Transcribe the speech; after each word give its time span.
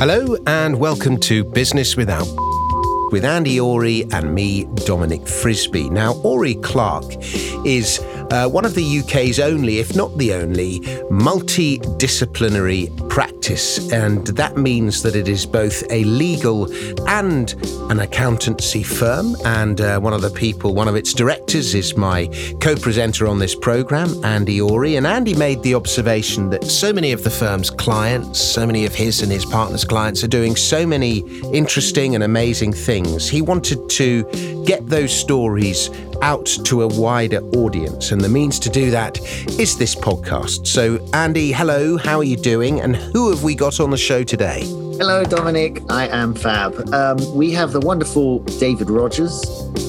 Hello 0.00 0.36
and 0.46 0.78
welcome 0.78 1.18
to 1.18 1.42
Business 1.42 1.96
Without 1.96 2.28
with 3.10 3.24
Andy 3.24 3.58
Ory 3.58 4.04
and 4.12 4.32
me, 4.32 4.64
Dominic 4.86 5.26
Frisby. 5.26 5.90
Now, 5.90 6.14
Ory 6.22 6.54
Clark 6.54 7.04
is 7.66 7.98
uh, 8.30 8.48
one 8.48 8.64
of 8.64 8.74
the 8.74 9.00
UK's 9.00 9.38
only, 9.38 9.78
if 9.78 9.94
not 9.96 10.16
the 10.18 10.34
only, 10.34 10.80
multidisciplinary 11.10 13.08
practice. 13.08 13.90
And 13.92 14.26
that 14.28 14.56
means 14.56 15.02
that 15.02 15.16
it 15.16 15.28
is 15.28 15.46
both 15.46 15.82
a 15.90 16.04
legal 16.04 16.72
and 17.08 17.54
an 17.90 18.00
accountancy 18.00 18.82
firm. 18.82 19.34
And 19.44 19.80
uh, 19.80 19.98
one 20.00 20.12
of 20.12 20.20
the 20.22 20.30
people, 20.30 20.74
one 20.74 20.88
of 20.88 20.96
its 20.96 21.14
directors, 21.14 21.74
is 21.74 21.96
my 21.96 22.26
co 22.60 22.76
presenter 22.76 23.26
on 23.26 23.38
this 23.38 23.54
program, 23.54 24.22
Andy 24.24 24.60
Ory. 24.60 24.96
And 24.96 25.06
Andy 25.06 25.34
made 25.34 25.62
the 25.62 25.74
observation 25.74 26.50
that 26.50 26.64
so 26.64 26.92
many 26.92 27.12
of 27.12 27.24
the 27.24 27.30
firm's 27.30 27.70
clients, 27.70 28.40
so 28.40 28.66
many 28.66 28.84
of 28.84 28.94
his 28.94 29.22
and 29.22 29.32
his 29.32 29.46
partners' 29.46 29.84
clients, 29.84 30.22
are 30.22 30.28
doing 30.28 30.56
so 30.56 30.86
many 30.86 31.18
interesting 31.52 32.14
and 32.14 32.24
amazing 32.24 32.72
things. 32.72 33.28
He 33.28 33.40
wanted 33.42 33.88
to 33.90 34.24
get 34.64 34.86
those 34.86 35.12
stories 35.14 35.88
out 36.22 36.46
to 36.64 36.82
a 36.82 36.88
wider 36.88 37.40
audience. 37.56 38.12
And 38.12 38.20
the 38.20 38.28
means 38.28 38.58
to 38.60 38.68
do 38.68 38.90
that 38.90 39.20
is 39.58 39.76
this 39.76 39.94
podcast. 39.94 40.66
So, 40.66 41.04
Andy, 41.12 41.52
hello, 41.52 41.96
how 41.96 42.18
are 42.18 42.24
you 42.24 42.36
doing? 42.36 42.80
And 42.80 42.96
who 42.96 43.30
have 43.30 43.42
we 43.42 43.54
got 43.54 43.80
on 43.80 43.90
the 43.90 43.96
show 43.96 44.24
today? 44.24 44.64
Hello, 44.98 45.22
Dominic. 45.22 45.80
I 45.88 46.08
am 46.08 46.34
Fab. 46.34 46.92
Um, 46.92 47.18
we 47.36 47.52
have 47.52 47.70
the 47.70 47.80
wonderful 47.80 48.40
David 48.58 48.90
Rogers, 48.90 49.44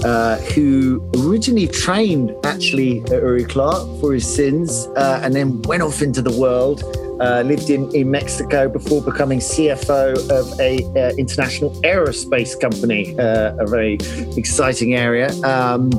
uh, 0.06 0.38
who 0.54 1.04
originally 1.18 1.68
trained 1.68 2.36
actually 2.44 3.02
at 3.06 3.24
Ory 3.24 3.44
Clark 3.44 3.88
for 4.00 4.14
his 4.14 4.32
sins 4.32 4.86
uh, 4.96 5.20
and 5.24 5.36
then 5.36 5.64
went 5.64 5.82
off 5.82 6.04
into 6.04 6.22
the 6.22 6.32
world 6.40 6.84
uh, 7.20 7.44
lived 7.46 7.70
in, 7.70 7.94
in 7.96 8.10
Mexico 8.10 8.70
before 8.70 9.02
becoming 9.02 9.40
CFO 9.40 10.14
of 10.30 10.60
a 10.60 10.84
uh, 10.98 11.14
international 11.16 11.72
aerospace 11.82 12.60
company, 12.60 13.18
uh, 13.20 13.56
a 13.58 13.68
very 13.68 13.98
exciting 14.38 14.96
area. 14.96 15.32
Um, 15.44 15.92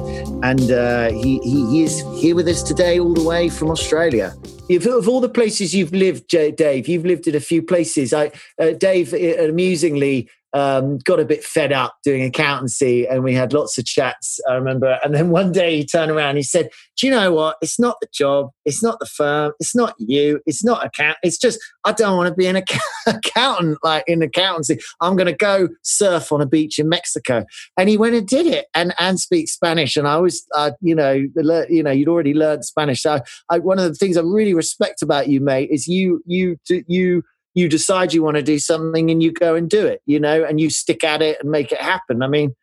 and 0.43 0.71
uh, 0.71 1.11
he, 1.13 1.39
he 1.41 1.83
is 1.83 2.03
here 2.17 2.35
with 2.35 2.49
us 2.49 2.63
today, 2.63 2.99
all 2.99 3.15
the 3.15 3.23
way 3.23 3.49
from 3.49 3.71
Australia. 3.71 4.35
If, 4.69 4.87
of 4.87 5.09
all 5.09 5.21
the 5.21 5.29
places 5.29 5.75
you've 5.75 5.93
lived, 5.93 6.29
Dave, 6.29 6.89
you've 6.89 7.05
lived 7.05 7.27
in 7.27 7.35
a 7.35 7.41
few 7.41 7.63
places. 7.63 8.13
I, 8.13 8.31
uh, 8.59 8.73
Dave, 8.73 9.13
amusingly, 9.13 10.29
um, 10.53 10.99
got 10.99 11.21
a 11.21 11.25
bit 11.25 11.45
fed 11.45 11.73
up 11.73 11.97
doing 12.05 12.23
accountancy 12.23 13.07
and 13.07 13.23
we 13.23 13.35
had 13.35 13.53
lots 13.53 13.79
of 13.79 13.85
chats, 13.85 14.41
I 14.49 14.55
remember. 14.55 14.99
And 15.05 15.15
then 15.15 15.31
one 15.31 15.53
day 15.53 15.77
he 15.77 15.87
turned 15.87 16.11
around 16.11 16.37
he 16.37 16.43
said, 16.43 16.71
Do 16.97 17.07
you 17.07 17.13
know 17.13 17.33
what? 17.33 17.57
It's 17.61 17.79
not 17.79 17.97
the 18.01 18.09
job, 18.13 18.51
it's 18.65 18.83
not 18.83 18.99
the 18.99 19.07
firm, 19.07 19.53
it's 19.61 19.75
not 19.75 19.95
you, 19.99 20.41
it's 20.47 20.65
not 20.65 20.85
account. 20.85 21.19
It's 21.23 21.39
just, 21.39 21.61
I 21.85 21.93
don't 21.93 22.17
want 22.17 22.29
to 22.29 22.35
be 22.35 22.47
an 22.47 22.57
account- 22.57 22.83
accountant 23.07 23.79
like 23.83 24.05
in 24.07 24.23
accountancy. 24.23 24.79
I'm 25.01 25.17
going 25.17 25.27
to 25.27 25.37
go 25.37 25.69
surf 25.83 26.33
on 26.33 26.41
a 26.41 26.47
beach 26.47 26.79
in 26.79 26.89
Mexico. 26.89 27.45
And 27.77 27.89
he 27.89 27.97
went 27.97 28.15
and 28.15 28.27
did 28.27 28.47
it 28.47 28.67
and, 28.75 28.95
and 28.99 29.21
speak 29.21 29.49
Spanish. 29.49 29.97
And 29.97 30.09
I 30.09 30.17
was, 30.17 30.47
uh, 30.55 30.73
you 30.81 30.95
know, 30.95 31.13
you 31.13 31.83
know, 31.83 31.91
you'd 31.91 32.09
already 32.09 32.35
learned 32.35 32.65
Spanish. 32.65 33.03
So 33.03 33.21
I, 33.51 33.59
one 33.59 33.79
of 33.79 33.85
the 33.85 33.95
things 33.95 34.17
I 34.17 34.23
really 34.23 34.55
respect 34.55 35.03
about 35.03 35.29
you, 35.29 35.41
mate, 35.41 35.71
is 35.71 35.87
you, 35.87 36.23
you, 36.27 36.59
you, 36.69 37.23
you 37.55 37.69
decide 37.69 38.13
you 38.13 38.23
want 38.23 38.37
to 38.37 38.43
do 38.43 38.59
something 38.59 39.11
and 39.11 39.23
you 39.23 39.33
go 39.33 39.55
and 39.55 39.69
do 39.69 39.87
it, 39.87 40.03
you 40.07 40.21
know, 40.21 40.45
and 40.45 40.61
you 40.61 40.71
stick 40.71 41.03
at 41.05 41.23
it 41.23 41.39
and 41.41 41.51
make 41.51 41.73
it 41.73 41.81
happen. 41.81 42.23
I 42.23 42.29
mean, 42.29 42.55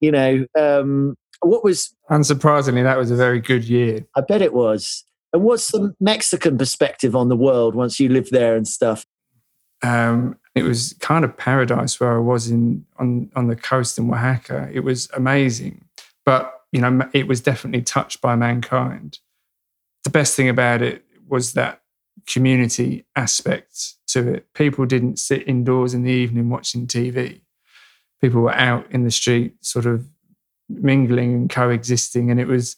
you 0.00 0.10
know, 0.10 0.46
um, 0.58 1.16
what 1.40 1.64
was 1.64 1.94
unsurprisingly 2.10 2.82
that 2.82 2.98
was 2.98 3.10
a 3.10 3.16
very 3.16 3.40
good 3.40 3.64
year. 3.64 4.06
I 4.14 4.20
bet 4.20 4.42
it 4.42 4.52
was. 4.52 5.04
And 5.32 5.42
what's 5.42 5.70
the 5.70 5.94
Mexican 6.00 6.56
perspective 6.56 7.14
on 7.16 7.28
the 7.28 7.36
world 7.36 7.74
once 7.74 8.00
you 8.00 8.08
live 8.08 8.30
there 8.30 8.56
and 8.56 8.66
stuff? 8.66 9.04
Um, 9.82 10.38
it 10.54 10.62
was 10.62 10.94
kind 11.00 11.24
of 11.24 11.36
paradise 11.36 12.00
where 12.00 12.16
I 12.16 12.20
was 12.20 12.50
in 12.50 12.86
on 12.98 13.30
on 13.36 13.48
the 13.48 13.56
coast 13.56 13.98
in 13.98 14.08
Oaxaca. 14.08 14.70
It 14.72 14.80
was 14.80 15.08
amazing, 15.14 15.84
but 16.24 16.52
you 16.72 16.80
know, 16.80 17.08
it 17.12 17.28
was 17.28 17.40
definitely 17.40 17.82
touched 17.82 18.22
by 18.22 18.36
mankind. 18.36 19.18
The 20.04 20.10
best 20.10 20.34
thing 20.34 20.48
about 20.48 20.80
it 20.80 21.04
was 21.28 21.52
that 21.52 21.82
community 22.26 23.04
aspect 23.14 23.94
to 24.16 24.34
it. 24.34 24.52
People 24.54 24.86
didn't 24.86 25.18
sit 25.18 25.46
indoors 25.46 25.94
in 25.94 26.02
the 26.02 26.10
evening 26.10 26.48
watching 26.48 26.86
TV. 26.86 27.40
People 28.20 28.42
were 28.42 28.54
out 28.54 28.90
in 28.90 29.04
the 29.04 29.10
street, 29.10 29.54
sort 29.60 29.86
of 29.86 30.06
mingling 30.68 31.34
and 31.34 31.50
coexisting, 31.50 32.30
and 32.30 32.40
it 32.40 32.46
was, 32.46 32.76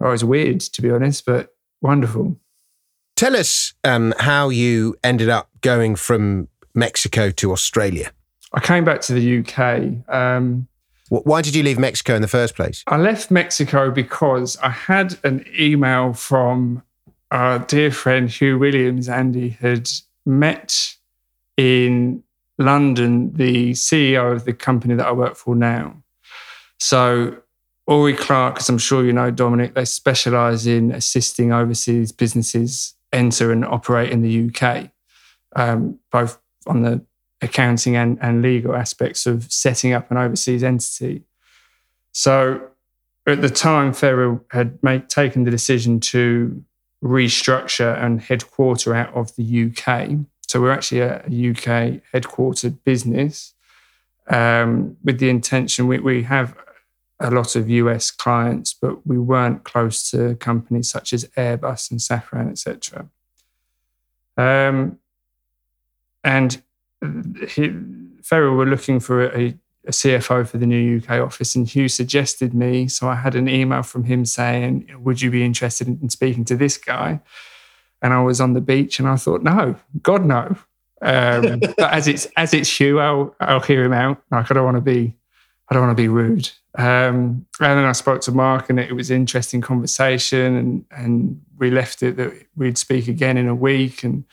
oh, 0.00 0.08
it 0.08 0.12
was 0.12 0.24
weird 0.24 0.60
to 0.60 0.82
be 0.82 0.90
honest, 0.90 1.26
but 1.26 1.54
wonderful. 1.80 2.38
Tell 3.16 3.36
us 3.36 3.74
um, 3.84 4.14
how 4.18 4.48
you 4.48 4.96
ended 5.04 5.28
up 5.28 5.50
going 5.60 5.94
from 5.94 6.48
Mexico 6.74 7.30
to 7.30 7.52
Australia. 7.52 8.10
I 8.54 8.60
came 8.60 8.84
back 8.84 9.00
to 9.02 9.12
the 9.12 9.38
UK. 9.38 10.08
Um, 10.12 10.68
why 11.08 11.42
did 11.42 11.54
you 11.54 11.62
leave 11.62 11.78
Mexico 11.78 12.14
in 12.14 12.22
the 12.22 12.28
first 12.28 12.54
place? 12.54 12.82
I 12.86 12.96
left 12.96 13.30
Mexico 13.30 13.90
because 13.90 14.56
I 14.58 14.70
had 14.70 15.18
an 15.24 15.44
email 15.58 16.14
from 16.14 16.82
our 17.30 17.58
dear 17.58 17.90
friend 17.90 18.30
Hugh 18.30 18.58
Williams, 18.58 19.08
Andy, 19.08 19.50
had 19.50 19.90
met 20.24 20.94
in 21.56 22.22
London 22.58 23.32
the 23.34 23.72
CEO 23.72 24.32
of 24.32 24.44
the 24.44 24.52
company 24.52 24.94
that 24.94 25.06
I 25.06 25.12
work 25.12 25.36
for 25.36 25.54
now. 25.54 26.02
So, 26.78 27.36
Ory 27.86 28.14
Clark, 28.14 28.58
as 28.58 28.68
I'm 28.68 28.78
sure 28.78 29.04
you 29.04 29.12
know, 29.12 29.30
Dominic, 29.30 29.74
they 29.74 29.84
specialize 29.84 30.66
in 30.66 30.92
assisting 30.92 31.52
overseas 31.52 32.12
businesses 32.12 32.94
enter 33.12 33.52
and 33.52 33.64
operate 33.64 34.10
in 34.10 34.22
the 34.22 34.48
UK, 34.48 34.90
um, 35.56 35.98
both 36.10 36.38
on 36.66 36.82
the 36.82 37.04
accounting 37.40 37.96
and, 37.96 38.18
and 38.22 38.40
legal 38.40 38.74
aspects 38.74 39.26
of 39.26 39.52
setting 39.52 39.92
up 39.92 40.10
an 40.10 40.16
overseas 40.16 40.62
entity. 40.62 41.24
So, 42.12 42.68
at 43.26 43.40
the 43.40 43.50
time, 43.50 43.92
Ferro 43.92 44.44
had 44.50 44.82
made, 44.82 45.08
taken 45.08 45.44
the 45.44 45.50
decision 45.50 46.00
to 46.00 46.64
restructure 47.02 48.00
and 48.02 48.20
headquarter 48.20 48.94
out 48.94 49.12
of 49.14 49.34
the 49.36 49.66
UK. 49.66 50.10
So 50.46 50.60
we're 50.60 50.72
actually 50.72 51.00
a 51.00 51.16
UK 51.16 52.02
headquartered 52.12 52.78
business 52.84 53.54
um, 54.28 54.96
with 55.02 55.18
the 55.18 55.28
intention 55.28 55.88
we, 55.88 55.98
we 55.98 56.22
have 56.22 56.56
a 57.20 57.30
lot 57.30 57.56
of 57.56 57.70
US 57.70 58.10
clients, 58.10 58.74
but 58.74 59.06
we 59.06 59.18
weren't 59.18 59.64
close 59.64 60.10
to 60.10 60.34
companies 60.36 60.90
such 60.90 61.12
as 61.12 61.24
Airbus 61.36 61.90
and 61.90 62.00
Safran, 62.00 62.50
etc. 62.50 63.08
Um, 64.36 64.98
and 66.24 66.62
he, 67.48 67.72
Ferro 68.22 68.54
were 68.54 68.66
looking 68.66 69.00
for 69.00 69.24
a, 69.24 69.40
a 69.40 69.54
CFO 69.88 70.46
for 70.46 70.58
the 70.58 70.66
new 70.66 70.98
UK 70.98 71.20
office, 71.20 71.54
and 71.54 71.68
Hugh 71.68 71.88
suggested 71.88 72.54
me. 72.54 72.88
So 72.88 73.08
I 73.08 73.16
had 73.16 73.34
an 73.34 73.48
email 73.48 73.82
from 73.82 74.04
him 74.04 74.24
saying, 74.24 74.88
"Would 75.00 75.20
you 75.20 75.30
be 75.30 75.44
interested 75.44 75.88
in 75.88 76.08
speaking 76.08 76.44
to 76.46 76.56
this 76.56 76.78
guy?" 76.78 77.20
And 78.00 78.12
I 78.12 78.22
was 78.22 78.40
on 78.40 78.52
the 78.52 78.60
beach, 78.60 78.98
and 78.98 79.08
I 79.08 79.16
thought, 79.16 79.42
"No, 79.42 79.76
God 80.02 80.24
no." 80.24 80.56
Um, 81.02 81.58
but 81.76 81.92
as 81.92 82.06
it's 82.06 82.26
as 82.36 82.54
it's 82.54 82.78
Hugh, 82.78 83.00
I'll 83.00 83.34
I'll 83.40 83.60
hear 83.60 83.84
him 83.84 83.92
out. 83.92 84.22
Like 84.30 84.50
I 84.50 84.54
don't 84.54 84.64
want 84.64 84.76
to 84.76 84.80
be, 84.80 85.14
I 85.68 85.74
don't 85.74 85.84
want 85.84 85.96
to 85.96 86.02
be 86.02 86.08
rude. 86.08 86.48
Um, 86.78 87.46
and 87.60 87.78
then 87.78 87.84
I 87.84 87.92
spoke 87.92 88.22
to 88.22 88.32
Mark, 88.32 88.70
and 88.70 88.78
it 88.78 88.94
was 88.94 89.10
an 89.10 89.16
interesting 89.16 89.60
conversation, 89.60 90.56
and 90.56 90.84
and 90.90 91.40
we 91.58 91.70
left 91.70 92.02
it 92.02 92.16
that 92.16 92.32
we'd 92.56 92.78
speak 92.78 93.08
again 93.08 93.36
in 93.36 93.48
a 93.48 93.54
week, 93.54 94.04
and 94.04 94.24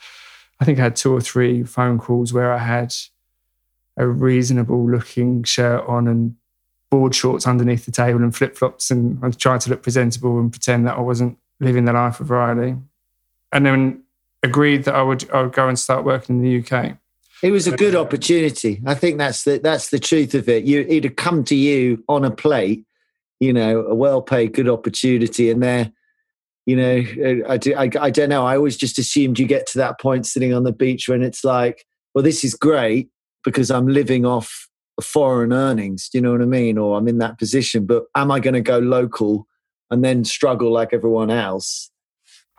I 0.60 0.64
think 0.64 0.78
I 0.78 0.82
had 0.82 0.96
two 0.96 1.12
or 1.12 1.20
three 1.20 1.64
phone 1.64 1.98
calls 1.98 2.32
where 2.32 2.52
I 2.52 2.58
had 2.58 2.94
a 4.00 4.06
reasonable 4.06 4.90
looking 4.90 5.44
shirt 5.44 5.84
on 5.86 6.08
and 6.08 6.34
board 6.90 7.14
shorts 7.14 7.46
underneath 7.46 7.84
the 7.84 7.92
table 7.92 8.22
and 8.22 8.34
flip 8.34 8.56
flops. 8.56 8.90
And 8.90 9.22
I 9.22 9.30
tried 9.30 9.60
to 9.62 9.70
look 9.70 9.82
presentable 9.82 10.40
and 10.40 10.50
pretend 10.50 10.86
that 10.86 10.96
I 10.96 11.00
wasn't 11.00 11.38
living 11.60 11.84
the 11.84 11.92
life 11.92 12.18
of 12.18 12.30
Riley. 12.30 12.76
And 13.52 13.66
then 13.66 14.02
agreed 14.42 14.84
that 14.84 14.94
I 14.94 15.02
would, 15.02 15.30
I 15.30 15.42
would 15.42 15.52
go 15.52 15.68
and 15.68 15.78
start 15.78 16.04
working 16.04 16.36
in 16.36 16.42
the 16.42 16.76
UK. 16.76 16.96
It 17.42 17.50
was 17.50 17.66
a 17.66 17.76
good 17.76 17.94
opportunity. 17.94 18.80
I 18.86 18.94
think 18.94 19.18
that's 19.18 19.44
the 19.44 19.58
that's 19.58 19.88
the 19.88 19.98
truth 19.98 20.34
of 20.34 20.46
it. 20.48 20.64
You 20.64 20.84
it'd 20.86 21.16
come 21.16 21.42
to 21.44 21.54
you 21.54 22.04
on 22.06 22.22
a 22.22 22.30
plate, 22.30 22.84
you 23.38 23.52
know, 23.52 23.80
a 23.86 23.94
well 23.94 24.20
paid 24.20 24.52
good 24.52 24.68
opportunity, 24.68 25.50
and 25.50 25.62
there, 25.62 25.90
you 26.66 26.76
know, 26.76 27.42
I, 27.48 27.56
do, 27.56 27.74
I 27.74 27.90
I 27.98 28.10
don't 28.10 28.28
know. 28.28 28.44
I 28.44 28.56
always 28.56 28.76
just 28.76 28.98
assumed 28.98 29.38
you 29.38 29.46
get 29.46 29.66
to 29.68 29.78
that 29.78 29.98
point 29.98 30.26
sitting 30.26 30.52
on 30.52 30.64
the 30.64 30.72
beach 30.72 31.08
when 31.08 31.22
it's 31.22 31.42
like, 31.42 31.86
well, 32.14 32.22
this 32.22 32.44
is 32.44 32.52
great, 32.52 33.08
because 33.44 33.70
I'm 33.70 33.88
living 33.88 34.24
off 34.24 34.68
foreign 35.02 35.52
earnings. 35.52 36.08
Do 36.08 36.18
you 36.18 36.22
know 36.22 36.32
what 36.32 36.42
I 36.42 36.46
mean? 36.46 36.78
Or 36.78 36.98
I'm 36.98 37.08
in 37.08 37.18
that 37.18 37.38
position, 37.38 37.86
but 37.86 38.04
am 38.14 38.30
I 38.30 38.40
going 38.40 38.54
to 38.54 38.60
go 38.60 38.78
local 38.78 39.46
and 39.90 40.04
then 40.04 40.24
struggle 40.24 40.72
like 40.72 40.92
everyone 40.92 41.30
else? 41.30 41.90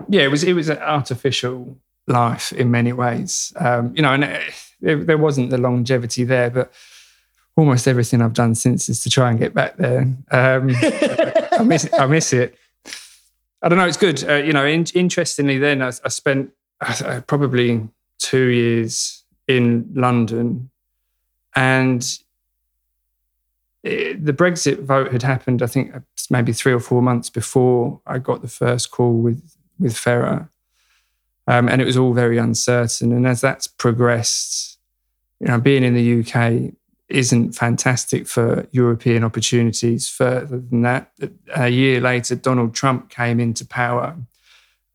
Yeah, 0.09 0.23
it 0.23 0.31
was 0.31 0.43
it 0.43 0.53
was 0.53 0.69
an 0.69 0.79
artificial 0.79 1.77
life 2.07 2.51
in 2.53 2.71
many 2.71 2.93
ways. 2.93 3.53
Um, 3.57 3.93
you 3.95 4.01
know, 4.01 4.13
and 4.13 4.23
it, 4.23 4.53
it, 4.81 5.07
there 5.07 5.17
wasn't 5.17 5.51
the 5.51 5.57
longevity 5.57 6.23
there, 6.23 6.49
but 6.49 6.73
almost 7.55 7.87
everything 7.87 8.21
I've 8.21 8.33
done 8.33 8.55
since 8.55 8.89
is 8.89 9.01
to 9.03 9.09
try 9.09 9.29
and 9.29 9.37
get 9.37 9.53
back 9.53 9.77
there. 9.77 10.01
Um, 10.31 10.71
I 10.81 11.63
miss 11.63 11.87
I 11.93 12.05
miss 12.07 12.33
it. 12.33 12.57
I 13.61 13.69
don't 13.69 13.77
know. 13.77 13.85
It's 13.85 13.97
good. 13.97 14.27
Uh, 14.27 14.35
you 14.37 14.53
know, 14.53 14.65
in, 14.65 14.85
interestingly, 14.95 15.59
then 15.59 15.83
I, 15.83 15.91
I 16.03 16.09
spent 16.09 16.51
uh, 16.81 17.21
probably 17.27 17.87
two 18.17 18.47
years 18.47 19.23
in 19.47 19.87
London, 19.93 20.70
and 21.55 22.19
it, 23.83 24.23
the 24.23 24.33
Brexit 24.33 24.83
vote 24.83 25.11
had 25.11 25.23
happened. 25.23 25.61
I 25.61 25.67
think 25.67 25.93
maybe 26.29 26.53
three 26.53 26.73
or 26.73 26.79
four 26.79 27.01
months 27.01 27.29
before 27.29 27.99
I 28.05 28.19
got 28.19 28.41
the 28.41 28.47
first 28.47 28.91
call 28.91 29.13
with 29.13 29.55
with 29.79 29.97
Ferrer, 29.97 30.49
um, 31.47 31.67
and 31.67 31.81
it 31.81 31.85
was 31.85 31.97
all 31.97 32.13
very 32.13 32.37
uncertain. 32.37 33.11
And 33.11 33.25
as 33.25 33.41
that's 33.41 33.67
progressed, 33.67 34.77
you 35.39 35.47
know, 35.47 35.59
being 35.59 35.83
in 35.83 35.95
the 35.95 36.21
UK 36.21 36.73
isn't 37.09 37.53
fantastic 37.53 38.27
for 38.27 38.67
European 38.71 39.23
opportunities. 39.23 40.07
Further 40.07 40.59
than 40.59 40.83
that, 40.83 41.11
a 41.55 41.69
year 41.69 41.99
later, 41.99 42.35
Donald 42.35 42.73
Trump 42.73 43.09
came 43.09 43.39
into 43.39 43.65
power, 43.65 44.15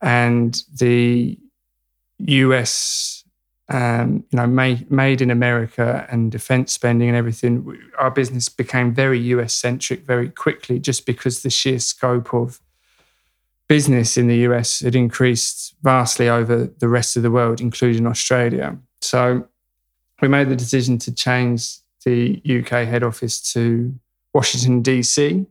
and 0.01 0.63
the 0.79 1.39
US, 2.19 3.25
um, 3.69 4.25
you 4.31 4.37
know, 4.37 4.47
made, 4.47 4.91
made 4.91 5.21
in 5.21 5.31
America 5.31 6.07
and 6.11 6.31
defense 6.31 6.73
spending 6.73 7.09
and 7.09 7.17
everything, 7.17 7.79
our 7.99 8.11
business 8.11 8.49
became 8.49 8.95
very 8.95 9.19
US 9.19 9.53
centric 9.55 10.05
very 10.05 10.29
quickly 10.29 10.79
just 10.79 11.05
because 11.05 11.43
the 11.43 11.51
sheer 11.51 11.81
scope 11.81 12.33
of 12.33 12.61
business 13.69 14.17
in 14.17 14.29
the 14.29 14.39
US 14.49 14.81
had 14.81 14.95
increased 14.95 15.75
vastly 15.83 16.29
over 16.29 16.67
the 16.79 16.89
rest 16.89 17.17
of 17.17 17.23
the 17.23 17.31
world, 17.31 17.61
including 17.61 18.07
Australia. 18.07 18.79
So 19.01 19.49
we 20.23 20.29
made 20.29 20.49
the 20.49 20.57
decision 20.57 20.99
to 20.99 21.13
change 21.13 21.79
the 22.05 22.41
UK 22.45 22.87
head 22.87 23.03
office 23.03 23.41
to 23.53 23.93
Washington, 24.33 24.83
DC. 24.83 25.45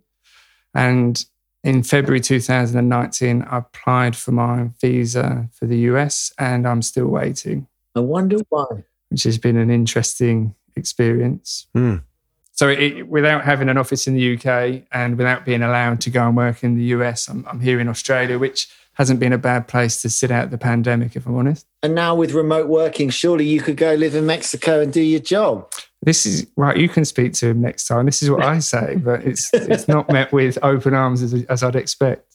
And 0.74 1.26
in 1.64 1.84
February 1.84 2.22
2019, 2.22 3.42
I 3.42 3.58
applied 3.58 4.16
for 4.16 4.32
my 4.32 4.70
visa 4.80 5.50
for 5.52 5.66
the 5.66 5.80
US 5.80 6.32
and 6.40 6.66
I'm 6.66 6.82
still 6.82 7.08
waiting. 7.08 7.68
I 7.96 8.00
wonder 8.00 8.38
why. 8.50 8.84
Which 9.10 9.24
has 9.24 9.38
been 9.38 9.58
an 9.58 9.70
interesting 9.70 10.56
experience. 10.76 11.68
Mm. 11.76 12.04
So, 12.52 12.70
it, 12.70 13.08
without 13.08 13.44
having 13.44 13.70
an 13.70 13.78
office 13.78 14.08
in 14.08 14.16
the 14.16 14.36
UK 14.36 14.84
and 14.92 15.18
without 15.18 15.46
being 15.46 15.62
allowed 15.62 16.02
to 16.02 16.10
go 16.10 16.26
and 16.26 16.38
work 16.38 16.64
in 16.64 16.76
the 16.76 16.86
US, 16.86 17.28
I'm, 17.28 17.46
I'm 17.48 17.60
here 17.60 17.80
in 17.80 17.88
Australia, 17.88 18.40
which 18.40 18.70
hasn't 18.94 19.20
been 19.20 19.34
a 19.34 19.38
bad 19.38 19.68
place 19.68 20.02
to 20.02 20.10
sit 20.10 20.32
out 20.32 20.52
the 20.52 20.58
pandemic, 20.58 21.16
if 21.16 21.26
I'm 21.26 21.36
honest. 21.36 21.68
And 21.84 21.94
now 21.94 22.16
with 22.16 22.32
remote 22.32 22.68
working, 22.68 23.10
surely 23.10 23.46
you 23.46 23.62
could 23.62 23.78
go 23.78 23.94
live 23.94 24.16
in 24.16 24.26
Mexico 24.26 24.82
and 24.82 24.92
do 24.92 25.02
your 25.02 25.20
job. 25.20 25.70
This 26.02 26.26
is 26.26 26.48
right. 26.56 26.78
You 26.78 26.88
can 26.88 27.04
speak 27.04 27.34
to 27.34 27.48
him 27.48 27.62
next 27.62 27.88
time. 27.88 28.06
This 28.06 28.24
is 28.24 28.30
what 28.30 28.44
I 28.44 28.60
say, 28.60 28.96
but 28.98 29.24
it's 29.24 29.50
it's 29.54 29.88
not 29.88 30.10
met 30.10 30.32
with 30.32 30.58
open 30.62 30.94
arms 30.94 31.22
as, 31.24 31.34
as 31.46 31.64
I'd 31.64 31.76
expect. 31.76 32.35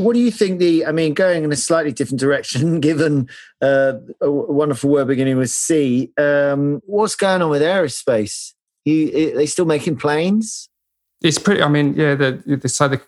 What 0.00 0.14
do 0.14 0.20
you 0.20 0.30
think? 0.30 0.58
The 0.58 0.86
I 0.86 0.92
mean, 0.92 1.14
going 1.14 1.44
in 1.44 1.52
a 1.52 1.56
slightly 1.56 1.92
different 1.92 2.20
direction, 2.20 2.80
given 2.88 3.28
uh, 3.60 3.94
a 4.20 4.30
wonderful 4.30 4.90
word 4.90 5.08
beginning 5.08 5.36
with 5.36 5.50
C. 5.50 6.12
Um, 6.18 6.80
what's 6.86 7.16
going 7.16 7.42
on 7.42 7.50
with 7.50 7.62
aerospace? 7.62 8.54
You, 8.84 9.32
are 9.32 9.36
they 9.36 9.46
still 9.46 9.66
making 9.66 9.96
planes? 9.96 10.68
It's 11.22 11.38
pretty. 11.38 11.62
I 11.62 11.68
mean, 11.68 11.94
yeah. 11.94 12.14
The, 12.14 12.42
the 12.46 12.68
so 12.68 12.88
the, 12.88 13.00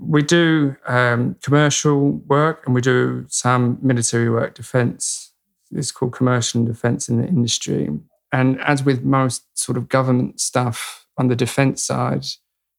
we 0.00 0.22
do 0.22 0.76
um, 0.86 1.36
commercial 1.42 2.12
work 2.26 2.62
and 2.66 2.74
we 2.74 2.80
do 2.82 3.24
some 3.28 3.78
military 3.80 4.28
work, 4.28 4.54
defence. 4.54 5.32
It's 5.70 5.90
called 5.90 6.12
commercial 6.12 6.60
and 6.60 6.68
defence 6.68 7.08
in 7.08 7.20
the 7.20 7.26
industry. 7.26 7.88
And 8.32 8.60
as 8.60 8.84
with 8.84 9.02
most 9.02 9.44
sort 9.58 9.78
of 9.78 9.88
government 9.88 10.40
stuff 10.40 11.06
on 11.16 11.28
the 11.28 11.36
defence 11.36 11.82
side, 11.82 12.26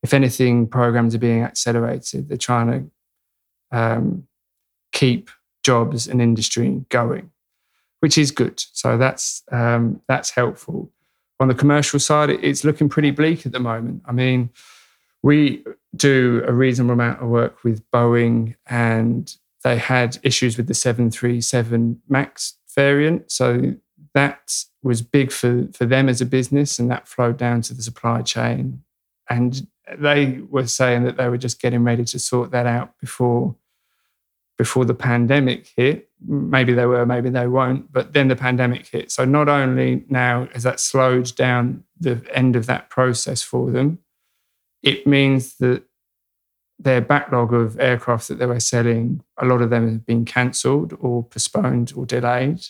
if 0.03 0.13
anything, 0.13 0.67
programs 0.67 1.15
are 1.15 1.19
being 1.19 1.41
accelerated. 1.41 2.29
They're 2.29 2.37
trying 2.37 2.67
to 2.67 2.91
um, 3.71 4.27
keep 4.91 5.29
jobs 5.63 6.07
and 6.07 6.21
industry 6.21 6.85
going, 6.89 7.31
which 7.99 8.17
is 8.17 8.31
good. 8.31 8.63
So 8.73 8.97
that's 8.97 9.43
um, 9.51 10.01
that's 10.07 10.31
helpful. 10.31 10.91
On 11.39 11.47
the 11.47 11.55
commercial 11.55 11.99
side, 11.99 12.29
it's 12.29 12.63
looking 12.63 12.87
pretty 12.87 13.11
bleak 13.11 13.45
at 13.45 13.51
the 13.51 13.59
moment. 13.59 14.03
I 14.05 14.13
mean, 14.13 14.49
we 15.21 15.63
do 15.95 16.43
a 16.47 16.53
reasonable 16.53 16.93
amount 16.93 17.21
of 17.21 17.27
work 17.27 17.63
with 17.63 17.83
Boeing, 17.91 18.55
and 18.67 19.35
they 19.63 19.77
had 19.77 20.17
issues 20.21 20.57
with 20.57 20.67
the 20.67 20.73
737 20.75 22.01
MAX 22.07 22.53
variant. 22.75 23.31
So 23.31 23.73
that 24.13 24.53
was 24.83 25.01
big 25.01 25.31
for, 25.31 25.67
for 25.73 25.85
them 25.85 26.07
as 26.07 26.21
a 26.21 26.25
business 26.25 26.77
and 26.77 26.91
that 26.91 27.07
flowed 27.07 27.37
down 27.37 27.61
to 27.63 27.73
the 27.73 27.81
supply 27.81 28.21
chain. 28.21 28.83
And 29.29 29.67
they 29.97 30.39
were 30.49 30.67
saying 30.67 31.03
that 31.03 31.17
they 31.17 31.29
were 31.29 31.37
just 31.37 31.61
getting 31.61 31.83
ready 31.83 32.03
to 32.05 32.19
sort 32.19 32.51
that 32.51 32.65
out 32.65 32.97
before 32.99 33.55
before 34.57 34.85
the 34.85 34.93
pandemic 34.93 35.67
hit. 35.75 36.09
Maybe 36.25 36.73
they 36.73 36.85
were, 36.85 37.05
maybe 37.05 37.29
they 37.29 37.45
won't. 37.45 37.91
But 37.91 38.13
then 38.13 38.29
the 38.29 38.37
pandemic 38.37 38.87
hit. 38.87 39.11
So 39.11 39.25
not 39.25 39.49
only 39.49 40.05
now 40.07 40.47
has 40.53 40.63
that 40.63 40.79
slowed 40.79 41.35
down 41.35 41.83
the 41.99 42.25
end 42.33 42.55
of 42.55 42.65
that 42.67 42.89
process 42.89 43.41
for 43.41 43.69
them, 43.69 43.99
it 44.81 45.05
means 45.05 45.57
that 45.57 45.83
their 46.79 47.01
backlog 47.01 47.53
of 47.53 47.77
aircraft 47.81 48.29
that 48.29 48.39
they 48.39 48.45
were 48.45 48.61
selling, 48.61 49.23
a 49.37 49.45
lot 49.45 49.61
of 49.61 49.71
them 49.71 49.91
have 49.91 50.05
been 50.05 50.23
cancelled 50.23 50.95
or 51.01 51.25
postponed 51.25 51.91
or 51.93 52.05
delayed 52.05 52.65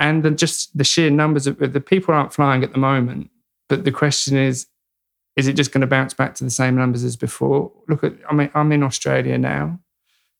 and 0.00 0.22
then 0.22 0.36
just 0.36 0.76
the 0.76 0.82
sheer 0.82 1.10
numbers 1.10 1.46
of 1.46 1.58
the 1.58 1.80
people 1.80 2.14
aren't 2.14 2.32
flying 2.32 2.64
at 2.64 2.72
the 2.72 2.78
moment. 2.78 3.30
But 3.68 3.84
the 3.84 3.92
question 3.92 4.36
is, 4.36 4.66
is 5.36 5.48
it 5.48 5.54
just 5.54 5.72
going 5.72 5.80
to 5.80 5.86
bounce 5.86 6.14
back 6.14 6.34
to 6.36 6.44
the 6.44 6.50
same 6.50 6.76
numbers 6.76 7.04
as 7.04 7.16
before? 7.16 7.72
Look 7.88 8.04
at, 8.04 8.14
I 8.28 8.34
mean, 8.34 8.50
I'm 8.54 8.72
in 8.72 8.82
Australia 8.82 9.38
now. 9.38 9.78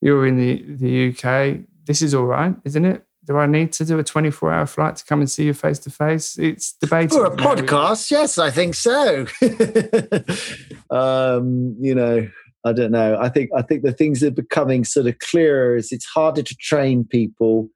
You're 0.01 0.27
in 0.27 0.37
the, 0.37 0.65
the 0.67 1.09
UK. 1.11 1.61
This 1.85 2.03
is 2.03 2.15
all 2.15 2.25
right, 2.25 2.55
isn't 2.65 2.85
it? 2.85 3.05
Do 3.27 3.37
I 3.37 3.47
need 3.47 3.73
to 3.75 3.85
do 3.85 3.99
a 3.99 4.05
24 4.05 4.53
hour 4.53 4.67
flight 4.67 4.97
to 4.97 5.05
come 5.05 5.21
and 5.21 5.31
see 5.31 5.45
you 5.45 5.55
face 5.55 5.79
to 5.81 5.91
face? 5.91 6.39
It's 6.39 6.73
debatable. 6.73 7.19
For 7.19 7.27
a 7.27 7.37
podcast, 7.37 8.11
yes, 8.11 8.39
I 8.39 8.51
think 8.51 8.75
so. 8.75 9.27
um, 10.91 11.77
you 11.79 11.95
know, 11.95 12.29
I 12.65 12.73
don't 12.73 12.91
know. 12.91 13.19
I 13.21 13.29
think 13.29 13.51
I 13.57 13.63
think 13.63 13.83
the 13.83 13.93
things 13.93 14.23
are 14.23 14.31
becoming 14.31 14.85
sort 14.85 15.07
of 15.07 15.19
clearer 15.19 15.77
as 15.77 15.93
it's 15.93 16.07
harder 16.07 16.43
to 16.43 16.57
train 16.57 17.05
people 17.05 17.71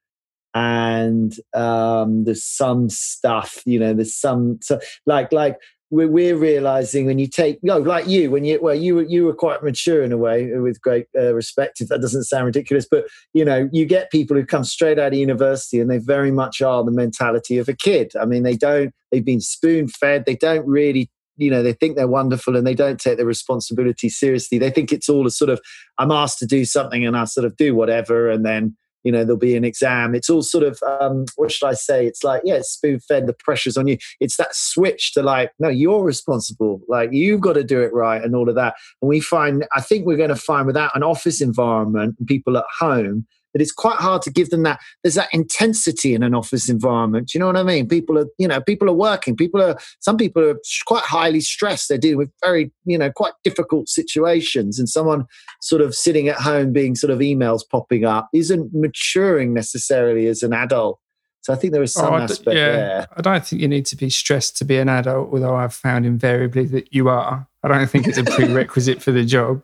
and 0.55 1.34
um, 1.52 2.25
there's 2.25 2.44
some 2.44 2.88
stuff, 2.88 3.60
you 3.67 3.78
know, 3.78 3.93
there's 3.93 4.17
some 4.17 4.58
so 4.62 4.78
like 5.05 5.32
like 5.32 5.58
we're, 5.94 6.08
we're 6.08 6.37
realizing 6.37 7.06
when 7.06 7.19
you 7.19 7.26
take 7.26 7.58
you 7.62 7.69
know, 7.69 7.79
like 7.79 8.06
you 8.08 8.31
when 8.31 8.44
you 8.44 8.58
well 8.61 8.75
you 8.75 8.96
were 8.96 9.02
you 9.02 9.25
were 9.25 9.35
quite 9.35 9.62
mature 9.62 10.03
in 10.03 10.13
a 10.13 10.17
way 10.17 10.53
with 10.58 10.81
great 10.81 11.06
uh, 11.17 11.32
respect 11.32 11.81
if 11.81 11.89
that 11.89 12.01
doesn't 12.01 12.24
sound 12.24 12.46
ridiculous 12.46 12.86
but 12.91 13.06
you 13.32 13.44
know 13.44 13.69
you 13.72 13.86
get 13.86 14.10
people 14.10 14.36
who 14.36 14.44
come 14.44 14.65
straight 14.65 14.98
out 14.98 15.13
of 15.13 15.19
university 15.19 15.79
and 15.81 15.91
they 15.91 15.98
very 15.98 16.32
much 16.32 16.60
are 16.60 16.84
the 16.84 16.91
mentality 16.91 17.58
of 17.58 17.69
a 17.69 17.74
kid. 17.74 18.13
I 18.20 18.24
mean 18.24 18.43
they 18.43 18.56
don't 18.56 18.93
they've 19.10 19.24
been 19.24 19.41
spoon 19.41 19.89
fed 19.89 20.24
they 20.27 20.36
don't 20.36 20.67
really 20.67 21.08
you 21.36 21.51
know 21.51 21.63
they 21.63 21.72
think 21.72 21.96
they're 21.96 22.08
wonderful 22.08 22.56
and 22.56 22.67
they 22.67 22.74
don't 22.74 23.01
take 23.01 23.17
their 23.17 23.27
responsibility 23.27 24.08
seriously. 24.08 24.58
They 24.58 24.70
think 24.70 24.93
it's 24.93 25.08
all 25.08 25.27
a 25.27 25.31
sort 25.31 25.51
of 25.51 25.60
i'm 25.98 26.10
asked 26.10 26.39
to 26.41 26.46
do 26.46 26.65
something 26.65 27.06
and 27.06 27.17
i 27.17 27.24
sort 27.24 27.46
of 27.46 27.56
do 27.56 27.74
whatever 27.74 28.29
and 28.29 28.44
then 28.44 28.77
you 29.05 29.13
know 29.13 29.25
there'll 29.25 29.37
be 29.37 29.56
an 29.56 29.65
exam. 29.65 30.15
It's 30.15 30.29
all 30.29 30.43
sort 30.43 30.65
of 30.65 30.82
um, 31.01 31.27
what 31.37 31.53
should 31.53 31.67
i 31.67 31.75
say? 31.75 32.06
It's 32.06 32.25
like 32.25 32.43
yeah 32.44 32.61
spoon 32.63 33.01
fed 33.01 33.27
the 33.27 33.34
pressure's 33.34 33.77
on 33.77 33.87
you. 33.87 33.99
It's 34.20 34.37
that 34.37 34.55
switch 34.55 35.13
to 35.15 35.23
like 35.23 35.53
no 35.58 35.69
you're 35.69 36.03
responsible. 36.03 36.81
Like 36.89 37.11
you've 37.13 37.41
got 37.41 37.55
to 37.55 37.65
do 37.65 37.81
it 37.82 37.93
right 37.93 38.23
and 38.23 38.34
all 38.34 38.49
of 38.49 38.55
that. 38.56 38.75
And 39.01 39.08
we 39.08 39.20
find 39.20 39.67
i 39.75 39.81
think 39.81 40.06
we're 40.06 40.17
going 40.17 40.29
to 40.29 40.37
find 40.37 40.67
without 40.67 40.94
an 40.94 41.03
office 41.03 41.41
environment 41.41 42.17
and 42.19 42.27
people 42.27 42.56
at 42.56 42.65
home 42.79 43.27
that 43.55 43.63
it's 43.63 43.73
quite 43.73 43.96
hard 43.96 44.20
to 44.20 44.31
give 44.31 44.51
them 44.51 44.65
that 44.65 44.79
there's 45.03 45.15
that 45.15 45.29
intensity 45.32 46.15
in 46.15 46.23
an 46.23 46.34
office 46.34 46.69
environment 46.69 47.32
you 47.32 47.41
know 47.41 47.46
what 47.46 47.56
i 47.56 47.63
mean 47.63 47.89
people 47.89 48.19
are 48.19 48.27
you 48.39 48.46
know 48.46 48.61
people 48.61 48.89
are 48.89 48.94
working 48.94 49.34
people 49.34 49.63
are 49.63 49.79
some 50.01 50.17
people 50.17 50.43
are 50.43 50.58
quite 50.87 51.05
highly 51.05 51.41
stressed 51.41 51.89
they're 51.89 51.96
dealing 51.96 52.19
with 52.19 52.31
very 52.44 52.70
you 52.84 52.99
know 52.99 53.11
quite 53.11 53.32
difficult 53.43 53.89
situations 53.89 54.79
and 54.79 54.89
someone 54.89 55.25
sort 55.63 55.81
of 55.81 55.94
sitting 55.94 56.29
at 56.29 56.37
home 56.37 56.73
being 56.73 56.94
sort 56.94 57.11
of 57.11 57.20
emails 57.20 57.63
popping 57.70 58.05
up 58.05 58.29
isn't 58.34 58.70
maturing 58.75 59.55
necessarily 59.55 60.27
as 60.27 60.43
an 60.43 60.53
adult 60.53 60.99
so 61.44 61.53
I 61.53 61.56
think 61.56 61.75
there 61.75 61.82
is 61.82 61.94
oh, 61.99 62.01
some 62.01 62.15
oh, 62.15 62.17
aspect 62.17 62.56
yeah, 62.56 62.73
there. 62.73 63.08
I 63.19 63.20
don't 63.20 63.44
think 63.44 63.61
you 63.61 63.69
need 63.69 63.84
to 63.87 63.96
be 63.96 64.08
stressed 64.08 64.56
to 64.56 64.65
be 64.65 64.79
an 64.79 64.89
adult, 64.89 65.29
although 65.31 65.55
I've 65.55 65.75
found 65.75 66.06
invariably 66.06 66.65
that 66.69 66.94
you 66.94 67.11
are. 67.11 67.46
I 67.63 67.69
don't 67.69 67.87
think 67.87 68.06
it's 68.06 68.17
a 68.17 68.25
prerequisite 68.25 69.03
for 69.03 69.13
the 69.13 69.27
job. 69.27 69.63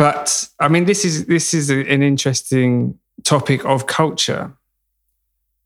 But 0.00 0.48
I 0.58 0.68
mean, 0.68 0.86
this 0.86 1.04
is 1.04 1.26
this 1.26 1.52
is 1.52 1.68
an 1.68 2.02
interesting 2.02 2.98
topic 3.22 3.66
of 3.66 3.86
culture. 3.86 4.50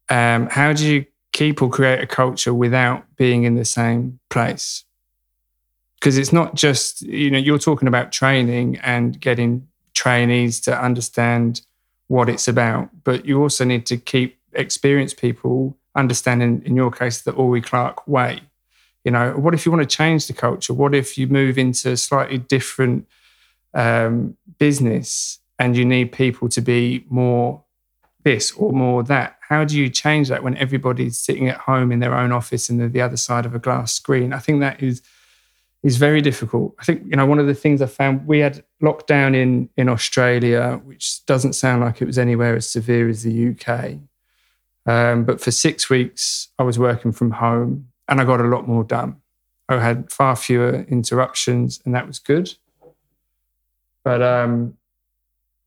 Um, 0.09 0.49
how 0.49 0.73
do 0.73 0.85
you 0.85 1.07
keep 1.31 1.62
or 1.62 1.71
create 1.71 2.00
a 2.00 2.07
culture 2.09 2.53
without 2.53 3.05
being 3.14 3.45
in 3.45 3.55
the 3.55 3.64
same 3.64 4.19
place? 4.31 4.83
Because 5.95 6.19
it's 6.19 6.33
not 6.33 6.57
just 6.57 7.03
you 7.03 7.31
know 7.31 7.38
you're 7.38 7.61
talking 7.61 7.87
about 7.87 8.11
training 8.11 8.79
and 8.79 9.21
getting 9.21 9.69
trainees 9.93 10.61
to 10.62 10.76
understand 10.83 11.61
what 12.09 12.29
it's 12.29 12.49
about, 12.49 12.88
but 13.05 13.25
you 13.26 13.41
also 13.41 13.64
need 13.64 13.87
to 13.87 13.97
keep 13.97 14.41
experienced 14.53 15.17
people 15.17 15.76
understanding, 15.95 16.61
in 16.67 16.75
your 16.75 16.91
case, 16.91 17.21
the 17.21 17.31
Ory 17.31 17.61
Clark 17.61 18.09
way. 18.09 18.41
You 19.05 19.12
know, 19.12 19.35
what 19.35 19.55
if 19.55 19.64
you 19.64 19.71
want 19.71 19.88
to 19.88 19.97
change 19.97 20.26
the 20.26 20.33
culture? 20.33 20.75
What 20.75 20.93
if 20.93 21.17
you 21.17 21.29
move 21.29 21.57
into 21.57 21.93
a 21.93 21.97
slightly 21.97 22.38
different 22.38 23.07
um, 23.75 24.37
business 24.59 25.38
and 25.59 25.76
you 25.76 25.85
need 25.85 26.12
people 26.12 26.49
to 26.49 26.61
be 26.61 27.04
more 27.09 27.62
this 28.25 28.52
or 28.52 28.73
more 28.73 29.02
that. 29.02 29.37
how 29.49 29.64
do 29.64 29.78
you 29.78 29.90
change 29.90 30.28
that 30.28 30.43
when 30.43 30.57
everybody's 30.57 31.19
sitting 31.19 31.49
at 31.49 31.59
home 31.59 31.93
in 31.93 32.00
their 32.00 32.14
own 32.14 32.33
office 32.33 32.71
and 32.71 32.81
they're 32.81 32.88
the 32.88 33.02
other 33.02 33.19
side 33.19 33.45
of 33.45 33.54
a 33.54 33.59
glass 33.59 33.93
screen? 33.93 34.33
I 34.33 34.38
think 34.38 34.61
that 34.61 34.83
is 34.83 35.02
is 35.83 35.99
very 35.99 36.23
difficult. 36.23 36.75
I 36.81 36.85
think 36.85 37.04
you 37.04 37.16
know 37.16 37.26
one 37.26 37.38
of 37.38 37.47
the 37.47 37.54
things 37.54 37.83
I 37.83 37.87
found 37.87 38.26
we 38.26 38.38
had 38.38 38.64
lockdown 38.83 39.37
in 39.37 39.69
in 39.76 39.88
Australia, 39.88 40.81
which 40.85 41.25
doesn't 41.26 41.52
sound 41.52 41.83
like 41.83 42.00
it 42.00 42.07
was 42.07 42.19
anywhere 42.19 42.57
as 42.57 42.69
severe 42.69 43.09
as 43.09 43.23
the 43.23 43.50
UK. 43.50 43.99
Um, 44.87 45.25
but 45.25 45.40
for 45.40 45.50
six 45.50 45.88
weeks, 45.88 46.49
I 46.59 46.62
was 46.62 46.78
working 46.78 47.12
from 47.12 47.33
home, 47.33 47.88
and 48.09 48.21
I 48.21 48.25
got 48.25 48.40
a 48.40 48.45
lot 48.45 48.66
more 48.66 48.85
done. 48.85 49.16
I 49.69 49.78
had 49.81 50.11
far 50.11 50.37
fewer 50.37 50.87
interruptions, 50.88 51.81
and 51.85 51.95
that 51.95 52.07
was 52.07 52.19
good. 52.19 52.54
But 54.04 54.23
um, 54.23 54.76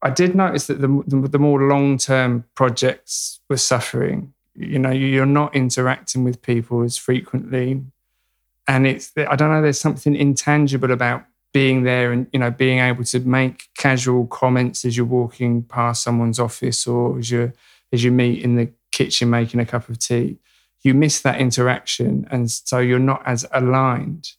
I 0.01 0.12
did 0.12 0.36
notice 0.36 0.67
that 0.67 0.79
the, 0.79 1.03
the, 1.08 1.27
the 1.27 1.39
more 1.39 1.62
long 1.63 1.98
term 1.98 2.46
projects 2.56 3.39
were 3.50 3.58
suffering. 3.58 4.34
You 4.56 4.79
know, 4.79 4.91
you're 4.91 5.25
not 5.25 5.56
interacting 5.56 6.24
with 6.24 6.41
people 6.41 6.84
as 6.84 6.98
frequently. 6.98 7.84
And 8.67 8.88
it's, 8.88 9.12
I 9.17 9.36
don't 9.36 9.50
know, 9.50 9.62
there's 9.62 9.79
something 9.79 10.15
intangible 10.15 10.91
about 10.91 11.25
being 11.53 11.84
there 11.84 12.12
and, 12.12 12.27
you 12.32 12.39
know, 12.39 12.51
being 12.51 12.79
able 12.79 13.03
to 13.06 13.20
make 13.22 13.70
casual 13.77 14.27
comments 14.27 14.86
as 14.86 14.98
you're 14.98 15.06
walking 15.06 15.63
past 15.63 16.03
someone's 16.03 16.39
office 16.39 16.86
or 16.86 17.17
as 17.17 17.32
you 17.32 17.53
as 17.94 18.03
you 18.03 18.12
meet 18.12 18.44
in 18.44 18.58
the 18.58 18.70
kitchen 18.91 19.29
making 19.29 19.60
a 19.60 19.65
cup 19.65 19.88
of 19.89 19.98
tea. 19.98 20.38
You 20.82 20.94
miss 20.94 21.22
that 21.22 21.39
interaction. 21.39 22.27
And 22.29 22.51
so 22.51 22.79
you're 22.79 23.00
not 23.00 23.24
as 23.25 23.46
aligned. 23.51 24.34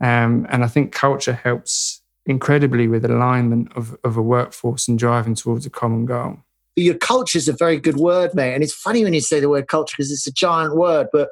Um, 0.00 0.46
and 0.50 0.62
I 0.62 0.66
think 0.66 0.92
culture 0.92 1.32
helps 1.32 2.02
incredibly 2.26 2.88
with 2.88 3.04
alignment 3.04 3.72
of, 3.76 3.96
of 4.04 4.16
a 4.16 4.22
workforce 4.22 4.88
and 4.88 4.98
driving 4.98 5.34
towards 5.34 5.66
a 5.66 5.70
common 5.70 6.06
goal. 6.06 6.38
Your 6.76 6.94
culture 6.94 7.38
is 7.38 7.48
a 7.48 7.52
very 7.52 7.78
good 7.78 7.96
word, 7.96 8.34
mate. 8.34 8.54
And 8.54 8.62
it's 8.62 8.74
funny 8.74 9.04
when 9.04 9.14
you 9.14 9.20
say 9.20 9.40
the 9.40 9.48
word 9.48 9.68
culture 9.68 9.94
because 9.96 10.10
it's 10.10 10.26
a 10.26 10.32
giant 10.32 10.76
word, 10.76 11.08
but 11.12 11.28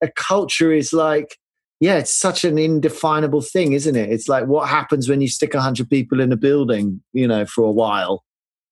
a 0.00 0.08
culture 0.08 0.72
is 0.72 0.92
like, 0.92 1.36
yeah, 1.80 1.96
it's 1.96 2.14
such 2.14 2.44
an 2.44 2.58
indefinable 2.58 3.42
thing, 3.42 3.72
isn't 3.72 3.96
it? 3.96 4.10
It's 4.10 4.28
like 4.28 4.46
what 4.46 4.68
happens 4.68 5.08
when 5.08 5.20
you 5.20 5.28
stick 5.28 5.54
100 5.54 5.88
people 5.88 6.20
in 6.20 6.32
a 6.32 6.36
building, 6.36 7.02
you 7.12 7.26
know, 7.26 7.44
for 7.44 7.64
a 7.64 7.70
while, 7.70 8.24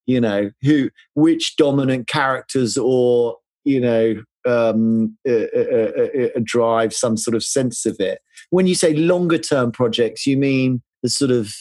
you 0.06 0.20
know, 0.20 0.50
who, 0.62 0.90
which 1.14 1.56
dominant 1.56 2.06
characters 2.06 2.78
or, 2.78 3.36
you 3.64 3.80
know, 3.80 4.22
um, 4.46 5.16
uh, 5.28 5.46
uh, 5.54 5.90
uh, 5.98 6.28
uh 6.36 6.40
drive 6.42 6.94
some 6.94 7.16
sort 7.16 7.34
of 7.34 7.42
sense 7.42 7.84
of 7.84 7.96
it. 7.98 8.20
When 8.50 8.66
you 8.66 8.74
say 8.74 8.94
longer 8.94 9.38
term 9.38 9.72
projects, 9.72 10.26
you 10.26 10.36
mean 10.36 10.82
the 11.02 11.08
sort 11.08 11.30
of 11.30 11.54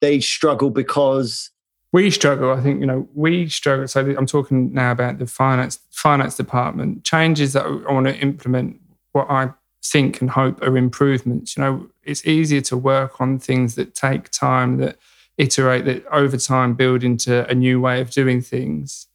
they 0.00 0.20
struggle 0.20 0.70
because 0.70 1.50
we 1.92 2.10
struggle. 2.10 2.52
I 2.52 2.60
think 2.60 2.80
you 2.80 2.86
know 2.86 3.08
we 3.14 3.48
struggle. 3.48 3.88
So 3.88 4.00
I'm 4.16 4.26
talking 4.26 4.72
now 4.72 4.92
about 4.92 5.18
the 5.18 5.26
finance 5.26 5.78
finance 5.90 6.36
department 6.36 7.04
changes 7.04 7.52
that 7.54 7.64
I 7.64 7.92
want 7.92 8.06
to 8.06 8.16
implement. 8.18 8.80
What 9.12 9.30
I 9.30 9.50
think 9.82 10.20
and 10.20 10.30
hope 10.30 10.62
are 10.62 10.76
improvements. 10.76 11.56
You 11.56 11.62
know, 11.62 11.90
it's 12.04 12.26
easier 12.26 12.60
to 12.62 12.76
work 12.76 13.20
on 13.20 13.38
things 13.38 13.74
that 13.76 13.94
take 13.94 14.30
time, 14.30 14.76
that 14.78 14.98
iterate, 15.38 15.84
that 15.86 16.06
over 16.06 16.36
time 16.36 16.74
build 16.74 17.02
into 17.02 17.48
a 17.48 17.54
new 17.54 17.80
way 17.80 18.00
of 18.00 18.10
doing 18.10 18.40
things. 18.42 19.06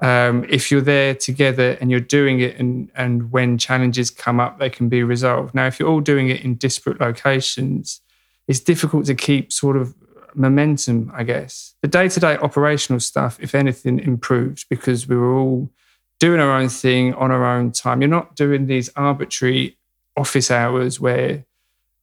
Um, 0.00 0.44
if 0.48 0.70
you're 0.70 0.80
there 0.80 1.14
together 1.14 1.78
and 1.80 1.90
you're 1.90 2.00
doing 2.00 2.40
it, 2.40 2.58
and 2.58 2.90
and 2.94 3.30
when 3.30 3.56
challenges 3.56 4.10
come 4.10 4.40
up, 4.40 4.58
they 4.58 4.70
can 4.70 4.88
be 4.88 5.02
resolved. 5.04 5.54
Now, 5.54 5.66
if 5.66 5.78
you're 5.78 5.88
all 5.88 6.00
doing 6.00 6.28
it 6.28 6.42
in 6.42 6.56
disparate 6.56 7.00
locations, 7.00 8.01
it's 8.48 8.60
difficult 8.60 9.06
to 9.06 9.14
keep 9.14 9.52
sort 9.52 9.76
of 9.76 9.94
momentum, 10.34 11.12
I 11.14 11.24
guess. 11.24 11.74
The 11.82 11.88
day 11.88 12.08
to 12.08 12.20
day 12.20 12.36
operational 12.38 13.00
stuff, 13.00 13.38
if 13.40 13.54
anything, 13.54 13.98
improved 13.98 14.66
because 14.68 15.08
we 15.08 15.16
were 15.16 15.36
all 15.36 15.70
doing 16.18 16.40
our 16.40 16.52
own 16.52 16.68
thing 16.68 17.14
on 17.14 17.30
our 17.30 17.44
own 17.44 17.72
time. 17.72 18.00
You're 18.00 18.08
not 18.08 18.36
doing 18.36 18.66
these 18.66 18.90
arbitrary 18.96 19.76
office 20.16 20.50
hours 20.50 21.00
where 21.00 21.44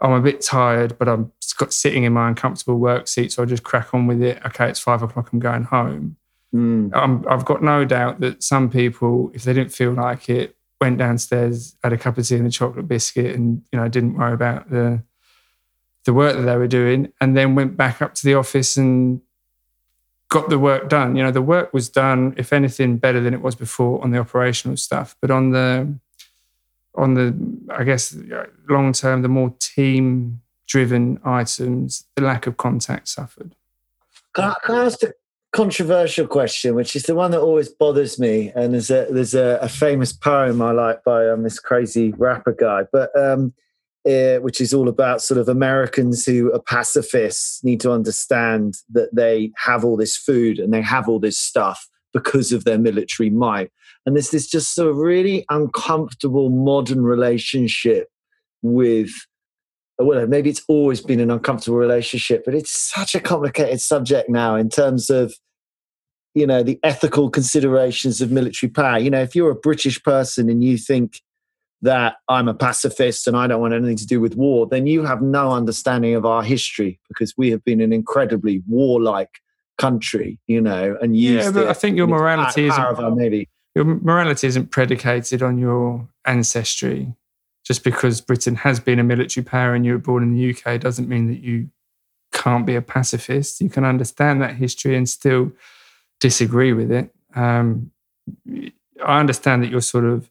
I'm 0.02 0.12
a 0.12 0.22
bit 0.22 0.42
tired, 0.42 0.98
but 0.98 1.08
I'm 1.08 1.32
sitting 1.70 2.04
in 2.04 2.14
my 2.14 2.30
uncomfortable 2.30 2.80
work 2.80 3.08
seat, 3.08 3.34
so 3.34 3.44
I 3.44 3.46
just 3.46 3.64
crack 3.64 3.94
on 3.94 4.08
with 4.08 4.22
it. 4.22 4.42
Okay, 4.46 4.70
it's 4.70 4.80
five 4.80 5.02
o'clock, 5.02 5.30
I'm 5.34 5.40
going 5.40 5.64
home. 5.64 6.16
Mm. 6.54 7.28
I've 7.30 7.46
got 7.46 7.62
no 7.62 7.86
doubt 7.86 8.22
that 8.22 8.42
some 8.42 8.70
people, 8.70 9.32
if 9.34 9.44
they 9.44 9.54
didn't 9.54 9.74
feel 9.74 9.92
like 9.92 10.30
it, 10.30 10.56
went 10.82 10.98
downstairs, 10.98 11.76
had 11.84 11.94
a 11.94 11.98
cup 11.98 12.18
of 12.18 12.28
tea 12.28 12.38
and 12.38 12.48
a 12.48 12.50
chocolate 12.50 12.88
biscuit, 12.88 13.36
and 13.36 13.62
you 13.72 13.80
know 13.80 13.88
didn't 13.88 14.16
worry 14.16 14.34
about 14.34 14.70
the 14.70 15.04
the 16.10 16.14
work 16.16 16.36
that 16.36 16.42
they 16.42 16.58
were 16.58 16.68
doing 16.68 17.14
and 17.22 17.38
then 17.38 17.54
went 17.54 17.78
back 17.78 18.02
up 18.02 18.16
to 18.16 18.26
the 18.26 18.34
office 18.34 18.78
and 18.78 19.22
got 20.28 20.50
the 20.50 20.58
work 20.58 20.90
done. 20.90 21.16
You 21.16 21.22
know, 21.22 21.30
the 21.30 21.40
work 21.40 21.72
was 21.72 21.88
done, 21.88 22.34
if 22.36 22.52
anything, 22.52 22.98
better 22.98 23.22
than 23.22 23.36
it 23.36 23.44
was 23.44 23.54
before 23.54 24.04
on 24.04 24.10
the 24.10 24.18
operational 24.18 24.76
stuff. 24.76 25.16
But 25.22 25.30
on 25.30 25.52
the 25.52 25.94
on 26.96 27.14
the, 27.14 27.36
I 27.72 27.84
guess, 27.84 28.18
long 28.68 28.92
term, 28.92 29.22
the 29.22 29.28
more 29.28 29.54
team 29.60 30.42
driven 30.66 31.20
items, 31.24 32.06
the 32.16 32.24
lack 32.24 32.48
of 32.48 32.58
contact 32.58 33.08
suffered. 33.08 33.54
Can 34.34 34.46
I, 34.46 34.56
can 34.66 34.76
I, 34.76 34.86
ask 34.86 35.04
a 35.04 35.14
controversial 35.52 36.26
question, 36.26 36.74
which 36.74 36.96
is 36.96 37.04
the 37.04 37.14
one 37.14 37.30
that 37.30 37.42
always 37.42 37.70
bothers 37.70 38.18
me? 38.18 38.52
And 38.56 38.74
there's 38.74 38.90
a 38.90 39.06
there's 39.12 39.36
a, 39.36 39.60
a 39.62 39.70
famous 39.70 40.12
poem 40.12 40.60
I 40.60 40.72
like 40.72 41.04
by 41.04 41.30
um, 41.30 41.44
this 41.44 41.60
crazy 41.60 42.14
rapper 42.14 42.54
guy, 42.54 42.86
but 42.92 43.16
um, 43.16 43.54
uh, 44.08 44.38
which 44.38 44.62
is 44.62 44.74
all 44.74 44.88
about 44.88 45.22
sort 45.22 45.40
of 45.40 45.50
Americans 45.50 46.26
who 46.26 46.54
are 46.54 46.62
pacifists 46.62 47.64
need 47.64 47.82
to 47.82 47.92
understand 47.92 48.76
that 48.90 49.14
they 49.14 49.52
have 49.58 49.84
all 49.84 49.98
this 49.98 50.16
food 50.16 50.58
and 50.58 50.74
they 50.74 50.82
have 50.82 51.10
all 51.10 51.20
this 51.20 51.38
stuff 51.38 51.88
because 52.14 52.52
of 52.52 52.64
their 52.64 52.78
military 52.80 53.30
might. 53.30 53.72
And 54.06 54.16
there's 54.16 54.32
this 54.32 54.48
just 54.48 54.74
sort 54.74 54.90
of 54.90 54.98
really 54.98 55.46
uncomfortable 55.50 56.50
modern 56.50 57.04
relationship 57.04 58.08
with, 58.62 59.12
well, 59.98 60.26
maybe 60.28 60.50
it's 60.50 60.64
always 60.68 61.02
been 61.02 61.20
an 61.20 61.30
uncomfortable 61.30 61.78
relationship, 61.78 62.44
but 62.46 62.56
it's 62.56 62.72
such 62.72 63.16
a 63.16 63.20
complicated 63.20 63.82
subject 63.82 64.30
now 64.30 64.56
in 64.56 64.70
terms 64.70 65.10
of, 65.10 65.34
you 66.34 66.48
know, 66.48 66.64
the 66.64 66.80
ethical 66.84 67.30
considerations 67.30 68.22
of 68.22 68.32
military 68.32 68.70
power. 68.70 68.98
You 68.98 69.10
know, 69.10 69.22
if 69.22 69.36
you're 69.36 69.52
a 69.52 69.56
British 69.56 70.02
person 70.02 70.50
and 70.50 70.64
you 70.64 70.78
think, 70.78 71.20
that 71.82 72.18
I'm 72.28 72.48
a 72.48 72.54
pacifist 72.54 73.28
and 73.28 73.38
I 73.38 73.48
don't 73.48 73.62
want 73.62 73.74
anything 73.74 73.96
to 73.98 74.06
do 74.06 74.20
with 74.20 74.36
war, 74.36 74.68
then 74.68 74.86
you 74.86 75.04
have 75.04 75.22
no 75.22 75.52
understanding 75.52 76.14
of 76.16 76.26
our 76.26 76.44
history 76.44 77.00
because 77.08 77.34
we 77.38 77.52
have 77.52 77.64
been 77.64 77.82
an 77.82 77.94
incredibly 77.94 78.62
warlike 78.68 79.40
country, 79.78 80.40
you 80.48 80.60
know, 80.60 80.98
and 81.02 81.16
used 81.16 81.46
yeah, 81.46 81.52
but 81.52 81.68
I 81.68 81.74
think 81.74 81.96
your 81.96 82.08
morality 82.08 82.66
isn't 82.68 83.16
maybe 83.16 83.48
your 83.76 83.86
morality 83.86 84.48
isn't 84.48 84.72
predicated 84.72 85.42
on 85.42 85.58
your 85.58 86.08
ancestry. 86.26 87.14
Just 87.66 87.84
because 87.84 88.20
Britain 88.20 88.56
has 88.56 88.80
been 88.80 89.00
a 89.00 89.04
military 89.04 89.44
power 89.44 89.76
and 89.76 89.86
you 89.86 89.94
were 89.94 90.00
born 90.00 90.24
in 90.24 90.34
the 90.34 90.56
UK 90.56 90.80
doesn't 90.82 91.08
mean 91.08 91.28
that 91.28 91.42
you 91.42 91.70
can't 92.34 92.66
be 92.66 92.76
a 92.76 92.82
pacifist. 92.82 93.62
You 93.62 93.70
can 93.70 93.86
understand 93.86 94.42
that 94.42 94.56
history 94.56 94.96
and 94.96 95.08
still 95.08 95.52
disagree 96.20 96.74
with 96.74 96.92
it. 96.92 97.14
Um, 97.36 97.92
I 99.06 99.20
understand 99.20 99.64
that 99.64 99.70
you're 99.70 99.82
sort 99.82 100.06
of 100.06 100.30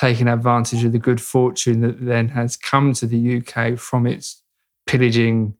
taking 0.00 0.28
advantage 0.28 0.82
of 0.82 0.92
the 0.92 0.98
good 0.98 1.20
fortune 1.20 1.82
that 1.82 2.02
then 2.02 2.28
has 2.28 2.56
come 2.56 2.94
to 2.94 3.06
the 3.06 3.36
UK 3.36 3.78
from 3.78 4.06
its 4.06 4.42
pillaging, 4.86 5.54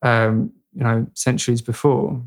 um, 0.00 0.50
you 0.74 0.82
know, 0.82 1.06
centuries 1.12 1.60
before. 1.60 2.22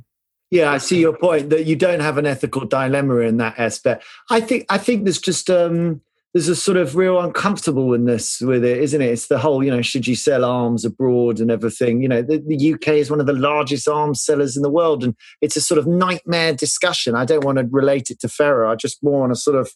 Yeah, 0.52 0.72
I 0.72 0.78
see 0.78 1.00
your 1.00 1.18
point 1.18 1.50
that 1.50 1.66
you 1.66 1.76
don't 1.76 2.02
have 2.02 2.20
an 2.20 2.28
ethical 2.28 2.68
dilemma 2.68 3.18
in 3.18 3.38
that 3.38 3.58
aspect. 3.58 4.04
I 4.30 4.40
think 4.40 4.66
I 4.70 4.78
think 4.78 5.06
there's 5.06 5.20
just 5.20 5.50
um, 5.50 6.02
there's 6.34 6.48
a 6.48 6.56
sort 6.56 6.78
of 6.78 6.96
real 6.96 7.20
uncomfortableness 7.20 8.42
with 8.42 8.64
it, 8.64 8.78
isn't 8.78 9.02
it? 9.02 9.10
It's 9.10 9.28
the 9.28 9.40
whole, 9.40 9.64
you 9.64 9.72
know, 9.72 9.82
should 9.82 10.06
you 10.06 10.16
sell 10.16 10.46
arms 10.46 10.86
abroad 10.86 11.40
and 11.40 11.50
everything? 11.50 12.04
You 12.04 12.10
know, 12.10 12.22
the, 12.22 12.38
the 12.38 12.74
UK 12.74 12.90
is 12.90 13.10
one 13.10 13.20
of 13.20 13.26
the 13.26 13.34
largest 13.34 13.88
arms 13.88 14.22
sellers 14.22 14.56
in 14.56 14.62
the 14.62 14.70
world, 14.70 15.04
and 15.04 15.16
it's 15.42 15.56
a 15.56 15.62
sort 15.62 15.80
of 15.80 15.88
nightmare 15.88 16.54
discussion. 16.54 17.16
I 17.16 17.26
don't 17.26 17.44
want 17.44 17.58
to 17.58 17.68
relate 17.72 18.12
it 18.12 18.20
to 18.20 18.30
Ferrer. 18.30 18.68
I 18.68 18.76
just 18.76 19.02
more 19.02 19.22
want 19.22 19.34
to 19.34 19.40
sort 19.40 19.58
of 19.58 19.72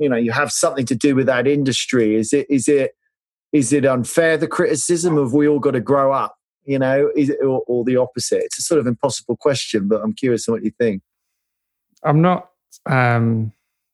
you 0.00 0.08
know 0.08 0.16
you 0.16 0.32
have 0.32 0.50
something 0.50 0.86
to 0.86 0.96
do 0.96 1.14
with 1.14 1.26
that 1.26 1.46
industry. 1.46 2.16
Is 2.16 2.32
it 2.32 2.46
is 2.50 2.66
it 2.66 2.96
is 3.52 3.72
it 3.72 3.84
unfair 3.84 4.36
the 4.36 4.48
criticism 4.48 5.16
of 5.16 5.32
we 5.32 5.46
all 5.46 5.60
got 5.60 5.72
to 5.72 5.80
grow 5.80 6.12
up 6.12 6.36
you 6.64 6.78
know? 6.78 7.10
Is 7.16 7.30
it, 7.30 7.38
or, 7.42 7.62
or 7.66 7.84
the 7.84 7.96
opposite? 7.96 8.42
It's 8.44 8.58
a 8.58 8.62
sort 8.62 8.80
of 8.80 8.86
impossible 8.86 9.36
question 9.36 9.88
but 9.88 10.00
i'm 10.02 10.12
curious 10.12 10.48
on 10.48 10.54
what 10.54 10.64
you 10.64 10.72
think. 10.78 11.02
I'm 12.02 12.22
not 12.22 12.50
um 12.86 13.52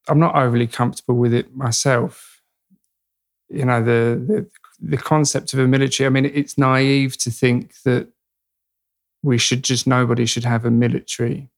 i'm 0.08 0.18
not 0.18 0.36
overly 0.36 0.66
comfortable 0.66 1.16
with 1.16 1.34
it 1.34 1.54
myself. 1.56 2.40
You 3.48 3.64
know 3.64 3.82
the 3.82 4.22
the, 4.26 4.46
the 4.80 4.96
concept 4.96 5.54
of 5.54 5.58
a 5.60 5.66
military 5.66 6.06
i 6.06 6.10
mean 6.10 6.26
it's 6.26 6.58
naive 6.58 7.16
to 7.18 7.30
think 7.30 7.80
that 7.84 8.08
we 9.22 9.38
should 9.38 9.64
just 9.64 9.86
nobody 9.86 10.26
should 10.26 10.44
have 10.44 10.64
a 10.64 10.70
military. 10.70 11.48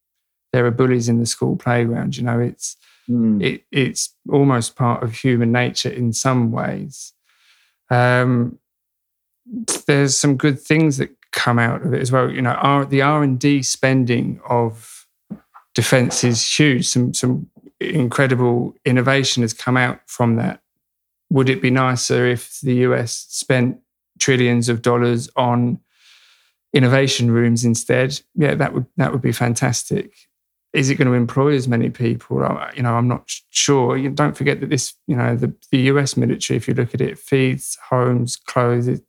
There 0.53 0.65
are 0.65 0.71
bullies 0.71 1.09
in 1.09 1.19
the 1.19 1.27
school 1.27 1.57
playground 1.57 2.17
you 2.17 2.23
know? 2.23 2.39
It's 2.39 2.77
Mm. 3.09 3.43
It, 3.43 3.65
it's 3.73 4.15
almost 4.31 4.77
part 4.77 5.03
of 5.03 5.15
human 5.15 5.53
nature 5.53 5.91
in 5.91 6.13
some 6.13 6.51
ways. 6.53 7.13
Um, 7.91 8.59
there's 9.87 10.17
some 10.17 10.37
good 10.37 10.61
things 10.61 10.99
that 10.99 11.11
come 11.33 11.59
out 11.59 11.85
of 11.85 11.95
it 11.95 12.03
as 12.03 12.13
well. 12.13 12.31
You 12.31 12.43
know, 12.43 12.51
our, 12.51 12.85
the 12.85 13.03
R 13.03 13.23
and 13.23 13.39
D 13.39 13.63
spending 13.63 14.41
of 14.49 15.07
defence 15.75 16.25
is 16.25 16.45
huge. 16.45 16.87
Some 16.87 17.15
some 17.15 17.49
incredible 17.81 18.75
innovation 18.85 19.43
has 19.43 19.53
come 19.53 19.77
out 19.77 20.01
from 20.07 20.37
that. 20.37 20.61
Would 21.31 21.49
it 21.49 21.63
be 21.63 21.71
nicer 21.71 22.27
if 22.27 22.61
the 22.61 22.75
US 22.87 23.27
spent 23.29 23.79
trillions 24.19 24.69
of 24.69 24.83
dollars 24.83 25.29
on 25.37 25.79
innovation 26.73 27.31
rooms 27.31 27.65
instead? 27.65 28.21
Yeah, 28.35 28.55
that 28.57 28.75
would 28.75 28.87
that 28.97 29.13
would 29.13 29.23
be 29.23 29.33
fantastic. 29.33 30.13
Is 30.75 30.91
it 30.91 30.97
going 30.97 31.09
to 31.09 31.15
employ 31.15 31.55
as 31.55 31.67
many 31.67 31.89
people? 31.89 32.37
You 32.77 32.83
know, 32.83 32.95
I'm 32.95 33.09
not 33.09 33.31
sure. 33.51 33.97
You 33.97 34.11
don't 34.11 34.37
forget 34.37 34.61
that 34.61 34.69
this, 34.69 34.95
you 35.07 35.17
know, 35.17 35.35
the, 35.35 35.55
the 35.71 35.79
US 35.93 36.17
military, 36.17 36.57
if 36.57 36.69
you 36.69 36.75
look 36.75 36.95
at 36.95 37.01
it, 37.01 37.19
feeds, 37.19 37.79
homes, 37.89 38.37
clothes 38.37 39.01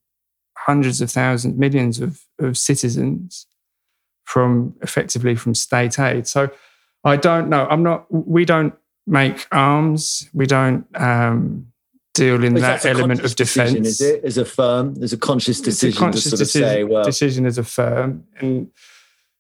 hundreds 0.65 1.01
of 1.01 1.09
thousands, 1.09 1.57
millions 1.57 1.99
of, 1.99 2.21
of 2.39 2.57
citizens 2.57 3.47
from 4.23 4.75
effectively 4.81 5.35
from 5.35 5.55
state 5.55 5.97
aid. 5.99 6.27
So 6.27 6.49
I 7.03 7.15
don't 7.15 7.49
know. 7.49 7.65
I'm 7.69 7.81
not. 7.81 8.05
We 8.11 8.45
don't 8.45 8.73
make 9.07 9.47
arms. 9.51 10.29
We 10.33 10.45
don't 10.45 10.85
um, 10.95 11.67
deal 12.13 12.43
in 12.43 12.55
that 12.55 12.85
element 12.85 13.21
of 13.21 13.35
defence. 13.35 13.87
Is 13.87 14.01
it 14.01 14.23
as 14.23 14.37
a 14.37 14.45
firm? 14.45 14.95
There's 14.95 15.13
a 15.13 15.17
conscious 15.17 15.61
decision 15.61 15.97
a 15.97 15.99
conscious 15.99 16.23
to 16.23 16.29
sort 16.29 16.39
decision, 16.39 16.67
of 16.67 16.73
say, 16.73 16.83
well, 16.83 17.03
decision 17.03 17.45
as 17.45 17.57
a 17.57 17.63
firm, 17.63 18.25
and 18.39 18.69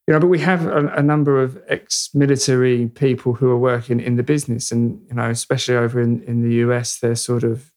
you 0.09 0.13
know, 0.15 0.19
but 0.19 0.27
we 0.27 0.39
have 0.39 0.65
a, 0.65 0.87
a, 0.87 1.03
number 1.03 1.39
of 1.39 1.61
ex-military 1.67 2.87
people 2.87 3.35
who 3.35 3.47
are 3.51 3.59
working 3.59 3.99
in 3.99 4.15
the 4.15 4.23
business, 4.23 4.71
and 4.71 4.99
you 5.07 5.13
know, 5.13 5.29
especially 5.29 5.75
over 5.75 6.01
in, 6.01 6.23
in 6.23 6.41
the 6.41 6.55
US, 6.55 6.97
they're 6.97 7.13
sort 7.13 7.43
of 7.43 7.71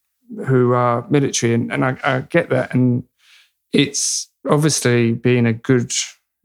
who 0.47 0.73
are 0.73 1.07
military, 1.11 1.53
and, 1.53 1.71
and 1.71 1.85
I, 1.85 1.99
I 2.03 2.21
get 2.23 2.49
that, 2.49 2.73
and 2.73 3.05
it's 3.71 4.31
obviously 4.49 5.12
being 5.12 5.45
a 5.45 5.53
good 5.53 5.93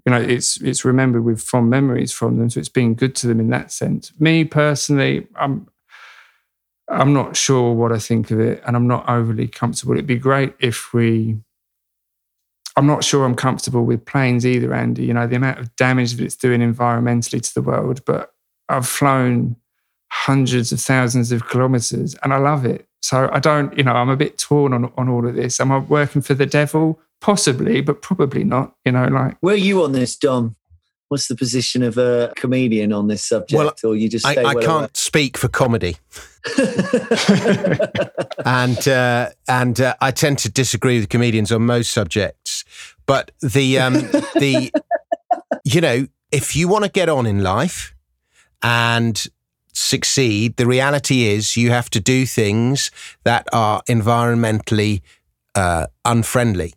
you 0.06 0.12
know, 0.12 0.20
it's 0.20 0.60
it's 0.62 0.84
remembered 0.84 1.24
with 1.24 1.41
fond 1.41 1.70
memories 1.70 2.12
from 2.12 2.38
them. 2.38 2.50
So 2.50 2.60
it's 2.60 2.67
been 2.67 2.94
good 2.94 3.15
to 3.15 3.27
them 3.27 3.39
in 3.39 3.50
that 3.51 3.72
sense. 3.72 4.12
Me 4.20 4.44
personally, 4.44 5.25
I'm 5.38 5.70
I'm 6.89 7.13
not 7.13 7.38
sure 7.38 7.74
what 7.74 7.94
I 7.94 8.00
think 8.00 8.29
of 8.29 8.41
it, 8.41 8.62
and 8.67 8.75
I'm 8.75 8.88
not 8.88 9.08
overly 9.08 9.48
comfortable. 9.48 9.94
It'd 9.94 10.06
be 10.06 10.17
great 10.17 10.53
if 10.60 10.94
we. 10.94 11.38
I'm 12.77 12.86
not 12.86 13.03
sure 13.03 13.25
I'm 13.25 13.36
comfortable 13.36 13.84
with 13.84 14.05
planes 14.05 14.46
either, 14.46 14.74
Andy. 14.74 15.03
You 15.03 15.13
know, 15.13 15.25
the 15.25 15.36
amount 15.36 15.60
of 15.60 15.75
damage 15.75 16.13
that 16.13 16.24
it's 16.24 16.36
doing 16.36 16.62
environmentally 16.62 17.41
to 17.41 17.53
the 17.53 17.62
world, 17.63 18.05
but 18.05 18.34
I've 18.69 18.88
flown 18.88 19.55
hundreds 20.12 20.72
of 20.72 20.79
thousands 20.79 21.31
of 21.31 21.48
kilometers 21.48 22.15
and 22.24 22.34
I 22.34 22.38
love 22.38 22.65
it. 22.65 22.88
So 23.01 23.29
I 23.34 23.39
don't, 23.39 23.75
you 23.77 23.84
know, 23.84 23.93
I'm 23.93 24.10
a 24.10 24.15
bit 24.15 24.38
torn 24.38 24.74
on, 24.74 24.91
on 24.96 25.10
all 25.10 25.27
of 25.27 25.36
this. 25.36 25.60
Am 25.60 25.72
I 25.72 25.79
working 25.79 26.22
for 26.22 26.36
the 26.36 26.46
devil? 26.46 27.00
Possibly, 27.19 27.81
but 27.81 28.01
probably 28.01 28.43
not. 28.43 28.75
You 28.86 28.91
know, 28.91 29.07
like 29.07 29.38
where 29.41 29.55
are 29.55 29.57
you 29.57 29.84
on 29.84 29.93
this, 29.93 30.15
Dom? 30.15 30.55
What's 31.10 31.28
the 31.28 31.36
position 31.36 31.84
of 31.84 31.98
a 31.98 32.34
comedian 32.36 32.92
on 32.92 33.08
this 33.08 33.24
subject? 33.24 33.58
Well, 33.58 33.92
or 33.92 33.96
you 33.96 34.10
just 34.10 34.26
I, 34.26 34.32
I 34.44 34.54
can't 34.56 34.68
away? 34.68 34.90
speak 34.94 35.38
for 35.38 35.48
comedy, 35.48 35.98
and 38.46 38.88
uh, 38.88 39.30
and 39.48 39.80
uh, 39.80 39.96
I 40.02 40.12
tend 40.12 40.40
to 40.40 40.50
disagree 40.52 41.00
with 41.00 41.10
comedians 41.10 41.52
on 41.52 41.66
most 41.66 41.92
subjects. 41.92 42.66
But 43.06 43.32
the 43.42 43.80
um, 43.80 43.94
the 43.94 44.72
you 45.64 45.82
know, 45.82 46.08
if 46.32 46.56
you 46.56 46.68
want 46.68 46.84
to 46.84 46.92
get 46.92 47.10
on 47.10 47.26
in 47.26 47.42
life 47.42 47.96
and 48.62 49.28
succeed, 49.74 50.58
the 50.58 50.66
reality 50.66 51.28
is 51.28 51.56
you 51.56 51.72
have 51.72 51.90
to 51.92 52.00
do 52.00 52.26
things 52.26 52.92
that 53.24 53.48
are 53.54 53.82
environmentally 53.84 55.02
uh, 55.56 55.88
unfriendly. 56.06 56.74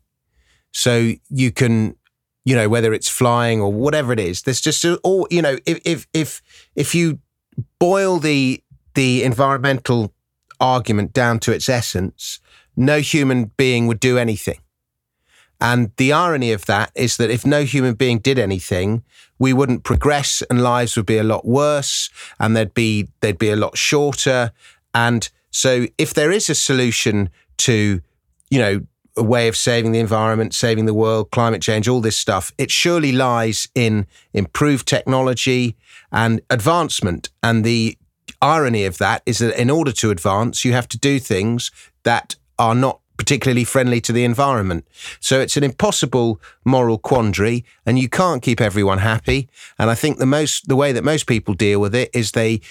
So 0.73 1.13
you 1.29 1.51
can, 1.51 1.97
you 2.45 2.55
know, 2.55 2.69
whether 2.69 2.93
it's 2.93 3.09
flying 3.09 3.61
or 3.61 3.73
whatever 3.73 4.13
it 4.13 4.21
is, 4.21 4.43
there's 4.43 4.61
just 4.61 4.85
all, 5.03 5.27
you 5.31 5.43
know, 5.43 5.59
if 5.67 5.81
if 5.85 6.07
if 6.13 6.43
if 6.75 6.95
you 6.95 7.19
boil 7.79 8.19
the 8.19 8.63
the 8.95 9.23
environmental 9.23 10.13
argument 10.61 11.13
down 11.13 11.39
to 11.41 11.53
its 11.53 11.69
essence, 11.69 12.41
no 12.77 13.01
human 13.01 13.47
being 13.57 13.87
would 13.87 14.01
do 14.01 14.19
anything. 14.19 14.59
And 15.61 15.93
the 15.97 16.13
irony 16.13 16.53
of 16.53 16.65
that 16.67 16.91
is 16.95 17.19
that 17.19 17.31
if 17.31 17.45
no 17.45 17.65
human 17.65 17.95
being 17.95 18.19
did 18.19 18.39
anything, 18.39 19.05
we 19.39 19.53
wouldn't 19.53 19.85
progress 19.85 20.43
and 20.49 20.63
lives 20.63 20.97
would 20.97 21.07
be 21.07 21.19
a 21.19 21.23
lot 21.23 21.45
worse 21.45 22.09
and 22.39 22.57
they'd 22.57 22.73
be 22.73 23.09
they'd 23.21 23.39
be 23.39 23.51
a 23.51 23.57
lot 23.57 23.77
shorter. 23.77 24.53
And 24.95 25.29
so 25.51 25.87
if 25.99 26.15
there 26.15 26.31
is 26.31 26.49
a 26.49 26.55
solution 26.55 27.29
to, 27.59 28.01
you 28.51 28.59
know, 28.59 28.81
a 29.21 29.23
way 29.23 29.47
of 29.49 29.57
saving 29.57 29.93
the 29.93 29.99
environment, 29.99 30.55
saving 30.55 30.87
the 30.87 30.95
world, 30.95 31.31
climate 31.31 31.61
change, 31.61 31.87
all 31.87 32.01
this 32.01 32.17
stuff, 32.17 32.53
it 32.57 32.71
surely 32.71 33.13
lies 33.13 33.69
in 33.75 34.07
improved 34.33 34.89
technology 34.89 35.77
and 36.11 36.41
advancement. 36.49 37.29
And 37.43 37.63
the 37.63 37.99
irony 38.41 38.87
of 38.87 38.99
that 38.99 39.23
is 39.27 39.39
that 39.39 39.61
in 39.61 39.71
order 39.71 39.93
to 39.93 40.11
advance, 40.11 40.65
you 40.65 40.73
have 40.73 40.89
to 40.89 40.99
do 40.99 41.19
things 41.19 41.71
that 42.03 42.37
are 42.59 42.75
not 42.75 43.01
particularly 43.19 43.65
friendly 43.65 44.01
to 44.01 44.13
the 44.15 44.25
environment. 44.25 44.89
So 45.21 45.41
it's 45.41 45.59
an 45.59 45.63
impossible 45.63 46.41
moral 46.65 46.97
quandary 46.97 47.67
and 47.85 47.99
you 47.99 48.09
can't 48.09 48.43
keep 48.43 48.63
everyone 48.63 48.97
happy. 48.97 49.51
And 49.79 49.91
I 49.91 49.95
think 49.95 50.17
the 50.17 50.25
most 50.25 50.69
the 50.69 50.77
way 50.77 50.93
that 50.93 51.05
most 51.05 51.27
people 51.27 51.53
deal 51.53 51.81
with 51.83 51.95
it 51.95 52.09
is 52.15 52.33
they 52.33 52.63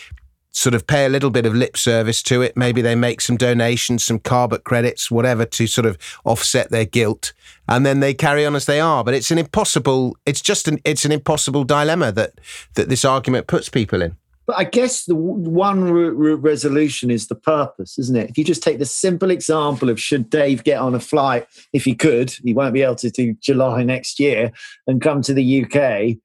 sort 0.60 0.74
of 0.74 0.86
pay 0.86 1.06
a 1.06 1.10
little 1.10 1.30
bit 1.30 1.46
of 1.46 1.56
lip 1.56 1.78
service 1.78 2.22
to 2.24 2.42
it. 2.42 2.58
Maybe 2.58 2.82
they 2.82 2.94
make 2.94 3.22
some 3.22 3.38
donations, 3.38 4.04
some 4.04 4.20
carbon 4.20 4.60
credits, 4.66 5.10
whatever, 5.10 5.46
to 5.46 5.68
sort 5.68 5.86
of 5.86 5.98
offset 6.26 6.70
their 6.70 6.84
guilt, 6.84 7.32
and 7.70 7.86
then 7.86 8.02
they 8.02 8.14
carry 8.14 8.46
on 8.46 8.56
as 8.56 8.66
they 8.66 8.82
are. 8.82 9.04
But 9.04 9.14
it's 9.14 9.32
an 9.32 9.38
impossible. 9.38 10.18
It's 10.26 10.42
just 10.42 10.68
an. 10.68 10.80
It's 10.84 11.06
an 11.06 11.14
impossible 11.14 11.64
dilemma 11.64 12.12
that 12.12 12.34
that 12.74 12.90
this 12.90 13.06
argument 13.06 13.48
puts 13.48 13.70
people 13.70 14.02
in. 14.02 14.18
But 14.48 14.58
I 14.58 14.64
guess 14.66 15.06
the 15.06 15.16
one 15.16 15.94
resolution 15.94 17.12
is 17.12 17.28
the 17.28 17.36
purpose, 17.36 17.98
isn't 18.00 18.18
it? 18.18 18.32
If 18.32 18.38
you 18.38 18.44
just 18.44 18.64
take 18.64 18.80
the 18.80 18.86
simple 18.86 19.30
example 19.30 19.90
of 19.90 20.02
should 20.02 20.30
Dave 20.30 20.64
get 20.64 20.80
on 20.82 20.94
a 20.96 21.00
flight, 21.00 21.48
if 21.72 21.86
he 21.86 21.96
could, 21.96 22.32
he 22.44 22.54
won't 22.54 22.74
be 22.74 22.82
able 22.82 22.96
to 22.96 23.12
do 23.12 23.36
July 23.36 23.84
next 23.84 24.20
year, 24.20 24.52
and 24.88 25.02
come 25.02 25.22
to 25.22 25.34
the 25.34 25.64
UK, 25.64 26.18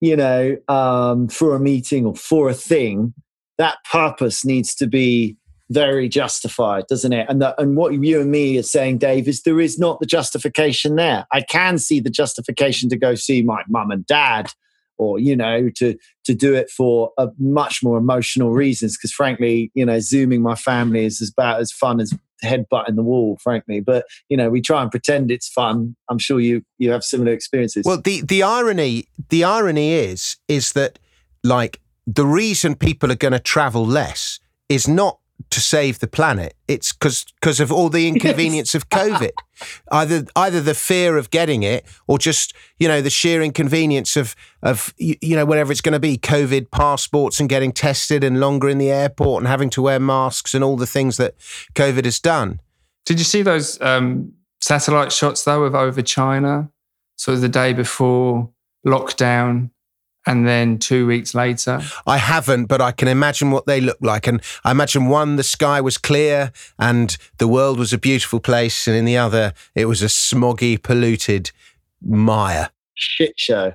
you 0.00 0.16
know, 0.16 0.56
um, 0.68 1.28
for 1.28 1.54
a 1.54 1.60
meeting 1.60 2.06
or 2.06 2.16
for 2.16 2.48
a 2.48 2.54
thing, 2.54 3.12
that 3.58 3.78
purpose 3.90 4.44
needs 4.44 4.74
to 4.76 4.86
be 4.86 5.36
very 5.70 6.08
justified, 6.08 6.86
doesn't 6.88 7.12
it? 7.12 7.26
And 7.28 7.44
and 7.58 7.76
what 7.76 7.92
you 7.92 8.20
and 8.20 8.30
me 8.30 8.58
are 8.58 8.62
saying, 8.62 8.98
Dave, 8.98 9.28
is 9.28 9.42
there 9.42 9.60
is 9.60 9.78
not 9.78 10.00
the 10.00 10.06
justification 10.06 10.96
there. 10.96 11.26
I 11.32 11.42
can 11.42 11.78
see 11.78 12.00
the 12.00 12.10
justification 12.10 12.88
to 12.88 12.96
go 12.96 13.14
see 13.14 13.42
my 13.42 13.62
mum 13.68 13.90
and 13.90 14.06
dad, 14.06 14.52
or 14.96 15.18
you 15.18 15.36
know, 15.36 15.68
to 15.76 15.96
to 16.24 16.34
do 16.34 16.54
it 16.54 16.70
for 16.70 17.12
a 17.18 17.28
much 17.38 17.82
more 17.82 17.98
emotional 17.98 18.50
reasons. 18.50 18.96
Because 18.96 19.12
frankly, 19.12 19.70
you 19.74 19.84
know, 19.84 20.00
zooming 20.00 20.42
my 20.42 20.54
family 20.54 21.04
is 21.04 21.32
about 21.36 21.60
as 21.60 21.70
fun 21.70 22.00
as 22.00 22.14
headbutt 22.42 22.88
in 22.88 22.96
the 22.96 23.02
wall, 23.02 23.36
frankly. 23.42 23.80
But 23.80 24.06
you 24.30 24.36
know, 24.36 24.48
we 24.48 24.62
try 24.62 24.80
and 24.80 24.90
pretend 24.90 25.30
it's 25.30 25.48
fun. 25.48 25.96
I'm 26.08 26.18
sure 26.18 26.40
you 26.40 26.62
you 26.78 26.90
have 26.92 27.04
similar 27.04 27.32
experiences. 27.32 27.84
Well, 27.84 28.00
the 28.00 28.22
the 28.22 28.42
irony 28.42 29.06
the 29.28 29.44
irony 29.44 29.92
is 29.92 30.36
is 30.48 30.72
that 30.72 30.98
like 31.44 31.80
the 32.10 32.24
reason 32.24 32.74
people 32.74 33.12
are 33.12 33.16
going 33.16 33.32
to 33.32 33.38
travel 33.38 33.84
less 33.84 34.40
is 34.70 34.88
not 34.88 35.18
to 35.50 35.60
save 35.60 35.98
the 35.98 36.06
planet. 36.06 36.54
It's 36.66 36.92
because 36.92 37.26
because 37.40 37.60
of 37.60 37.70
all 37.70 37.90
the 37.90 38.08
inconvenience 38.08 38.74
of 38.74 38.88
COVID. 38.88 39.30
Either 39.90 40.24
either 40.36 40.60
the 40.60 40.74
fear 40.74 41.16
of 41.16 41.30
getting 41.30 41.64
it, 41.64 41.84
or 42.06 42.16
just 42.16 42.54
you 42.78 42.86
know 42.86 43.00
the 43.00 43.10
sheer 43.10 43.42
inconvenience 43.42 44.16
of 44.16 44.36
of 44.62 44.94
you, 44.98 45.16
you 45.20 45.34
know 45.34 45.44
whatever 45.44 45.72
it's 45.72 45.80
going 45.80 45.94
to 45.94 46.00
be, 46.00 46.16
COVID 46.16 46.70
passports 46.70 47.40
and 47.40 47.48
getting 47.48 47.72
tested 47.72 48.22
and 48.22 48.38
longer 48.38 48.68
in 48.68 48.78
the 48.78 48.90
airport 48.90 49.42
and 49.42 49.48
having 49.48 49.68
to 49.70 49.82
wear 49.82 49.98
masks 49.98 50.54
and 50.54 50.62
all 50.62 50.76
the 50.76 50.86
things 50.86 51.16
that 51.16 51.36
COVID 51.74 52.04
has 52.04 52.20
done. 52.20 52.60
Did 53.04 53.18
you 53.18 53.24
see 53.24 53.42
those 53.42 53.80
um, 53.80 54.32
satellite 54.60 55.10
shots 55.10 55.42
though 55.42 55.64
of 55.64 55.74
over 55.74 56.02
China? 56.02 56.70
Sort 57.16 57.34
of 57.34 57.40
the 57.40 57.48
day 57.48 57.72
before 57.72 58.50
lockdown 58.86 59.70
and 60.26 60.46
then 60.46 60.78
two 60.78 61.06
weeks 61.06 61.34
later? 61.34 61.80
I 62.06 62.18
haven't, 62.18 62.66
but 62.66 62.80
I 62.80 62.92
can 62.92 63.08
imagine 63.08 63.50
what 63.50 63.66
they 63.66 63.80
look 63.80 63.98
like. 64.00 64.26
And 64.26 64.42
I 64.64 64.70
imagine 64.70 65.06
one, 65.06 65.36
the 65.36 65.42
sky 65.42 65.80
was 65.80 65.98
clear 65.98 66.52
and 66.78 67.16
the 67.38 67.48
world 67.48 67.78
was 67.78 67.92
a 67.92 67.98
beautiful 67.98 68.40
place, 68.40 68.86
and 68.86 68.96
in 68.96 69.04
the 69.04 69.16
other, 69.16 69.54
it 69.74 69.86
was 69.86 70.02
a 70.02 70.06
smoggy, 70.06 70.82
polluted 70.82 71.50
mire. 72.02 72.70
Shit 72.94 73.34
show. 73.36 73.74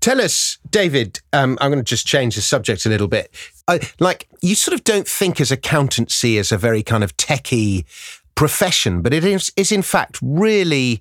Tell 0.00 0.20
us, 0.20 0.58
David, 0.70 1.20
um, 1.32 1.56
I'm 1.62 1.70
going 1.70 1.82
to 1.82 1.88
just 1.88 2.06
change 2.06 2.34
the 2.34 2.42
subject 2.42 2.84
a 2.84 2.90
little 2.90 3.08
bit. 3.08 3.30
I, 3.66 3.80
like, 4.00 4.28
you 4.42 4.54
sort 4.54 4.74
of 4.74 4.84
don't 4.84 5.08
think 5.08 5.40
as 5.40 5.50
accountancy 5.50 6.36
as 6.36 6.52
a 6.52 6.58
very 6.58 6.82
kind 6.82 7.02
of 7.02 7.16
techie 7.16 7.86
profession, 8.34 9.00
but 9.00 9.14
it 9.14 9.24
is, 9.24 9.50
is 9.56 9.72
in 9.72 9.80
fact 9.80 10.18
really 10.20 11.00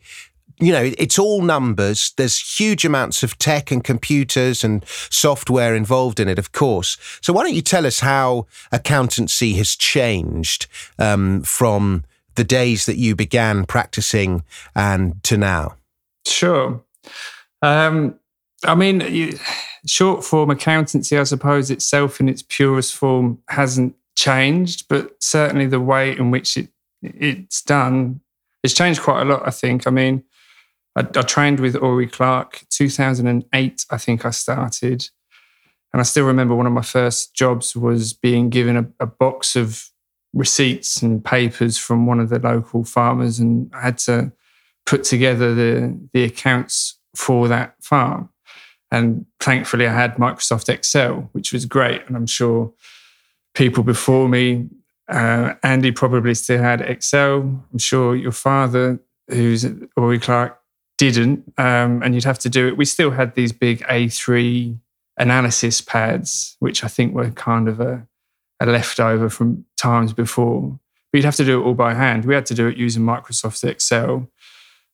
you 0.66 0.72
know, 0.72 0.92
it's 0.98 1.20
all 1.20 1.42
numbers. 1.42 2.14
There's 2.18 2.38
huge 2.60 2.86
amounts 2.86 3.24
of 3.24 3.38
tech 3.38 3.72
and 3.72 3.84
computers 3.84 4.64
and 4.64 4.84
software 4.88 5.76
involved 5.76 6.20
in 6.20 6.28
it, 6.28 6.40
of 6.40 6.52
course. 6.52 6.98
So 7.22 7.34
why 7.34 7.44
don't 7.44 7.54
you 7.54 7.62
tell 7.62 7.86
us 7.86 8.00
how 8.00 8.48
accountancy 8.72 9.54
has 9.54 9.76
changed 9.76 10.68
um, 11.00 11.42
from 11.44 12.04
the 12.36 12.44
days 12.44 12.86
that 12.86 12.98
you 12.98 13.16
began 13.16 13.66
practicing 13.66 14.44
and 14.76 15.24
to 15.24 15.38
now? 15.38 15.76
Sure. 16.26 16.82
Um, 17.62 18.20
I 18.66 18.76
mean, 18.76 19.02
you, 19.02 19.38
short 19.86 20.24
form 20.24 20.50
accountancy, 20.50 21.18
I 21.18 21.24
suppose 21.24 21.70
itself 21.70 22.20
in 22.20 22.30
its 22.30 22.42
purest 22.42 22.96
form 22.96 23.40
hasn't 23.50 23.96
changed, 24.16 24.88
but 24.88 25.22
certainly 25.22 25.66
the 25.66 25.80
way 25.80 26.18
in 26.18 26.32
which 26.32 26.58
it 26.58 26.70
it's 27.02 27.62
done 27.62 28.22
has 28.64 28.74
changed 28.74 29.02
quite 29.02 29.22
a 29.22 29.26
lot. 29.26 29.44
I 29.46 29.52
think. 29.52 29.86
I 29.86 29.92
mean, 29.92 30.24
I, 30.96 31.02
I 31.02 31.22
trained 31.22 31.60
with 31.60 31.76
Ory 31.76 32.08
Clark 32.08 32.64
2008. 32.70 33.86
I 33.90 33.98
think 33.98 34.26
I 34.26 34.32
started, 34.32 35.10
and 35.92 36.00
I 36.00 36.04
still 36.04 36.26
remember 36.26 36.56
one 36.56 36.68
of 36.68 36.74
my 36.74 36.82
first 36.82 37.34
jobs 37.34 37.76
was 37.76 38.14
being 38.14 38.50
given 38.50 38.78
a, 38.78 38.86
a 39.00 39.06
box 39.06 39.56
of 39.56 39.90
receipts 40.34 41.02
and 41.02 41.24
papers 41.24 41.78
from 41.78 42.06
one 42.06 42.20
of 42.20 42.30
the 42.30 42.40
local 42.40 42.84
farmers, 42.84 43.40
and 43.40 43.72
I 43.74 43.82
had 43.82 43.98
to 44.00 44.32
put 44.86 45.04
together 45.04 45.54
the 45.54 46.00
the 46.14 46.24
accounts 46.24 47.00
for 47.16 47.48
that 47.48 47.76
farm. 47.82 48.30
And 48.92 49.26
thankfully, 49.40 49.88
I 49.88 49.94
had 49.94 50.18
Microsoft 50.18 50.70
Excel, 50.70 51.30
which 51.32 51.52
was 51.52 51.66
great. 51.66 52.06
And 52.06 52.16
I'm 52.16 52.28
sure 52.28 52.72
people 53.56 53.84
before 53.84 54.30
me, 54.30 54.70
uh, 55.08 55.56
Andy 55.64 55.92
probably 55.92 56.36
still 56.36 56.62
had 56.62 56.82
Excel. 56.82 57.40
I'm 57.72 57.80
sure 57.80 58.16
your 58.16 58.32
father, 58.32 59.00
who's 59.30 59.66
Ory 59.98 60.20
Clark, 60.20 60.60
didn't. 60.98 61.52
Um, 61.58 62.02
and 62.04 62.14
you'd 62.14 62.24
have 62.24 62.40
to 62.40 62.50
do 62.50 62.68
it. 62.68 62.78
We 62.78 62.86
still 62.86 63.12
had 63.12 63.36
these 63.36 63.52
big 63.52 63.80
A3 63.82 64.78
analysis 65.18 65.82
pads, 65.82 66.56
which 66.60 66.84
I 66.84 66.88
think 66.88 67.14
were 67.14 67.32
kind 67.32 67.68
of 67.68 67.80
a, 67.80 68.08
a 68.60 68.66
leftover 68.66 69.30
from 69.30 69.66
times 69.78 70.14
before. 70.14 70.80
But 71.12 71.18
you'd 71.18 71.26
have 71.26 71.36
to 71.36 71.46
do 71.46 71.62
it 71.62 71.66
all 71.66 71.76
by 71.76 71.94
hand. 71.94 72.26
We 72.26 72.34
had 72.34 72.46
to 72.48 72.56
do 72.56 72.68
it 72.68 72.78
using 72.78 73.04
Microsoft 73.04 73.64
Excel. 73.64 74.30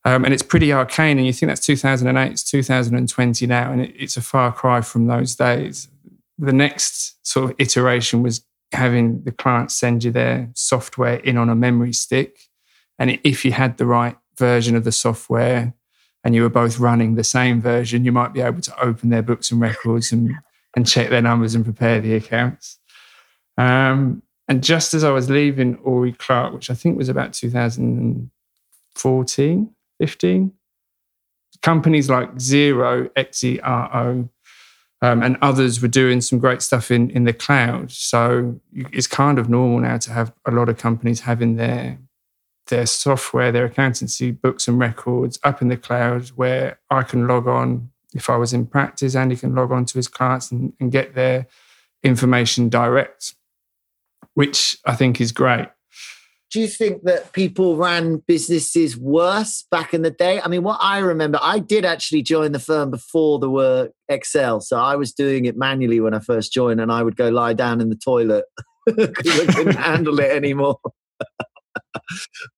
Um, 0.05 0.25
and 0.25 0.33
it's 0.33 0.43
pretty 0.43 0.71
arcane. 0.71 1.17
And 1.17 1.27
you 1.27 1.33
think 1.33 1.49
that's 1.49 1.65
2008, 1.65 2.31
it's 2.31 2.43
2020 2.43 3.47
now, 3.47 3.71
and 3.71 3.81
it, 3.81 3.93
it's 3.97 4.17
a 4.17 4.21
far 4.21 4.51
cry 4.51 4.81
from 4.81 5.07
those 5.07 5.35
days. 5.35 5.87
The 6.37 6.53
next 6.53 7.25
sort 7.27 7.51
of 7.51 7.55
iteration 7.59 8.23
was 8.23 8.45
having 8.71 9.23
the 9.23 9.31
client 9.31 9.71
send 9.71 10.03
you 10.03 10.11
their 10.11 10.49
software 10.55 11.15
in 11.15 11.37
on 11.37 11.49
a 11.49 11.55
memory 11.55 11.93
stick. 11.93 12.49
And 12.97 13.19
if 13.23 13.43
you 13.43 13.51
had 13.51 13.77
the 13.77 13.85
right 13.85 14.17
version 14.37 14.75
of 14.75 14.83
the 14.83 14.91
software 14.91 15.73
and 16.23 16.33
you 16.35 16.41
were 16.41 16.49
both 16.49 16.79
running 16.79 17.15
the 17.15 17.23
same 17.23 17.61
version, 17.61 18.03
you 18.05 18.11
might 18.11 18.33
be 18.33 18.41
able 18.41 18.61
to 18.61 18.83
open 18.83 19.09
their 19.09 19.21
books 19.21 19.51
and 19.51 19.61
records 19.61 20.11
and, 20.11 20.33
and 20.75 20.87
check 20.87 21.09
their 21.09 21.21
numbers 21.21 21.55
and 21.55 21.63
prepare 21.63 22.01
the 22.01 22.15
accounts. 22.15 22.77
Um, 23.57 24.21
and 24.47 24.63
just 24.63 24.93
as 24.93 25.03
I 25.03 25.09
was 25.11 25.29
leaving 25.29 25.75
Ory 25.77 26.13
Clark, 26.13 26.53
which 26.53 26.69
I 26.69 26.73
think 26.73 26.97
was 26.97 27.09
about 27.09 27.33
2014, 27.33 29.75
15. 29.99 30.53
Companies 31.61 32.09
like 32.09 32.39
Zero, 32.39 33.09
XERO, 33.09 34.29
um, 35.01 35.23
and 35.23 35.37
others 35.41 35.81
were 35.81 35.87
doing 35.87 36.19
some 36.21 36.39
great 36.39 36.61
stuff 36.61 36.91
in, 36.91 37.09
in 37.11 37.25
the 37.25 37.33
cloud. 37.33 37.91
So 37.91 38.59
it's 38.73 39.07
kind 39.07 39.39
of 39.39 39.49
normal 39.49 39.79
now 39.79 39.97
to 39.97 40.11
have 40.11 40.31
a 40.45 40.51
lot 40.51 40.69
of 40.69 40.77
companies 40.77 41.21
having 41.21 41.55
their 41.55 41.97
their 42.69 42.85
software, 42.85 43.51
their 43.51 43.65
accountancy 43.65 44.31
books 44.31 44.67
and 44.67 44.79
records 44.79 45.39
up 45.43 45.61
in 45.61 45.67
the 45.67 45.77
cloud 45.77 46.29
where 46.29 46.79
I 46.89 47.03
can 47.03 47.27
log 47.27 47.47
on. 47.47 47.91
If 48.13 48.29
I 48.29 48.37
was 48.37 48.53
in 48.53 48.65
practice, 48.65 49.15
Andy 49.15 49.35
can 49.35 49.53
log 49.53 49.71
on 49.71 49.85
to 49.85 49.97
his 49.97 50.07
clients 50.07 50.51
and, 50.51 50.73
and 50.79 50.91
get 50.91 51.13
their 51.13 51.47
information 52.03 52.69
direct, 52.69 53.35
which 54.33 54.77
I 54.85 54.95
think 54.95 55.21
is 55.21 55.31
great 55.31 55.67
do 56.51 56.59
you 56.59 56.67
think 56.67 57.03
that 57.03 57.31
people 57.33 57.77
ran 57.77 58.23
businesses 58.27 58.97
worse 58.97 59.65
back 59.69 59.93
in 59.93 60.01
the 60.01 60.09
day? 60.09 60.41
I 60.41 60.47
mean, 60.47 60.63
what 60.63 60.79
I 60.81 60.97
remember, 60.99 61.37
I 61.41 61.59
did 61.59 61.85
actually 61.85 62.23
join 62.23 62.53
the 62.53 62.59
firm 62.59 62.89
before 62.89 63.39
there 63.39 63.49
were 63.49 63.89
Excel. 64.07 64.59
So 64.59 64.77
I 64.77 64.95
was 64.95 65.13
doing 65.13 65.45
it 65.45 65.57
manually 65.57 65.99
when 65.99 66.15
I 66.15 66.19
first 66.19 66.51
joined, 66.51 66.81
and 66.81 66.91
I 66.91 67.03
would 67.03 67.15
go 67.15 67.29
lie 67.29 67.53
down 67.53 67.81
in 67.81 67.89
the 67.89 67.95
toilet 67.95 68.45
because 68.85 69.39
I 69.41 69.53
couldn't 69.53 69.75
handle 69.75 70.19
it 70.19 70.31
anymore. 70.31 70.79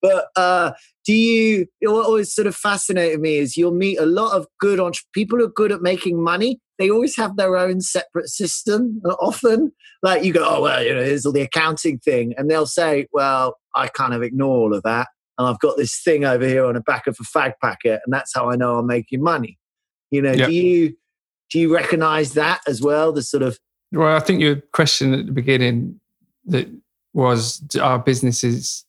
but 0.01 0.27
uh, 0.35 0.71
do 1.05 1.13
you, 1.13 1.67
what 1.81 2.05
always 2.05 2.33
sort 2.33 2.47
of 2.47 2.55
fascinated 2.55 3.19
me 3.19 3.37
is 3.37 3.57
you'll 3.57 3.73
meet 3.73 3.99
a 3.99 4.05
lot 4.05 4.35
of 4.35 4.47
good 4.59 4.79
entre- 4.79 5.03
people 5.13 5.39
who 5.39 5.45
are 5.45 5.51
good 5.51 5.71
at 5.71 5.81
making 5.81 6.21
money 6.21 6.59
they 6.81 6.89
always 6.89 7.15
have 7.15 7.37
their 7.37 7.57
own 7.57 7.79
separate 7.79 8.27
system 8.27 9.01
uh, 9.05 9.13
often. 9.21 9.71
Like 10.01 10.23
you 10.23 10.33
go, 10.33 10.43
oh, 10.43 10.63
well, 10.63 10.83
you 10.83 10.95
know, 10.95 11.03
here's 11.03 11.27
all 11.27 11.31
the 11.31 11.41
accounting 11.41 11.99
thing. 11.99 12.33
And 12.37 12.49
they'll 12.49 12.65
say, 12.65 13.05
well, 13.13 13.57
I 13.75 13.87
kind 13.87 14.15
of 14.15 14.23
ignore 14.23 14.57
all 14.57 14.73
of 14.73 14.81
that. 14.81 15.07
And 15.37 15.47
I've 15.47 15.59
got 15.59 15.77
this 15.77 16.01
thing 16.01 16.25
over 16.25 16.45
here 16.45 16.65
on 16.65 16.73
the 16.73 16.81
back 16.81 17.05
of 17.05 17.17
a 17.19 17.23
fag 17.23 17.53
packet. 17.61 18.01
And 18.03 18.11
that's 18.11 18.33
how 18.33 18.49
I 18.49 18.55
know 18.55 18.79
I'm 18.79 18.87
making 18.87 19.21
money. 19.21 19.59
You 20.09 20.23
know, 20.23 20.31
yep. 20.31 20.47
do 20.47 20.53
you, 20.55 20.95
do 21.51 21.59
you 21.59 21.73
recognize 21.73 22.33
that 22.33 22.61
as 22.67 22.81
well? 22.81 23.13
The 23.13 23.21
sort 23.21 23.43
of. 23.43 23.59
Well, 23.91 24.15
I 24.15 24.19
think 24.19 24.41
your 24.41 24.55
question 24.73 25.13
at 25.13 25.27
the 25.27 25.31
beginning 25.31 25.99
that 26.45 26.67
was 27.13 27.63
our 27.79 27.99
businesses, 27.99 28.85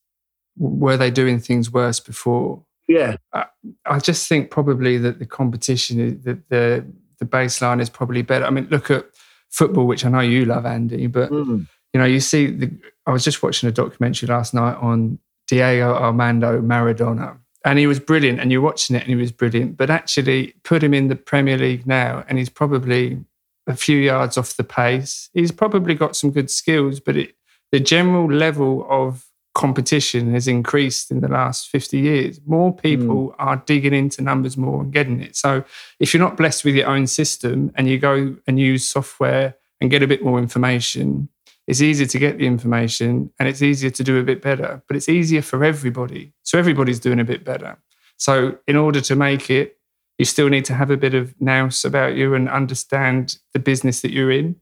were 0.57 0.97
they 0.97 1.11
doing 1.11 1.39
things 1.39 1.73
worse 1.73 2.01
before? 2.01 2.63
Yeah. 2.89 3.17
I, 3.33 3.47
I 3.87 3.99
just 3.99 4.29
think 4.29 4.51
probably 4.51 4.99
that 4.99 5.19
the 5.19 5.27
competition, 5.27 6.21
that 6.25 6.49
the 6.49 6.85
the 7.19 7.25
baseline 7.25 7.81
is 7.81 7.89
probably 7.89 8.23
better. 8.23 8.45
I 8.45 8.51
mean, 8.51 8.67
look 8.71 8.91
at 8.91 9.07
football, 9.49 9.87
which 9.87 10.05
I 10.05 10.09
know 10.09 10.21
you 10.21 10.45
love, 10.45 10.67
Andy, 10.67 11.07
but 11.07 11.31
mm. 11.31 11.67
you 11.93 12.01
know, 12.01 12.05
you 12.05 12.21
see 12.21 12.47
the. 12.47 12.71
I 13.07 13.13
was 13.13 13.25
just 13.25 13.43
watching 13.43 13.69
a 13.69 13.73
documentary 13.73 14.29
last 14.29 14.55
night 14.55 14.75
on 14.75 15.19
Diego 15.47 15.95
Armando 15.95 16.61
Maradona, 16.61 17.39
and 17.65 17.79
he 17.79 17.87
was 17.87 18.01
brilliant. 18.01 18.41
And 18.41 18.51
you're 18.51 18.61
watching 18.61 18.97
it, 18.97 19.03
and 19.03 19.09
he 19.09 19.15
was 19.15 19.31
brilliant. 19.31 19.77
But 19.77 19.89
actually, 19.89 20.55
put 20.65 20.83
him 20.83 20.95
in 20.95 21.09
the 21.09 21.17
Premier 21.17 21.57
League 21.57 21.87
now, 21.87 22.25
and 22.29 22.39
he's 22.39 22.51
probably 22.51 23.25
a 23.69 23.77
few 23.77 23.99
yards 23.99 24.37
off 24.37 24.57
the 24.57 24.65
pace. 24.65 25.31
He's 25.33 25.53
probably 25.53 25.95
got 25.95 26.17
some 26.17 26.33
good 26.33 26.51
skills, 26.51 26.99
but 26.99 27.17
it, 27.17 27.37
the 27.71 27.79
general 27.79 28.27
level 28.31 28.85
of 28.91 29.27
competition 29.55 30.33
has 30.33 30.49
increased 30.49 31.11
in 31.11 31.21
the 31.21 31.29
last 31.29 31.69
50 31.69 31.99
years. 31.99 32.41
More 32.47 32.75
people 32.75 33.29
mm. 33.29 33.35
are 33.39 33.57
digging 33.57 33.93
into 33.93 34.23
numbers 34.23 34.57
more 34.57 34.83
and 34.83 34.93
getting 34.93 35.21
it. 35.21 35.37
So 35.37 35.65
if 36.01 36.13
you're 36.15 36.23
not 36.23 36.37
blessed 36.37 36.65
with 36.65 36.75
your 36.75 36.89
own 36.89 37.07
system 37.07 37.71
and 37.75 37.89
you 37.89 37.99
go 37.99 38.37
and 38.47 38.59
use 38.59 38.87
software 38.87 39.57
and 39.81 39.91
get 39.91 40.03
a 40.03 40.07
bit 40.07 40.25
more 40.25 40.39
information, 40.39 41.29
it's 41.67 41.83
easier 41.83 42.07
to 42.07 42.19
get 42.19 42.39
the 42.39 42.47
information 42.47 43.31
and 43.39 43.49
it's 43.49 43.63
easier 43.63 43.91
to 43.91 44.03
do 44.03 44.19
a 44.19 44.23
bit 44.23 44.41
better, 44.41 44.83
but 44.89 44.97
it's 44.97 45.09
easier 45.09 45.43
for 45.43 45.63
everybody. 45.65 46.33
So 46.43 46.59
everybody's 46.59 47.01
doing 47.01 47.21
a 47.21 47.25
bit 47.25 47.45
better. 47.45 47.79
So 48.17 48.59
in 48.67 48.77
order 48.77 49.01
to 49.03 49.17
make 49.17 49.51
it, 49.51 49.79
you 50.19 50.25
still 50.25 50.49
need 50.49 50.65
to 50.67 50.75
have 50.75 50.91
a 50.91 50.97
bit 50.97 51.15
of 51.15 51.35
nous 51.41 51.85
about 51.85 52.15
you 52.15 52.35
and 52.35 52.49
understand 52.49 53.39
the 53.53 53.59
business 53.59 54.01
that 54.03 54.13
you're 54.13 54.31
in. 54.31 54.57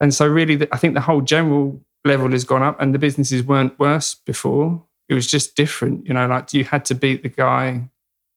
And 0.00 0.12
so, 0.12 0.26
really, 0.26 0.66
I 0.70 0.76
think 0.76 0.94
the 0.94 1.00
whole 1.00 1.20
general 1.20 1.80
level 2.04 2.30
has 2.30 2.44
gone 2.44 2.62
up 2.62 2.80
and 2.80 2.94
the 2.94 2.98
businesses 2.98 3.42
weren't 3.42 3.78
worse 3.78 4.14
before. 4.14 4.84
It 5.08 5.14
was 5.14 5.26
just 5.26 5.56
different. 5.56 6.06
You 6.06 6.14
know, 6.14 6.26
like 6.26 6.52
you 6.52 6.64
had 6.64 6.84
to 6.86 6.94
beat 6.94 7.22
the 7.22 7.28
guy 7.28 7.88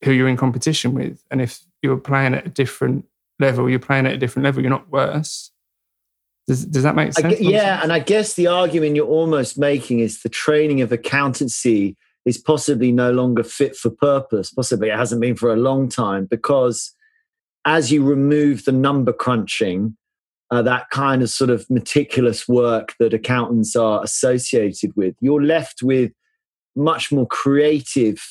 who 0.04 0.12
you're 0.12 0.28
in 0.28 0.38
competition 0.38 0.94
with. 0.94 1.24
And 1.32 1.42
if 1.42 1.60
you're 1.82 1.98
playing 1.98 2.34
at 2.34 2.46
a 2.46 2.50
different 2.50 3.06
level, 3.40 3.70
you're 3.70 3.80
playing 3.80 4.06
at 4.06 4.14
a 4.14 4.18
different 4.18 4.44
level, 4.46 4.62
you're 4.62 4.70
not 4.70 4.92
worse. 4.92 5.52
Does, 6.48 6.66
does 6.66 6.84
that 6.84 6.96
make 6.96 7.14
sense? 7.14 7.42
yeah. 7.42 7.82
And 7.84 7.92
I 7.92 8.00
guess 8.00 8.36
the 8.36 8.48
argument 8.48 8.96
you're 8.96 9.06
almost 9.06 9.58
making 9.58 10.00
is 10.00 10.22
the 10.22 10.30
training 10.30 10.82
of 10.82 10.92
accountancy 10.92 11.98
is 12.26 12.38
possibly 12.38 12.92
no 12.92 13.12
longer 13.12 13.44
fit 13.44 13.76
for 13.76 13.90
purpose. 13.90 14.52
Possibly 14.52 14.90
it 14.90 14.98
hasn't 14.98 15.22
been 15.22 15.36
for 15.36 15.52
a 15.52 15.58
long 15.58 15.90
time 15.90 16.26
because 16.26 16.94
as 17.66 17.92
you 17.92 18.04
remove 18.04 18.64
the 18.66 18.72
number 18.72 19.12
crunching, 19.12 19.98
uh, 20.52 20.62
that 20.62 20.90
kind 20.90 21.22
of 21.22 21.30
sort 21.30 21.50
of 21.50 21.70
meticulous 21.70 22.48
work 22.48 22.96
that 23.00 23.14
accountants 23.14 23.76
are 23.76 24.04
associated 24.04 24.92
with. 24.96 25.16
You're 25.20 25.44
left 25.44 25.84
with 25.84 26.12
much 26.76 27.12
more 27.12 27.28
creative, 27.28 28.22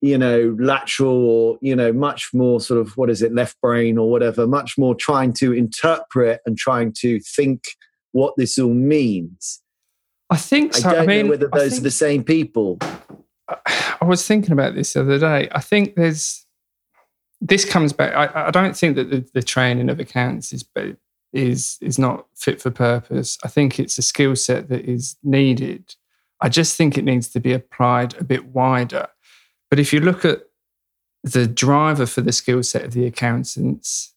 you 0.00 0.16
know, 0.16 0.56
lateral 0.60 1.28
or, 1.28 1.58
you 1.60 1.74
know, 1.74 1.92
much 1.92 2.30
more 2.32 2.60
sort 2.60 2.80
of, 2.80 2.96
what 2.96 3.10
is 3.10 3.22
it, 3.22 3.34
left 3.34 3.60
brain 3.60 3.98
or 3.98 4.10
whatever, 4.10 4.46
much 4.46 4.78
more 4.78 4.94
trying 4.94 5.32
to 5.32 5.52
interpret 5.52 6.40
and 6.46 6.56
trying 6.56 6.92
to 7.00 7.18
think 7.20 7.64
what 8.12 8.34
this 8.36 8.58
all 8.58 8.74
means. 8.74 9.60
I 10.30 10.36
think 10.36 10.74
so. 10.74 10.88
I 10.88 10.92
don't 10.92 11.02
I 11.02 11.06
mean, 11.06 11.26
know 11.26 11.30
whether 11.30 11.48
those 11.48 11.70
think, 11.70 11.80
are 11.80 11.84
the 11.84 11.90
same 11.90 12.22
people. 12.22 12.78
I 13.48 14.04
was 14.04 14.26
thinking 14.26 14.52
about 14.52 14.74
this 14.74 14.92
the 14.92 15.00
other 15.00 15.18
day. 15.18 15.48
I 15.50 15.60
think 15.60 15.96
there's, 15.96 16.46
this 17.40 17.64
comes 17.64 17.92
back. 17.92 18.14
I, 18.14 18.48
I 18.48 18.50
don't 18.50 18.76
think 18.76 18.96
that 18.96 19.10
the, 19.10 19.26
the 19.32 19.42
training 19.42 19.88
of 19.88 19.98
accountants 19.98 20.52
is 20.52 20.62
is 21.32 21.78
is 21.80 21.98
not 21.98 22.26
fit 22.34 22.60
for 22.60 22.70
purpose. 22.70 23.38
I 23.44 23.48
think 23.48 23.78
it's 23.78 23.98
a 23.98 24.02
skill 24.02 24.36
set 24.36 24.68
that 24.68 24.84
is 24.84 25.16
needed. 25.22 25.94
I 26.40 26.48
just 26.48 26.76
think 26.76 26.96
it 26.96 27.04
needs 27.04 27.28
to 27.28 27.40
be 27.40 27.52
applied 27.52 28.14
a 28.20 28.24
bit 28.24 28.46
wider. 28.46 29.08
But 29.70 29.78
if 29.78 29.92
you 29.92 30.00
look 30.00 30.24
at 30.24 30.42
the 31.22 31.46
driver 31.46 32.06
for 32.06 32.20
the 32.20 32.32
skill 32.32 32.62
set 32.62 32.84
of 32.84 32.92
the 32.92 33.06
accountants, 33.06 34.14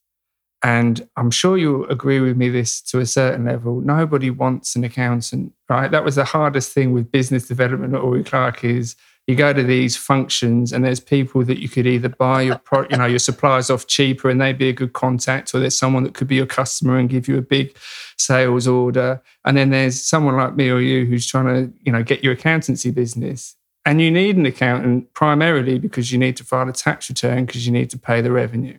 and 0.64 1.08
I'm 1.18 1.32
sure 1.32 1.58
you'll 1.58 1.90
agree 1.90 2.20
with 2.20 2.38
me 2.38 2.50
this 2.50 2.82
to 2.84 3.00
a 3.00 3.06
certain 3.06 3.46
level, 3.46 3.82
nobody 3.82 4.30
wants 4.30 4.76
an 4.76 4.84
accountant, 4.84 5.54
right? 5.68 5.90
That 5.90 6.06
was 6.06 6.16
the 6.16 6.24
hardest 6.24 6.72
thing 6.72 6.94
with 6.94 7.12
business 7.12 7.48
development 7.48 7.96
at 7.96 8.02
Ory 8.02 8.24
Clark 8.24 8.64
is 8.64 8.96
you 9.28 9.36
go 9.36 9.54
to 9.54 9.64
these 9.64 9.96
functions 9.96 10.74
and 10.74 10.84
there's 10.84 11.00
people 11.00 11.44
that 11.46 11.60
you 11.60 11.70
could 11.70 11.86
either 11.86 12.10
buy 12.10 12.42
your 12.42 12.58
pro, 12.58 12.86
you 12.90 12.98
know 12.98 13.06
your 13.06 13.20
suppliers 13.20 13.70
off 13.70 13.88
cheaper 13.88 14.30
and 14.30 14.42
they'd 14.42 14.58
be 14.58 14.70
a 14.70 14.74
good 14.74 14.94
contact 14.94 15.54
or 15.54 15.60
there's 15.60 15.78
someone 15.78 16.04
that 16.04 16.14
could 16.14 16.28
be 16.28 16.36
your 16.36 16.46
customer 16.46 16.98
and 16.98 17.10
give 17.10 17.28
you 17.28 17.38
a 17.38 17.42
big 17.42 17.76
sales 18.18 18.68
order. 18.68 19.22
And 19.46 19.56
then 19.56 19.70
there's 19.70 20.02
someone 20.02 20.38
like 20.38 20.56
me 20.56 20.70
or 20.70 20.80
you 20.80 21.06
who's 21.06 21.28
trying 21.28 21.46
to 21.46 21.74
you 21.82 21.92
know 21.92 22.04
get 22.04 22.24
your 22.24 22.34
accountancy 22.34 22.92
business. 22.92 23.56
And 23.86 24.02
you 24.02 24.12
need 24.12 24.38
an 24.38 24.46
accountant 24.46 25.14
primarily 25.14 25.80
because 25.80 26.12
you 26.12 26.20
need 26.20 26.38
to 26.38 26.44
file 26.44 26.70
a 26.70 26.74
tax 26.74 27.10
return 27.10 27.46
because 27.46 27.66
you 27.66 27.72
need 27.72 27.90
to 27.92 27.98
pay 27.98 28.22
the 28.22 28.32
revenue. 28.32 28.78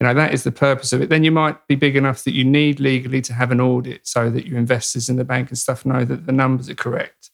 You 0.00 0.06
know 0.06 0.14
that 0.14 0.34
is 0.34 0.44
the 0.44 0.52
purpose 0.52 0.92
of 0.92 1.02
it. 1.02 1.08
Then 1.08 1.24
you 1.24 1.32
might 1.32 1.66
be 1.68 1.76
big 1.76 1.96
enough 1.96 2.24
that 2.24 2.34
you 2.34 2.44
need 2.44 2.80
legally 2.80 3.20
to 3.22 3.32
have 3.32 3.52
an 3.52 3.60
audit 3.60 4.06
so 4.06 4.28
that 4.28 4.46
your 4.46 4.58
investors 4.58 5.08
in 5.08 5.16
the 5.16 5.24
bank 5.24 5.48
and 5.50 5.58
stuff 5.58 5.86
know 5.86 6.04
that 6.04 6.26
the 6.26 6.32
numbers 6.32 6.68
are 6.68 6.74
correct 6.74 7.30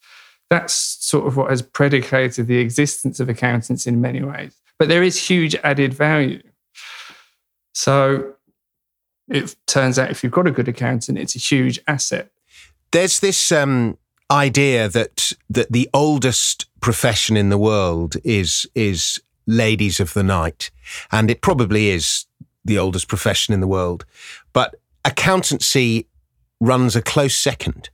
that's 0.50 0.74
sort 0.74 1.26
of 1.26 1.36
what 1.36 1.50
has 1.50 1.62
predicated 1.62 2.46
the 2.46 2.58
existence 2.58 3.20
of 3.20 3.28
accountants 3.28 3.86
in 3.86 4.00
many 4.00 4.22
ways. 4.22 4.54
But 4.78 4.88
there 4.88 5.02
is 5.02 5.28
huge 5.28 5.54
added 5.56 5.94
value. 5.94 6.42
So 7.72 8.34
it 9.28 9.56
turns 9.66 9.98
out 9.98 10.10
if 10.10 10.22
you've 10.22 10.32
got 10.32 10.46
a 10.46 10.50
good 10.50 10.68
accountant, 10.68 11.18
it's 11.18 11.34
a 11.34 11.38
huge 11.38 11.80
asset. 11.86 12.30
There's 12.92 13.20
this 13.20 13.50
um, 13.50 13.98
idea 14.30 14.88
that 14.88 15.32
that 15.50 15.72
the 15.72 15.88
oldest 15.92 16.66
profession 16.80 17.36
in 17.36 17.48
the 17.48 17.58
world 17.58 18.16
is 18.24 18.66
is 18.74 19.20
ladies 19.46 20.00
of 20.00 20.14
the 20.14 20.22
night, 20.22 20.70
and 21.10 21.30
it 21.30 21.40
probably 21.40 21.88
is 21.88 22.26
the 22.64 22.78
oldest 22.78 23.08
profession 23.08 23.54
in 23.54 23.60
the 23.60 23.66
world. 23.66 24.04
But 24.52 24.76
accountancy 25.04 26.06
runs 26.60 26.96
a 26.96 27.02
close 27.02 27.36
second. 27.36 27.90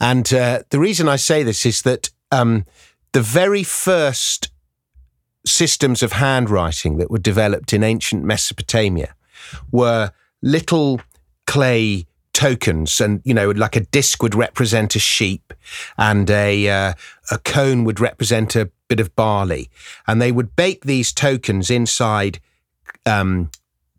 And 0.00 0.32
uh, 0.32 0.62
the 0.70 0.78
reason 0.78 1.08
I 1.08 1.16
say 1.16 1.42
this 1.42 1.66
is 1.66 1.82
that 1.82 2.10
um, 2.30 2.64
the 3.12 3.20
very 3.22 3.62
first 3.62 4.50
systems 5.44 6.02
of 6.02 6.12
handwriting 6.12 6.96
that 6.98 7.10
were 7.10 7.18
developed 7.18 7.72
in 7.72 7.84
ancient 7.84 8.24
Mesopotamia 8.24 9.14
were 9.70 10.12
little 10.42 11.00
clay 11.46 12.06
tokens 12.32 13.00
and 13.00 13.22
you 13.24 13.32
know 13.32 13.48
like 13.50 13.76
a 13.76 13.80
disc 13.80 14.22
would 14.22 14.34
represent 14.34 14.94
a 14.94 14.98
sheep 14.98 15.54
and 15.96 16.28
a 16.28 16.68
uh, 16.68 16.92
a 17.30 17.38
cone 17.38 17.84
would 17.84 17.98
represent 17.98 18.54
a 18.54 18.70
bit 18.88 19.00
of 19.00 19.14
barley. 19.16 19.70
And 20.06 20.20
they 20.20 20.32
would 20.32 20.56
bake 20.56 20.84
these 20.84 21.12
tokens 21.12 21.70
inside 21.70 22.40
um, 23.04 23.50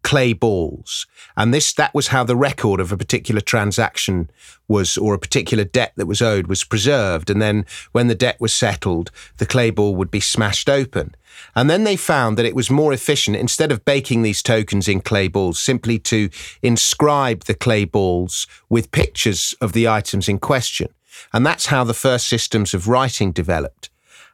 clay 0.08 0.32
balls. 0.32 1.06
And 1.36 1.54
this 1.54 1.74
that 1.74 1.94
was 1.94 2.08
how 2.08 2.24
the 2.24 2.38
record 2.38 2.80
of 2.80 2.94
a 2.94 2.98
particular 2.98 3.42
transaction 3.42 4.30
was 4.70 4.98
or 4.98 5.14
a 5.14 5.20
particular 5.20 5.66
debt 5.66 5.92
that 5.98 6.06
was 6.08 6.22
owed 6.22 6.48
was 6.48 6.64
preserved. 6.64 7.30
And 7.30 7.42
then 7.42 7.66
when 7.92 8.08
the 8.08 8.16
debt 8.16 8.38
was 8.40 8.54
settled, 8.54 9.12
the 9.36 9.46
clay 9.46 9.70
ball 9.70 9.98
would 9.98 10.10
be 10.10 10.22
smashed 10.22 10.70
open. 10.70 11.14
And 11.56 11.70
then 11.70 11.84
they 11.84 11.98
found 11.98 12.38
that 12.38 12.46
it 12.46 12.56
was 12.56 12.70
more 12.70 12.94
efficient, 12.94 13.36
instead 13.36 13.70
of 13.70 13.84
baking 13.84 14.22
these 14.22 14.42
tokens 14.42 14.88
in 14.88 15.02
clay 15.02 15.28
balls, 15.28 15.60
simply 15.60 16.00
to 16.00 16.30
inscribe 16.62 17.44
the 17.44 17.54
clay 17.54 17.84
balls 17.84 18.48
with 18.70 18.92
pictures 18.92 19.54
of 19.60 19.74
the 19.74 19.90
items 19.90 20.30
in 20.30 20.40
question. 20.40 20.88
And 21.34 21.46
that's 21.46 21.66
how 21.66 21.84
the 21.84 21.94
first 21.94 22.30
systems 22.30 22.74
of 22.74 22.88
writing 22.88 23.34
developed. 23.34 23.90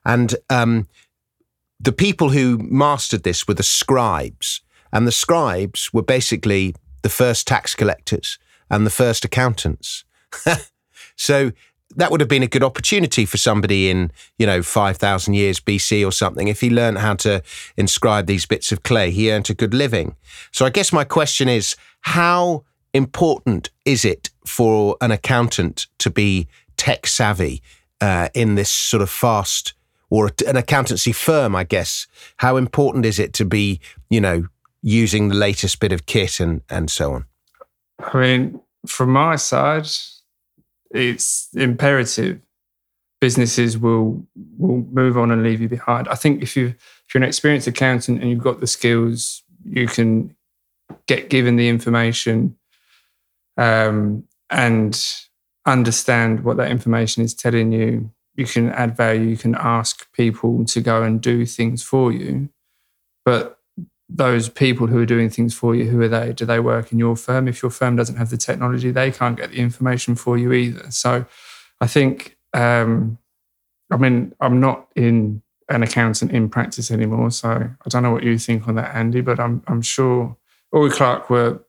And 0.06 0.36
um, 0.52 0.88
the 1.80 1.92
people 1.92 2.30
who 2.30 2.60
mastered 2.60 3.24
this 3.24 3.48
were 3.48 3.56
the 3.56 3.64
scribes. 3.64 4.62
And 4.94 5.08
the 5.08 5.12
scribes 5.12 5.92
were 5.92 6.04
basically 6.04 6.76
the 7.02 7.10
first 7.10 7.48
tax 7.48 7.76
collectors 7.76 8.38
and 8.70 8.86
the 8.86 8.92
first 8.92 9.26
accountants. 9.26 10.06
so 11.18 11.52
that 11.96 12.12
would 12.12 12.22
have 12.22 12.30
been 12.30 12.44
a 12.44 12.48
good 12.48 12.64
opportunity 12.64 13.26
for 13.26 13.38
somebody 13.38 13.90
in, 13.90 14.12
you 14.38 14.46
know, 14.46 14.62
5,000 14.62 15.34
years 15.34 15.60
BC 15.60 16.08
or 16.08 16.12
something. 16.12 16.48
If 16.48 16.62
he 16.62 16.70
learned 16.70 17.00
how 17.00 17.16
to 17.16 17.44
inscribe 17.76 18.28
these 18.28 18.46
bits 18.46 18.72
of 18.72 18.84
clay, 18.84 19.12
he 19.12 19.32
earned 19.32 19.50
a 19.50 19.54
good 19.54 19.74
living. 19.74 20.16
So 20.52 20.66
I 20.66 20.70
guess 20.70 20.94
my 20.94 21.04
question 21.04 21.50
is 21.50 21.76
how 22.02 22.64
important 22.94 23.72
is 23.86 24.06
it 24.06 24.30
for 24.46 24.98
an 25.02 25.12
accountant 25.12 25.88
to 26.00 26.10
be 26.10 26.48
tech 26.78 27.08
savvy 27.08 27.62
uh, 28.00 28.30
in 28.34 28.56
this 28.56 28.70
sort 28.70 29.02
of 29.02 29.10
fast 29.10 29.74
or 30.10 30.32
an 30.48 30.56
accountancy 30.56 31.12
firm, 31.12 31.56
I 31.56 31.64
guess? 31.64 32.08
How 32.38 32.58
important 32.58 33.06
is 33.06 33.18
it 33.18 33.34
to 33.34 33.46
be, 33.46 33.80
you 34.10 34.22
know, 34.22 34.48
using 34.84 35.30
the 35.30 35.36
latest 35.36 35.80
bit 35.80 35.92
of 35.92 36.06
kit 36.06 36.40
and 36.40 36.62
and 36.70 36.92
so 36.92 37.14
on? 37.14 37.26
I 38.00 38.18
mean, 38.20 38.62
from 38.86 39.12
my 39.12 39.38
side, 39.38 39.88
it's 40.92 41.48
imperative. 41.56 42.42
Businesses 43.20 43.78
will 43.78 44.28
will 44.58 44.86
move 44.92 45.18
on 45.18 45.32
and 45.32 45.42
leave 45.42 45.62
you 45.62 45.70
behind. 45.70 46.08
I 46.10 46.16
think 46.16 46.44
if 46.44 46.56
you 46.56 46.68
if 46.68 47.14
you're 47.14 47.24
an 47.24 47.28
experienced 47.28 47.68
accountant 47.68 48.22
and 48.22 48.30
you've 48.30 48.44
got 48.44 48.60
the 48.60 48.68
skills, 48.68 49.42
you 49.66 49.88
can 49.88 50.36
get 51.08 51.30
given 51.30 51.56
the 51.56 51.70
information 51.70 52.58
um, 53.58 54.26
and 54.50 55.02
understand 55.66 56.44
what 56.44 56.58
that 56.58 56.70
information 56.70 57.24
is 57.24 57.34
telling 57.34 57.72
you. 57.72 58.12
You 58.36 58.46
can 58.46 58.70
add 58.72 58.98
value. 58.98 59.30
You 59.30 59.38
can 59.38 59.56
ask 59.56 60.12
people 60.12 60.66
to 60.66 60.82
go 60.82 61.04
and 61.04 61.22
do 61.22 61.46
things 61.46 61.82
for 61.84 62.12
you, 62.12 62.50
but 63.24 63.60
those 64.16 64.48
people 64.48 64.88
who 64.88 65.00
are 65.00 65.08
doing 65.08 65.30
things 65.30 65.56
for 65.56 65.74
you, 65.74 65.86
who 65.86 66.00
are 66.02 66.08
they? 66.08 66.34
Do 66.34 66.46
they 66.46 66.60
work 66.60 66.92
in 66.92 67.00
your 67.00 67.16
firm? 67.16 67.48
If 67.48 67.64
your 67.64 67.72
firm 67.72 67.96
doesn't 67.96 68.18
have 68.18 68.30
the 68.30 68.38
technology, 68.38 68.92
they 68.92 69.12
can't 69.12 69.36
get 69.36 69.50
the 69.50 69.58
information 69.58 70.14
for 70.16 70.38
you 70.38 70.54
either. 70.54 70.92
So 70.92 71.26
I 71.82 71.88
think, 71.88 72.38
um, 72.54 73.18
I 73.90 73.98
mean, 73.98 74.34
I'm 74.40 74.60
not 74.60 74.88
in 74.96 75.42
an 75.68 75.82
accountant 75.82 76.32
in 76.32 76.48
practice 76.48 76.92
anymore. 76.92 77.32
So 77.32 77.50
I 77.50 77.90
don't 77.90 78.04
know 78.04 78.12
what 78.12 78.24
you 78.24 78.38
think 78.38 78.68
on 78.68 78.76
that, 78.76 78.94
Andy, 78.96 79.22
but 79.22 79.40
I'm, 79.40 79.64
I'm 79.68 79.82
sure 79.82 80.38
Ory 80.72 80.92
Clark 80.92 81.32
were 81.32 81.64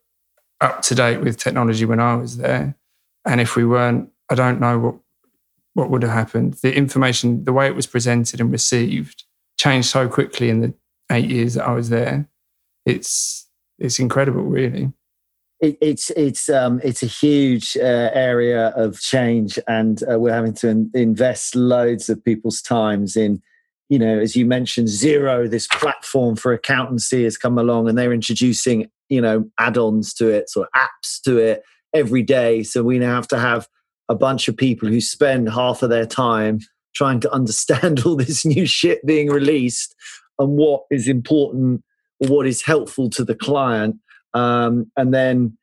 up 0.61 0.83
to 0.83 0.94
date 0.94 1.18
with 1.18 1.38
technology 1.38 1.87
when 1.87 2.00
I 2.00 2.14
was 2.16 2.37
there. 2.37 2.76
And 3.24 3.40
if 3.40 3.57
we 3.57 3.64
weren't, 3.64 4.11
I 4.28 4.35
don't 4.35 4.61
know 4.61 4.78
what, 4.78 4.94
what 5.72 5.90
would 5.90 6.02
have 6.02 6.12
happened. 6.12 6.54
The 6.54 6.76
information, 6.76 7.44
the 7.44 7.54
way 7.54 7.66
it 7.66 7.74
was 7.74 7.87
presented 7.87 8.38
and 8.38 8.52
received, 8.52 9.24
changed 9.57 9.88
so 9.88 10.09
quickly 10.09 10.50
in 10.50 10.61
the 10.61 10.74
eight 11.11 11.30
years 11.30 11.54
that 11.54 11.66
I 11.66 11.72
was 11.72 11.88
there 11.88 12.28
it's 12.87 13.49
it's 13.79 13.99
incredible, 13.99 14.44
really. 14.44 14.92
It, 15.61 15.79
it's 15.81 16.11
it's 16.11 16.49
um, 16.49 16.81
it's 16.85 17.03
a 17.03 17.07
huge 17.07 17.77
uh, 17.77 18.11
area 18.12 18.68
of 18.68 19.01
change, 19.01 19.59
and 19.66 20.03
uh, 20.11 20.18
we're 20.18 20.33
having 20.33 20.55
to 20.55 20.68
in- 20.68 20.90
invest 20.94 21.55
loads 21.55 22.09
of 22.09 22.25
people's 22.25 22.62
times 22.62 23.16
in. 23.16 23.42
You 23.90 23.99
know, 23.99 24.18
as 24.18 24.35
you 24.35 24.47
mentioned, 24.47 24.88
Xero, 24.88 25.49
this 25.49 25.66
platform 25.68 26.37
for 26.37 26.53
accountancy 26.53 27.25
has 27.25 27.37
come 27.37 27.59
along, 27.59 27.88
and 27.88 27.99
they're 27.99 28.12
introducing 28.12 28.90
you 29.09 29.20
know 29.20 29.49
add-ons 29.59 30.14
to 30.14 30.29
it, 30.29 30.51
or 30.57 30.68
apps 30.77 31.20
to 31.25 31.38
it 31.38 31.62
every 31.94 32.23
day. 32.23 32.62
So 32.62 32.83
we 32.83 32.99
now 32.99 33.14
have 33.14 33.29
to 33.29 33.38
have 33.38 33.68
a 34.09 34.14
bunch 34.14 34.49
of 34.49 34.57
people 34.57 34.88
who 34.88 35.01
spend 35.01 35.49
half 35.49 35.83
of 35.83 35.90
their 35.90 36.07
time 36.07 36.61
trying 36.94 37.20
to 37.20 37.33
understand 37.33 38.03
all 38.07 38.16
this 38.16 38.44
new 38.44 38.66
shit 38.66 39.05
being 39.07 39.29
released 39.31 39.94
and 40.38 40.57
what 40.57 40.83
is 40.90 41.09
important 41.09 41.83
what 42.28 42.46
is 42.46 42.62
helpful 42.62 43.10
to 43.10 43.24
the 43.24 43.34
client 43.34 43.96
um, 44.34 44.90
and 44.96 45.14
then 45.14 45.56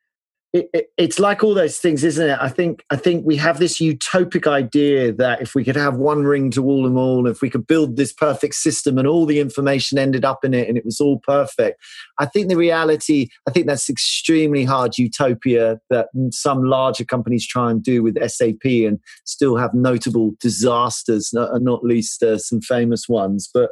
it, 0.54 0.69
it, 0.74 0.88
it's 0.97 1.17
like 1.17 1.45
all 1.45 1.54
those 1.54 1.78
things 1.78 2.04
isn't 2.04 2.30
it? 2.30 2.38
I 2.41 2.50
think 2.50 2.84
i 2.89 2.97
think 2.97 3.26
we 3.26 3.38
have 3.38 3.60
this 3.60 3.80
utopic 3.80 4.47
idea 4.47 5.13
that 5.13 5.41
if 5.41 5.56
we 5.56 5.63
could 5.63 5.78
have 5.78 5.95
one 5.95 6.24
ring 6.24 6.52
to 6.52 6.65
all 6.65 6.84
them 6.84 6.97
all 6.97 7.26
if 7.28 7.41
we 7.41 7.50
could 7.50 7.65
build 7.65 7.95
this 7.95 8.12
perfect 8.12 8.56
system 8.56 8.97
and 8.97 9.08
all 9.08 9.26
the 9.26 9.39
information 9.39 9.97
ended 9.97 10.26
up 10.26 10.43
in 10.43 10.54
it 10.54 10.67
and 10.67 10.78
it 10.78 10.84
was 10.84 11.00
all 11.00 11.19
perfect 11.19 11.82
i 12.19 12.26
think 12.26 12.50
the 12.50 12.58
reality 12.58 13.28
i 13.47 13.52
think 13.52 13.65
that's 13.65 13.89
extremely 13.89 14.65
hard 14.65 14.97
utopia 14.97 15.80
that 15.89 16.10
some 16.32 16.63
larger 16.63 17.06
companies 17.06 17.47
try 17.47 17.71
and 17.71 17.82
do 17.82 18.04
with 18.04 18.21
SAP 18.30 18.65
and 18.65 19.00
still 19.26 19.56
have 19.56 19.74
notable 19.74 20.32
disasters 20.41 21.32
not, 21.32 21.62
not 21.62 21.84
least 21.84 22.24
uh, 22.24 22.38
some 22.38 22.62
famous 22.62 23.08
ones. 23.08 23.50
But 23.54 23.71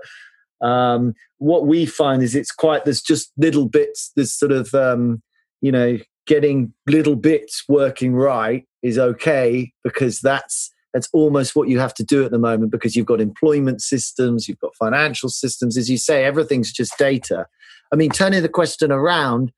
um, 0.62 1.14
what 1.38 1.66
we 1.66 1.86
find 1.86 2.22
is 2.22 2.36
it's 2.36 2.52
quite 2.52 2.86
there's 2.86 3.02
just 3.02 3.32
little 3.38 3.68
bits. 3.68 4.12
There's 4.16 4.34
sort 4.34 4.52
of 4.52 4.74
um, 4.74 5.22
you 5.62 5.72
know 5.72 5.98
getting 6.28 6.74
little 6.88 7.16
bits 7.16 7.64
working 7.68 8.14
right 8.14 8.66
is 8.84 8.98
okay 8.98 9.74
because 9.84 10.20
that's 10.22 10.72
that's 10.94 11.10
almost 11.14 11.56
what 11.56 11.70
you 11.70 11.80
have 11.80 11.94
to 11.94 12.04
do 12.04 12.24
at 12.24 12.32
the 12.32 12.40
moment 12.40 12.72
because 12.72 12.96
you've 12.96 13.06
got 13.06 13.22
employment 13.22 13.82
systems, 13.82 14.48
you've 14.48 14.60
got 14.60 14.76
financial 14.76 15.30
systems. 15.30 15.78
As 15.78 15.90
you 15.90 15.98
say, 15.98 16.24
everything's 16.24 16.72
just 16.72 16.98
data. 16.98 17.46
I 17.92 17.96
mean, 17.96 18.10
turning 18.10 18.42
the 18.42 18.50
question 18.50 18.92
around, 18.92 19.52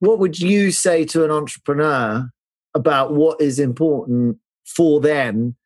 what 0.00 0.18
would 0.18 0.38
you 0.38 0.70
say 0.70 1.04
to 1.06 1.24
an 1.24 1.30
entrepreneur 1.30 2.28
about 2.74 3.14
what 3.14 3.40
is 3.40 3.58
important 3.58 4.38
for 4.66 5.00
them 5.00 5.56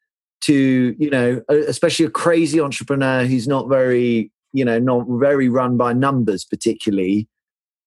to, 0.43 0.95
you 0.99 1.11
know, 1.11 1.43
especially 1.49 2.07
a 2.07 2.11
crazy 2.11 2.61
entrepreneur 2.61 3.25
who's 3.25 3.49
not 3.49 3.69
very 3.69 4.31
you 4.53 4.65
know 4.65 4.79
not 4.79 5.07
very 5.09 5.49
run 5.49 5.77
by 5.77 5.93
numbers 5.93 6.45
particularly 6.45 7.29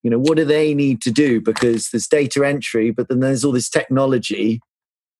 you 0.03 0.09
know 0.09 0.19
what 0.19 0.37
do 0.37 0.45
they 0.45 0.73
need 0.73 1.01
to 1.01 1.11
do 1.11 1.41
because 1.41 1.89
there's 1.89 2.07
data 2.07 2.45
entry 2.45 2.91
but 2.91 3.09
then 3.09 3.19
there's 3.19 3.43
all 3.43 3.51
this 3.51 3.69
technology 3.69 4.59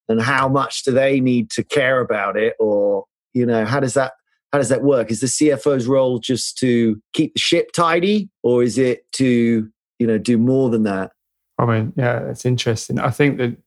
and 0.09 0.21
how 0.21 0.47
much 0.47 0.83
do 0.83 0.91
they 0.91 1.19
need 1.19 1.49
to 1.49 1.63
care 1.63 1.99
about 1.99 2.37
it 2.37 2.55
or 2.59 3.05
you 3.33 3.45
know 3.45 3.65
how 3.65 3.79
does 3.79 3.93
that 3.93 4.13
how 4.51 4.57
does 4.57 4.69
that 4.69 4.83
work? 4.83 5.11
Is 5.11 5.21
the 5.21 5.27
CFO's 5.27 5.87
role 5.87 6.19
just 6.19 6.57
to 6.57 7.01
keep 7.13 7.33
the 7.33 7.39
ship 7.39 7.71
tidy, 7.71 8.29
or 8.43 8.63
is 8.63 8.77
it 8.77 9.09
to 9.13 9.69
you 9.99 10.07
know 10.07 10.17
do 10.17 10.37
more 10.37 10.69
than 10.69 10.83
that? 10.83 11.11
I 11.57 11.65
mean, 11.65 11.93
yeah, 11.95 12.19
it's 12.29 12.45
interesting. 12.45 12.99
I 12.99 13.11
think 13.11 13.37
that 13.37 13.57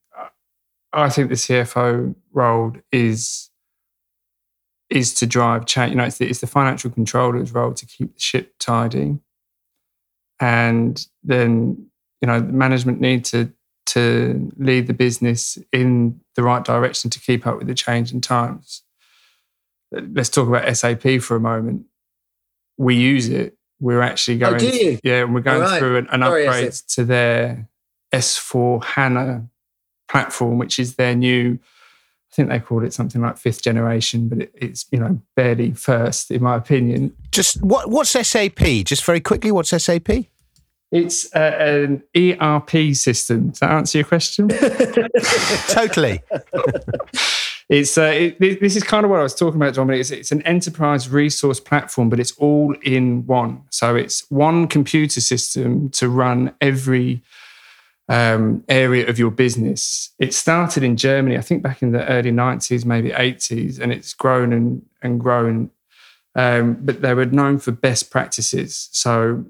I 0.93 1.09
think 1.09 1.31
the 1.31 1.37
CFO 1.37 2.15
role 2.33 2.73
is 2.93 3.51
is 4.91 5.15
to 5.15 5.27
drive 5.27 5.67
change. 5.67 5.91
You 5.91 5.97
know, 5.97 6.05
it's 6.05 6.19
the, 6.19 6.29
it's 6.29 6.41
the 6.41 6.47
financial 6.47 6.91
controller's 6.91 7.53
role 7.53 7.73
to 7.75 7.87
keep 7.87 8.15
the 8.15 8.21
ship 8.21 8.55
tidy, 8.59 9.19
and 10.41 11.07
then 11.23 11.87
you 12.21 12.27
know, 12.27 12.41
management 12.41 13.01
need 13.01 13.25
to 13.27 13.53
to 13.87 14.51
lead 14.57 14.87
the 14.87 14.95
business 14.95 15.59
in 15.73 16.19
the 16.37 16.43
right 16.43 16.65
direction 16.65 17.11
to 17.11 17.21
keep 17.21 17.47
up 17.47 17.59
with 17.59 17.67
the 17.67 17.75
changing 17.75 18.21
times. 18.21 18.83
Let's 19.93 20.31
talk 20.31 20.49
about 20.49 20.75
SAP 20.77 21.21
for 21.21 21.37
a 21.37 21.41
moment. 21.41 21.85
We 22.79 22.97
use 22.97 23.29
it. 23.29 23.57
We're 23.81 24.01
actually 24.01 24.43
Oh, 24.43 24.51
going, 24.51 24.59
do 24.59 24.69
you? 24.69 24.99
yeah, 25.05 25.23
and 25.23 25.35
we're 25.35 25.41
going 25.43 25.61
right. 25.61 25.79
through 25.79 25.99
an, 25.99 26.09
an 26.11 26.23
Sorry, 26.23 26.47
upgrade 26.47 26.73
to 26.73 27.05
their 27.05 27.69
S4 28.13 28.83
HANA 28.83 29.49
platform, 30.09 30.59
which 30.59 30.79
is 30.79 30.95
their 30.97 31.15
new. 31.15 31.59
I 32.35 32.37
think 32.37 32.49
they 32.49 32.59
called 32.59 32.83
it 32.83 32.93
something 32.93 33.23
like 33.23 33.39
fifth 33.39 33.63
generation, 33.63 34.29
but 34.29 34.39
it, 34.43 34.51
it's 34.55 34.87
you 34.91 34.99
know 34.99 35.21
barely 35.37 35.71
first 35.71 36.33
in 36.33 36.43
my 36.43 36.57
opinion. 36.57 37.15
Just 37.31 37.63
what 37.63 37.91
what's 37.91 38.11
SAP? 38.11 38.59
Just 38.85 39.05
very 39.05 39.21
quickly, 39.21 39.53
what's 39.53 39.71
SAP? 39.71 40.09
It's 40.91 41.33
uh, 41.33 41.39
an 41.39 42.03
ERP 42.17 42.97
system. 42.97 43.51
Does 43.51 43.61
that 43.61 43.71
answer 43.71 43.99
your 43.99 44.05
question? 44.05 44.49
totally. 45.69 46.23
It's 47.71 47.97
uh, 47.97 48.13
it, 48.13 48.39
this 48.61 48.77
is 48.77 48.83
kind 48.83 49.05
of 49.05 49.11
what 49.11 49.21
I 49.21 49.23
was 49.23 49.35
talking 49.35 49.59
about, 49.59 49.73
Dominic. 49.73 50.01
It's, 50.01 50.11
it's 50.11 50.31
an 50.31 50.43
enterprise 50.43 51.09
resource 51.09 51.61
platform, 51.61 52.11
but 52.11 52.21
it's 52.21 52.33
all 52.33 52.77
in 52.83 53.27
one. 53.27 53.63
So 53.71 53.97
it's 53.97 54.31
one 54.31 54.67
computer 54.67 55.23
system 55.23 55.89
to 55.93 56.11
run 56.11 56.53
every 56.61 57.23
um, 58.09 58.65
area 58.69 59.09
of 59.09 59.19
your 59.19 59.31
business. 59.31 60.11
It 60.19 60.35
started 60.35 60.83
in 60.83 60.97
Germany, 60.97 61.39
I 61.39 61.41
think, 61.41 61.63
back 61.63 61.83
in 61.83 61.93
the 61.93 62.07
early 62.09 62.31
nineties, 62.31 62.85
maybe 62.85 63.13
eighties, 63.13 63.79
and 63.79 63.93
it's 63.93 64.15
grown 64.15 64.53
and 64.53 64.85
and 65.03 65.21
grown. 65.21 65.71
Um, 66.37 66.79
but 66.81 67.01
they 67.01 67.15
were 67.15 67.27
known 67.27 67.59
for 67.59 67.71
best 67.71 68.11
practices. 68.11 68.89
So 68.93 69.45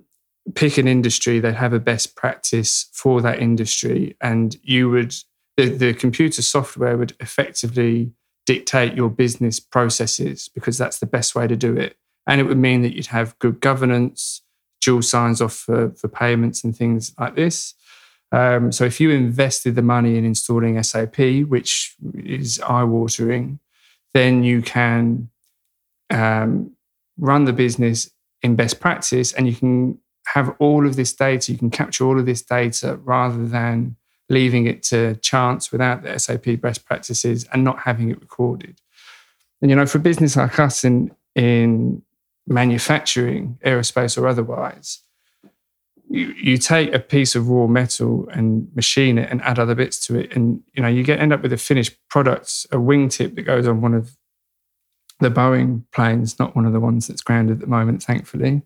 pick 0.55 0.77
an 0.77 0.87
industry, 0.87 1.41
they'd 1.41 1.55
have 1.55 1.73
a 1.73 1.81
best 1.81 2.15
practice 2.15 2.91
for 2.93 3.23
that 3.23 3.39
industry, 3.41 4.17
and 4.21 4.57
you 4.63 4.91
would 4.91 5.15
the, 5.57 5.71
the 5.71 5.95
computer 5.95 6.43
software 6.43 6.97
would 6.97 7.15
effectively 7.21 8.13
dictate 8.47 8.95
your 8.95 9.09
business 9.09 9.59
processes 9.59 10.49
because 10.55 10.77
that's 10.77 10.99
the 10.99 11.07
best 11.07 11.35
way 11.35 11.47
to 11.47 11.57
do 11.57 11.77
it. 11.77 11.97
And 12.27 12.41
it 12.41 12.45
would 12.45 12.59
mean 12.59 12.83
that 12.83 12.95
you'd 12.95 13.07
have 13.07 13.39
good 13.39 13.61
governance, 13.61 14.43
dual 14.81 15.03
signs 15.03 15.41
off 15.41 15.55
for, 15.55 15.91
for 15.93 16.09
payments 16.09 16.65
and 16.65 16.77
things 16.77 17.15
like 17.19 17.37
this. 17.37 17.75
Um, 18.33 18.73
so 18.73 18.85
if 18.85 19.01
you 19.01 19.11
invested 19.11 19.75
the 19.75 19.83
money 19.83 20.17
in 20.17 20.25
installing 20.25 20.83
SAP, 20.83 21.19
which 21.47 21.95
is 22.15 22.61
eye 22.61 22.83
watering, 22.83 23.61
then 24.13 24.43
you 24.43 24.63
can 24.63 25.29
um, 26.11 26.73
run 27.19 27.45
the 27.45 27.53
business 27.53 28.11
in 28.43 28.57
best 28.57 28.81
practice 28.81 29.33
and 29.33 29.47
you 29.49 29.55
can 29.55 29.99
have 30.27 30.55
all 30.59 30.87
of 30.87 30.97
this 30.97 31.13
data, 31.13 31.53
you 31.53 31.59
can 31.59 31.71
capture 31.71 32.05
all 32.05 32.19
of 32.19 32.27
this 32.27 32.43
data 32.43 32.97
rather 33.05 33.47
than 33.47 33.97
leaving 34.29 34.67
it 34.67 34.83
to 34.83 35.15
chance 35.17 35.71
without 35.71 36.03
the 36.03 36.19
SAP 36.19 36.61
best 36.61 36.85
practices 36.85 37.47
and 37.53 37.63
not 37.63 37.81
having 37.81 38.11
it 38.11 38.21
recorded. 38.21 38.81
And 39.61 39.71
you 39.71 39.77
know, 39.77 39.87
for 39.87 39.99
a 39.99 40.01
business 40.01 40.37
like 40.37 40.59
us 40.59 40.85
in 40.85 41.11
in 41.35 42.03
manufacturing, 42.47 43.59
aerospace 43.65 44.21
or 44.21 44.29
otherwise, 44.29 45.01
you, 46.15 46.33
you 46.33 46.59
take 46.59 46.95
a 46.95 46.99
piece 46.99 47.35
of 47.35 47.49
raw 47.49 47.67
metal 47.67 48.29
and 48.33 48.69
machine 48.75 49.19
it 49.19 49.31
and 49.31 49.43
add 49.43 49.59
other 49.59 49.75
bits 49.75 49.99
to 50.07 50.19
it, 50.19 50.35
and 50.35 50.63
you 50.75 50.83
know, 50.83 50.89
you 50.89 51.03
get 51.03 51.19
end 51.19 51.33
up 51.33 51.43
with 51.43 51.53
a 51.53 51.57
finished 51.57 51.97
product, 52.09 52.67
a 52.73 52.77
wingtip 52.77 53.35
that 53.35 53.43
goes 53.43 53.67
on 53.67 53.81
one 53.81 53.95
of 53.95 54.17
the 55.21 55.31
Boeing 55.31 55.85
planes, 55.93 56.39
not 56.39 56.57
one 56.57 56.67
of 56.67 56.73
the 56.73 56.81
ones 56.81 57.07
that's 57.07 57.23
grounded 57.23 57.57
at 57.57 57.61
the 57.61 57.67
moment, 57.67 58.03
thankfully. 58.03 58.63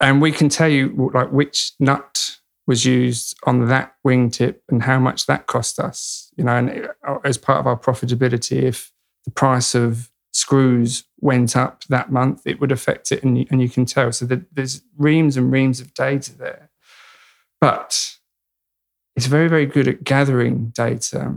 And 0.00 0.22
we 0.22 0.32
can 0.32 0.48
tell 0.48 0.68
you 0.68 1.10
like 1.14 1.32
which 1.32 1.72
nut 1.80 2.36
was 2.66 2.84
used 2.84 3.36
on 3.44 3.66
that 3.68 3.94
wingtip 4.06 4.56
and 4.68 4.82
how 4.82 4.98
much 4.98 5.26
that 5.26 5.46
cost 5.46 5.80
us. 5.80 6.30
You 6.36 6.44
know, 6.44 6.56
and 6.56 6.68
it- 6.68 6.90
as 7.24 7.38
part 7.38 7.58
of 7.58 7.66
our 7.66 7.78
profitability, 7.78 8.62
if 8.62 8.92
the 9.24 9.30
price 9.30 9.74
of 9.74 10.10
screws 10.48 11.04
went 11.20 11.54
up 11.54 11.84
that 11.90 12.10
month, 12.10 12.46
it 12.46 12.58
would 12.58 12.72
affect 12.72 13.12
it, 13.12 13.22
and 13.22 13.36
you, 13.36 13.46
and 13.50 13.60
you 13.60 13.68
can 13.68 13.84
tell. 13.84 14.10
So 14.12 14.24
that 14.26 14.54
there's 14.54 14.80
reams 14.96 15.36
and 15.36 15.52
reams 15.52 15.78
of 15.78 15.92
data 15.92 16.34
there, 16.34 16.70
but 17.60 18.16
it's 19.14 19.26
very 19.26 19.48
very 19.48 19.66
good 19.66 19.86
at 19.86 20.04
gathering 20.04 20.70
data. 20.70 21.34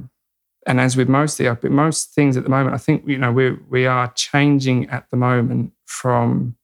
And 0.66 0.80
as 0.80 0.96
with 0.96 1.10
most 1.10 1.38
the 1.38 1.58
most 1.70 2.14
things 2.14 2.38
at 2.38 2.44
the 2.44 2.50
moment, 2.50 2.74
I 2.74 2.78
think 2.78 3.06
you 3.06 3.18
know 3.18 3.34
we 3.34 3.52
we 3.70 3.86
are 3.86 4.14
changing 4.16 4.90
at 4.90 5.08
the 5.12 5.18
moment 5.18 5.74
from 5.86 6.56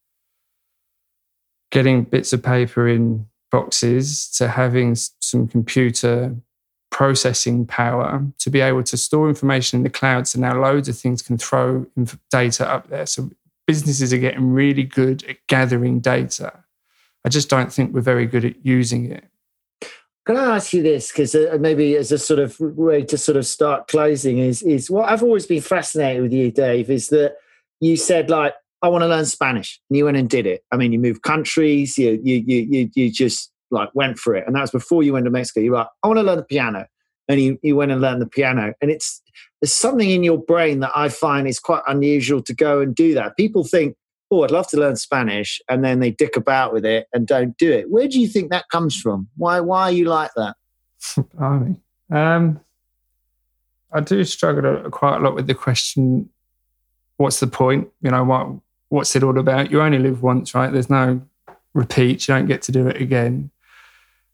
getting 1.69 2.03
bits 2.03 2.31
of 2.31 2.41
paper 2.41 2.88
in 2.88 3.27
boxes 3.51 4.29
to 4.38 4.47
having 4.47 4.95
some 4.95 5.49
computer 5.49 6.33
processing 6.89 7.65
power 7.65 8.26
to 8.39 8.50
be 8.50 8.62
able 8.62 8.84
to 8.84 8.97
store 8.97 9.30
information 9.30 9.78
in 9.78 9.84
the 9.84 9.89
cloud. 9.89 10.28
So 10.28 10.39
now 10.39 10.60
loads 10.60 10.89
of 10.89 10.97
things 10.97 11.21
can 11.21 11.38
throw 11.38 11.86
data 12.32 12.69
up 12.69 12.89
there. 12.89 13.06
So 13.06 13.30
businesses 13.65 14.13
are 14.13 14.17
getting 14.17 14.52
really 14.52 14.84
good 14.84 15.23
at 15.26 15.38
gathering 15.47 16.00
data. 16.00 16.63
I 17.26 17.30
just 17.30 17.50
don't 17.50 17.71
think 17.71 17.93
we're 17.93 18.02
very 18.02 18.26
good 18.26 18.45
at 18.45 18.65
using 18.65 19.12
it. 19.12 19.26
Can 20.26 20.38
I 20.38 20.56
ask 20.56 20.73
you 20.73 20.84
this? 20.84 21.12
Because 21.12 21.36
uh, 21.36 21.58
maybe 21.60 21.95
as 21.95 22.12
a 22.12 22.17
sort 22.17 22.39
of 22.39 22.60
way 22.60 23.04
to 23.04 23.17
sort 23.17 23.38
of 23.38 23.45
start 23.45 23.88
closing 23.88 24.39
is 24.39 24.62
is 24.62 24.89
what 24.89 25.10
I've 25.10 25.23
always 25.23 25.45
been 25.45 25.62
fascinated 25.62 26.21
with 26.21 26.34
you, 26.34 26.52
Dave, 26.52 26.89
is 26.89 27.08
that 27.10 27.38
you 27.80 27.95
said 27.95 28.30
like 28.30 28.54
I 28.82 28.89
want 28.89 29.04
to 29.04 29.08
learn 29.08 29.26
Spanish, 29.26 29.80
and 29.89 29.97
you 29.97 30.06
went 30.06 30.17
and 30.17 30.30
did 30.30 30.45
it. 30.45 30.65
I 30.71 30.76
mean, 30.76 30.91
you 30.91 31.00
moved 31.00 31.21
countries, 31.21 31.97
you 31.97 32.19
you 32.21 32.43
you 32.45 32.67
you, 32.69 32.91
you 32.93 33.12
just 33.12 33.52
like 33.71 33.89
went 33.93 34.17
for 34.17 34.36
it, 34.36 34.45
and 34.47 34.56
that 34.56 34.62
was 34.62 34.71
before 34.71 35.03
you 35.03 35.13
went 35.13 35.25
to 35.25 35.32
Mexico. 35.32 35.60
You're 35.60 35.75
like, 35.75 35.88
I 36.03 36.08
want 36.08 36.17
to 36.17 36.23
learn 36.23 36.38
the 36.38 36.43
piano, 36.43 36.88
and 37.27 37.39
you 37.39 37.60
you 37.62 37.75
went 37.75 37.91
and 37.91 38.01
learned 38.01 38.21
the 38.21 38.27
piano, 38.27 38.73
and 38.82 38.91
it's 38.91 39.21
there's 39.62 39.73
something 39.73 40.10
in 40.10 40.23
your 40.23 40.38
brain 40.38 40.80
that 40.82 40.91
I 40.95 41.10
find 41.10 41.47
is 41.47 41.60
quite 41.60 41.82
unusual 41.88 42.41
to 42.43 42.53
go 42.53 42.80
and 42.80 42.93
do 42.93 43.13
that. 43.15 43.38
People 43.38 43.63
think, 43.63 43.95
oh, 44.30 44.43
I'd 44.43 44.51
love 44.51 44.67
to 44.69 44.77
learn 44.77 44.95
Spanish, 44.95 45.62
and 45.69 45.84
then 45.84 45.99
they 45.99 46.12
dick 46.12 46.36
about 46.36 46.73
with 46.73 46.86
it 46.86 47.08
and 47.13 47.27
don't 47.27 47.58
do 47.58 47.71
it. 47.71 47.89
Where 47.89 48.08
do 48.08 48.19
you 48.19 48.27
think 48.27 48.51
that 48.51 48.69
comes 48.69 48.95
from? 48.95 49.27
Why 49.38 49.60
why 49.60 49.84
are 49.84 49.91
you 49.91 50.06
like 50.06 50.32
that? 50.36 50.56
Blimey. 51.36 51.77
Um, 52.10 52.62
I 53.91 53.99
do 53.99 54.23
struggle 54.23 54.89
quite 54.91 55.17
a 55.17 55.19
lot 55.19 55.36
with 55.36 55.47
the 55.47 55.56
question, 55.56 56.30
what's 57.17 57.39
the 57.39 57.47
point? 57.47 57.88
You 58.01 58.12
know, 58.12 58.23
what 58.23 58.47
what's 58.89 59.15
it 59.15 59.23
all 59.23 59.38
about? 59.38 59.71
You 59.71 59.82
only 59.82 59.99
live 59.99 60.21
once, 60.21 60.56
right? 60.56 60.71
There's 60.71 60.89
no 60.89 61.21
repeat. 61.73 62.27
You 62.27 62.36
don't 62.36 62.47
get 62.47 62.62
to 62.63 62.71
do 62.71 62.88
it 62.88 63.01
again. 63.01 63.51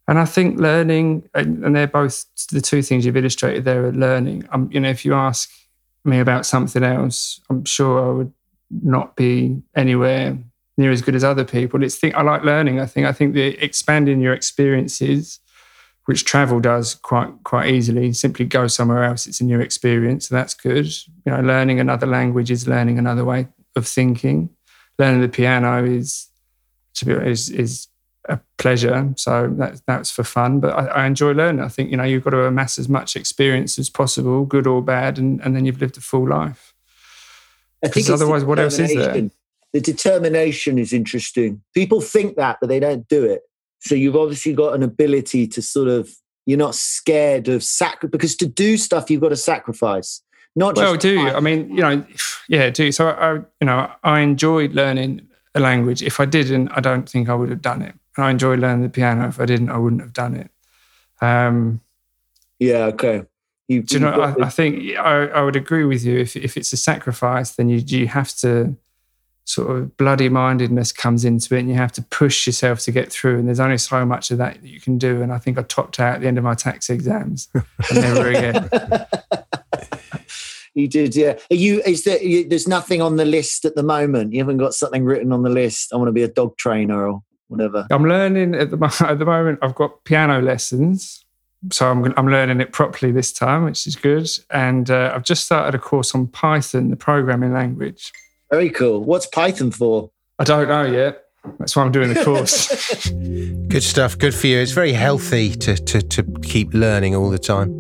And 0.08 0.20
I 0.20 0.26
think 0.26 0.60
learning, 0.60 1.30
and 1.34 1.76
they're 1.76 1.88
both 1.88 2.26
the 2.52 2.60
two 2.60 2.82
things 2.82 3.06
you've 3.06 3.16
illustrated 3.16 3.64
there 3.64 3.86
are 3.86 3.92
learning. 3.94 4.48
Um, 4.52 4.70
you 4.72 4.80
know, 4.80 4.90
if 4.90 5.06
you 5.06 5.14
ask 5.14 5.50
me 6.04 6.20
about 6.20 6.46
something 6.46 6.84
else, 6.84 7.40
I'm 7.50 7.64
sure 7.64 8.06
I 8.06 8.12
would 8.12 8.34
not 8.70 9.16
be 9.16 9.62
anywhere 9.76 10.38
near 10.78 10.92
as 10.92 11.02
good 11.02 11.16
as 11.16 11.24
other 11.24 11.46
people. 11.46 11.84
It's 11.84 11.96
think 11.96 12.16
I 12.16 12.22
like 12.22 12.44
learning. 12.44 12.80
I 12.80 12.86
think 12.86 13.08
I 13.08 13.14
think 13.14 13.34
the 13.34 13.64
expanding 13.64 14.20
your 14.20 14.34
experiences 14.34 15.40
which 16.06 16.26
travel 16.26 16.60
does 16.60 16.96
quite 16.96 17.32
quite 17.44 17.70
easily. 17.70 18.12
Simply 18.14 18.46
go 18.46 18.68
somewhere 18.68 19.04
else; 19.04 19.28
it's 19.28 19.40
a 19.40 19.46
new 19.46 19.60
experience. 19.60 20.28
So 20.28 20.36
that's 20.36 20.54
good. 20.54 20.86
You 21.26 21.32
know, 21.32 21.40
learning 21.42 21.80
another 21.80 22.08
language 22.08 22.52
is 22.52 22.68
learning 22.68 23.00
another 23.00 23.24
way 23.24 23.48
of 23.76 23.88
thinking. 23.88 24.50
Learning 25.00 25.22
the 25.22 25.30
piano 25.30 25.84
is 25.86 26.28
to 26.96 27.06
be 27.06 27.14
is 27.14 27.50
is 27.50 27.88
a 28.30 28.40
pleasure. 28.58 29.14
So 29.18 29.54
that 29.58 29.82
that's 29.86 30.12
for 30.12 30.24
fun. 30.24 30.60
But 30.60 30.74
I, 30.74 30.86
I 30.86 31.06
enjoy 31.06 31.32
learning. 31.32 31.64
I 31.64 31.68
think 31.68 31.92
you 31.92 31.98
know 31.98 32.04
you've 32.04 32.24
got 32.24 32.32
to 32.32 32.46
amass 32.46 32.80
as 32.80 32.88
much 32.88 33.16
experience 33.16 33.78
as 33.78 33.90
possible, 33.90 34.46
good 34.46 34.68
or 34.68 34.82
bad, 34.82 35.18
and, 35.18 35.42
and 35.42 35.56
then 35.56 35.66
you've 35.66 35.82
lived 35.82 35.98
a 35.98 36.02
full 36.02 36.28
life. 36.28 36.74
I 37.84 37.90
the 37.90 38.14
otherwise 38.14 38.46
what 38.46 38.60
else 38.60 38.80
is 38.80 38.94
there? 38.96 39.30
The 39.74 39.82
determination 39.82 40.78
is 40.78 40.94
interesting. 40.94 41.62
People 41.74 42.00
think 42.00 42.36
that, 42.38 42.60
but 42.62 42.68
they 42.68 42.80
don't 42.80 43.08
do 43.08 43.26
it. 43.26 43.42
So 43.80 43.96
you've 43.96 44.16
obviously 44.16 44.54
got 44.54 44.76
an 44.76 44.84
ability 44.84 45.48
to 45.48 45.62
sort 45.62 45.88
of 45.88 46.10
you're 46.46 46.58
not 46.58 46.76
scared 46.76 47.48
of 47.48 47.64
sac 47.64 48.02
because 48.12 48.36
to 48.38 48.46
do 48.46 48.78
stuff 48.78 49.10
you've 49.10 49.22
got 49.22 49.30
to 49.30 49.36
sacrifice. 49.36 50.22
Not 50.56 50.76
just 50.76 50.84
Well, 50.84 50.96
do 50.96 51.12
you? 51.12 51.30
I 51.30 51.40
mean, 51.40 51.70
you 51.70 51.82
know, 51.82 52.06
yeah, 52.48 52.70
do 52.70 52.86
you? 52.86 52.92
So 52.92 53.10
I, 53.10 53.36
you 53.60 53.66
know, 53.66 53.92
I 54.04 54.20
enjoyed 54.20 54.74
learning 54.74 55.28
a 55.56 55.60
language. 55.60 56.04
If 56.04 56.20
I 56.20 56.26
didn't, 56.26 56.70
I 56.70 56.80
don't 56.80 57.10
think 57.10 57.28
I 57.28 57.34
would 57.34 57.50
have 57.50 57.62
done 57.62 57.82
it. 57.82 57.96
And 58.16 58.26
I 58.26 58.32
enjoy 58.32 58.56
learning 58.56 58.84
the 58.84 58.90
piano. 58.90 59.28
If 59.28 59.40
I 59.40 59.46
didn't, 59.46 59.70
I 59.70 59.78
wouldn't 59.78 60.02
have 60.02 60.14
done 60.14 60.36
it. 60.36 60.52
Um, 61.22 61.82
yeah, 62.60 62.86
okay. 62.86 63.24
You, 63.68 63.82
do 63.82 63.96
you 63.96 64.02
know? 64.02 64.12
I, 64.12 64.46
I 64.46 64.50
think 64.50 64.98
I, 64.98 65.28
I 65.28 65.42
would 65.42 65.56
agree 65.56 65.86
with 65.86 66.04
you. 66.04 66.20
If 66.20 66.36
if 66.36 66.58
it's 66.58 66.74
a 66.74 66.78
sacrifice, 66.78 67.52
then 67.52 67.70
you 67.70 67.78
you 67.78 68.08
have 68.08 68.36
to 68.38 68.76
sort 69.46 69.76
of 69.76 69.98
bloody 69.98 70.30
mindedness 70.30 70.92
comes 70.92 71.26
into 71.26 71.56
it 71.56 71.60
and 71.60 71.70
you 71.70 71.76
have 71.76 71.92
to 71.92 72.02
push 72.02 72.48
yourself 72.48 72.80
to 72.80 72.92
get 72.92 73.12
through. 73.12 73.40
And 73.40 73.48
there's 73.48 73.60
only 73.60 73.78
so 73.78 74.06
much 74.06 74.32
of 74.32 74.38
that 74.38 74.62
that 74.62 74.68
you 74.68 74.80
can 74.80 74.98
do. 74.98 75.22
And 75.22 75.34
I 75.34 75.38
think 75.38 75.58
I 75.58 75.64
topped 75.64 76.00
out 76.00 76.16
at 76.16 76.22
the 76.22 76.28
end 76.28 76.38
of 76.38 76.44
my 76.44 76.54
tax 76.54 76.90
exams 76.90 77.50
and 77.54 78.02
never 78.02 78.30
again. 78.30 78.70
you 80.74 80.88
did, 80.88 81.16
yeah. 81.16 81.38
Are 81.52 81.56
you, 81.56 81.82
is 81.86 82.06
there, 82.06 82.24
you, 82.24 82.48
there's 82.48 82.68
nothing 82.68 83.02
on 83.02 83.18
the 83.18 83.26
list 83.26 83.66
at 83.66 83.76
the 83.76 83.84
moment. 83.84 84.34
You 84.34 84.40
haven't 84.40 84.58
got 84.58 84.74
something 84.74 85.04
written 85.04 85.34
on 85.34 85.44
the 85.44 85.50
list. 85.50 85.92
I 85.94 85.98
want 85.98 86.08
to 86.08 86.14
be 86.14 86.24
a 86.24 86.30
dog 86.30 86.56
trainer 86.58 87.06
or 87.08 87.22
whatever. 87.54 87.88
I'm 87.90 88.06
learning 88.06 88.56
at 88.56 88.72
the, 88.72 89.06
at 89.08 89.20
the 89.20 89.26
moment, 89.26 89.60
I've 89.62 89.76
got 89.76 90.04
piano 90.04 90.42
lessons. 90.42 91.24
So 91.72 91.90
I'm, 91.90 92.14
I'm 92.18 92.28
learning 92.28 92.60
it 92.60 92.74
properly 92.74 93.14
this 93.14 93.32
time, 93.32 93.64
which 93.64 93.88
is 93.88 93.96
good. 93.96 94.30
And 94.50 94.92
uh, 94.92 95.14
I've 95.16 95.24
just 95.24 95.46
started 95.46 95.74
a 95.74 95.80
course 95.80 96.14
on 96.14 96.28
Python, 96.28 96.90
the 96.90 96.98
programming 96.98 97.54
language. 97.54 98.12
Very 98.52 98.70
cool. 98.70 99.02
What's 99.04 99.28
Python 99.28 99.72
for? 99.72 100.12
I 100.40 100.44
don't 100.44 100.68
know 100.68 100.84
yet. 100.84 101.24
That's 101.60 101.76
why 101.76 101.84
I'm 101.84 101.92
doing 101.92 102.14
the 102.14 102.24
course. 102.26 103.10
good 103.68 103.84
stuff. 103.84 104.18
Good 104.18 104.34
for 104.34 104.48
you. 104.48 104.60
It's 104.60 104.72
very 104.72 104.94
healthy 104.94 105.54
to, 105.56 105.76
to, 105.76 106.02
to 106.02 106.24
keep 106.42 106.74
learning 106.74 107.16
all 107.16 107.30
the 107.30 107.40
time. 107.40 107.72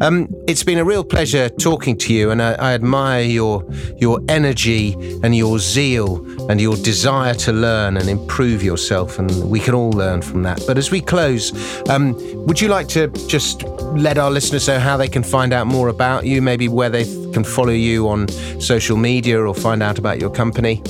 Um, 0.00 0.28
it's 0.46 0.62
been 0.62 0.78
a 0.78 0.84
real 0.84 1.02
pleasure 1.02 1.48
talking 1.48 1.98
to 1.98 2.14
you, 2.14 2.30
and 2.30 2.40
I, 2.40 2.52
I, 2.52 2.74
admire 2.74 3.22
your 3.22 3.68
your 3.96 4.20
energy 4.28 4.92
and 5.24 5.34
your 5.34 5.58
zeal 5.58 6.24
and 6.48 6.60
your 6.60 6.76
desire 6.76 7.34
to 7.34 7.52
learn 7.52 7.96
and 7.96 8.08
improve 8.08 8.62
yourself. 8.62 9.18
And 9.18 9.50
we 9.50 9.58
can 9.58 9.74
all 9.74 9.90
learn 9.90 10.22
from 10.22 10.44
that. 10.44 10.62
But 10.68 10.78
as 10.78 10.92
we 10.92 11.00
close, 11.00 11.52
um, 11.88 12.14
would 12.46 12.60
you 12.60 12.68
like 12.68 12.86
to 12.88 13.08
just 13.26 13.64
let 13.96 14.18
our 14.18 14.30
listeners 14.30 14.68
know 14.68 14.78
how 14.78 14.96
they 14.96 15.08
can 15.08 15.24
find 15.24 15.52
out 15.52 15.66
more 15.66 15.88
about 15.88 16.26
you? 16.26 16.42
Maybe 16.42 16.68
where 16.68 16.90
they 16.90 17.04
can 17.32 17.42
follow 17.42 17.72
you 17.72 18.08
on 18.08 18.28
social 18.60 18.96
media 18.96 19.42
or 19.42 19.52
find 19.52 19.82
out 19.82 19.98
about 19.98 20.20
your 20.20 20.30
company. 20.30 20.80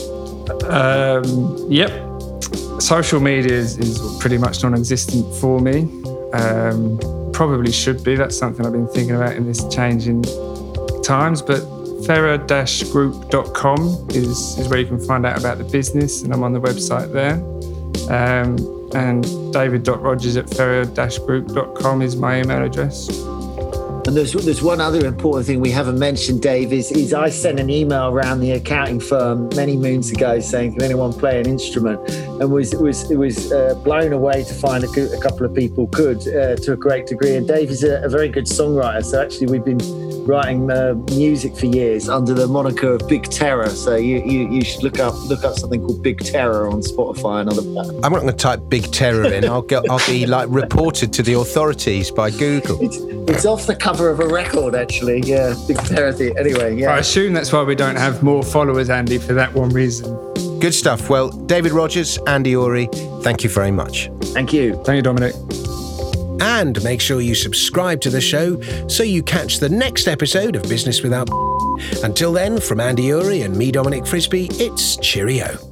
Um, 0.65 1.67
yep. 1.71 1.91
Social 2.81 3.21
media 3.21 3.53
is, 3.53 3.79
is 3.79 4.01
pretty 4.21 4.39
much 4.39 4.63
non-existent 4.63 5.35
for 5.37 5.61
me. 5.61 5.83
Um, 6.33 6.99
probably 7.33 7.73
should 7.73 8.05
be. 8.05 8.17
That's 8.17 8.37
something 8.37 8.67
I've 8.67 8.73
been 8.73 8.89
thinking 8.89 9.17
about 9.17 9.37
in 9.37 9.47
this 9.47 9.67
changing 9.69 10.25
times. 11.03 11.43
But 11.43 11.61
ferrer-group.com 12.07 13.79
is, 14.11 14.59
is 14.59 14.69
where 14.69 14.79
you 14.79 14.87
can 14.87 15.01
find 15.01 15.27
out 15.27 15.39
about 15.39 15.59
the 15.59 15.65
business, 15.65 16.23
and 16.23 16.33
I'm 16.33 16.43
on 16.43 16.53
the 16.53 16.61
website 16.61 17.13
there. 17.13 17.35
Um, 18.11 18.57
and 18.95 19.25
david.rogers 19.53 20.37
at 20.37 20.49
ferrer-group.com 20.51 22.03
is 22.03 22.17
my 22.17 22.41
email 22.41 22.65
address. 22.65 23.09
And 24.09 24.17
there's 24.17 24.33
there's 24.33 24.63
one 24.63 24.81
other 24.81 25.05
important 25.05 25.47
thing 25.47 25.61
we 25.61 25.71
haven't 25.71 25.99
mentioned, 25.99 26.41
Dave, 26.41 26.73
is, 26.73 26.91
is 26.93 27.13
I 27.13 27.29
sent 27.29 27.61
an 27.61 27.69
email 27.69 28.07
around 28.07 28.41
the 28.41 28.53
accounting 28.53 29.01
firm 29.01 29.51
many 29.55 29.77
moons 29.77 30.11
ago 30.11 30.41
saying, 30.41 30.73
can 30.73 30.83
anyone 30.83 31.13
play 31.13 31.39
an 31.39 31.47
instrument? 31.47 32.01
And 32.41 32.53
was 32.53 32.75
was 32.77 33.11
it 33.11 33.17
was 33.17 33.53
uh, 33.53 33.75
blown 33.83 34.13
away 34.13 34.45
to 34.45 34.55
find 34.55 34.85
a, 34.85 34.89
a, 34.89 35.21
couple 35.21 35.45
of 35.45 35.55
people 35.55 35.89
could 35.89 36.19
uh, 36.29 36.57
to 36.57 36.73
a 36.73 36.77
great 36.77 37.07
degree. 37.07 37.37
And 37.37 37.49
Dave 37.49 37.71
is 37.71 37.83
a, 37.83 38.03
a 38.05 38.09
very 38.09 38.29
good 38.29 38.47
songwriter, 38.47 39.05
so 39.05 39.21
actually 39.21 39.47
we've 39.47 39.65
been 39.65 39.81
writing 40.29 40.71
uh, 40.71 40.95
music 41.11 41.57
for 41.57 41.67
years 41.67 42.09
under 42.09 42.35
the 42.35 42.47
moniker 42.47 42.93
of 42.93 43.09
Big 43.09 43.25
Terror. 43.25 43.71
So 43.71 43.97
you, 43.97 44.23
you, 44.23 44.53
you 44.53 44.63
should 44.63 44.83
look 44.83 45.01
up 45.01 45.15
look 45.25 45.43
up 45.43 45.57
something 45.57 45.81
called 45.81 46.03
Big 46.03 46.21
Terror 46.21 46.69
on 46.69 46.83
Spotify 46.83 47.41
and 47.41 47.51
other 47.51 47.63
platforms. 47.63 48.05
I'm 48.05 48.13
not 48.13 48.21
going 48.21 48.33
to 48.33 48.39
type 48.39 48.61
Big 48.69 48.85
Terror 48.93 49.25
in. 49.33 49.45
I'll 49.47 49.63
get 49.63 49.85
I'll 49.91 50.07
be 50.07 50.27
like 50.27 50.49
reported 50.51 51.13
to 51.15 51.23
the 51.23 51.33
authorities 51.33 52.11
by 52.11 52.31
Google. 52.31 52.81
It's, 52.83 52.99
it's 53.31 53.47
off 53.47 53.67
the 53.67 53.75
cover 53.75 54.11
of 54.11 54.21
a 54.21 54.29
record, 54.29 54.75
actually. 54.75 55.23
Yeah, 55.23 55.55
Big 55.67 55.79
Terror. 55.79 56.15
Anyway, 56.39 56.77
yeah. 56.77 56.91
I 56.91 56.99
assume 56.99 57.33
that's 57.33 57.53
why 57.53 57.63
we 57.63 57.75
don't 57.75 57.97
have 57.97 58.23
more 58.23 58.43
followers, 58.43 58.91
Andy, 58.91 59.19
for 59.19 59.33
that 59.33 59.53
one 59.53 59.71
reason. 59.71 60.28
Good 60.61 60.75
stuff. 60.75 61.09
Well, 61.09 61.31
David 61.31 61.73
Rogers, 61.73 62.19
Andy 62.27 62.57
Ory, 62.57 62.89
thank 63.23 63.45
you 63.45 63.51
very 63.51 63.71
much. 63.71 64.11
Thank 64.35 64.53
you. 64.53 64.75
Thank 64.85 64.97
you, 64.97 65.03
Dominic. 65.03 65.35
And 66.41 66.83
make 66.83 67.01
sure 67.01 67.21
you 67.21 67.35
subscribe 67.35 68.01
to 68.03 68.11
the 68.11 68.21
show 68.21 68.61
so 68.89 69.03
you 69.03 69.23
catch 69.23 69.59
the 69.59 69.69
next 69.69 70.09
episode 70.09 70.57
of 70.57 70.63
Business 70.63 71.03
Without. 71.03 71.29
Until 72.03 72.33
then, 72.33 72.61
from 72.61 72.81
Andy 72.81 73.13
Ory 73.13 73.43
and 73.43 73.57
me, 73.57 73.71
Dominic 73.71 74.07
Frisby, 74.07 74.49
it's 74.53 74.97
cheerio. 74.97 75.68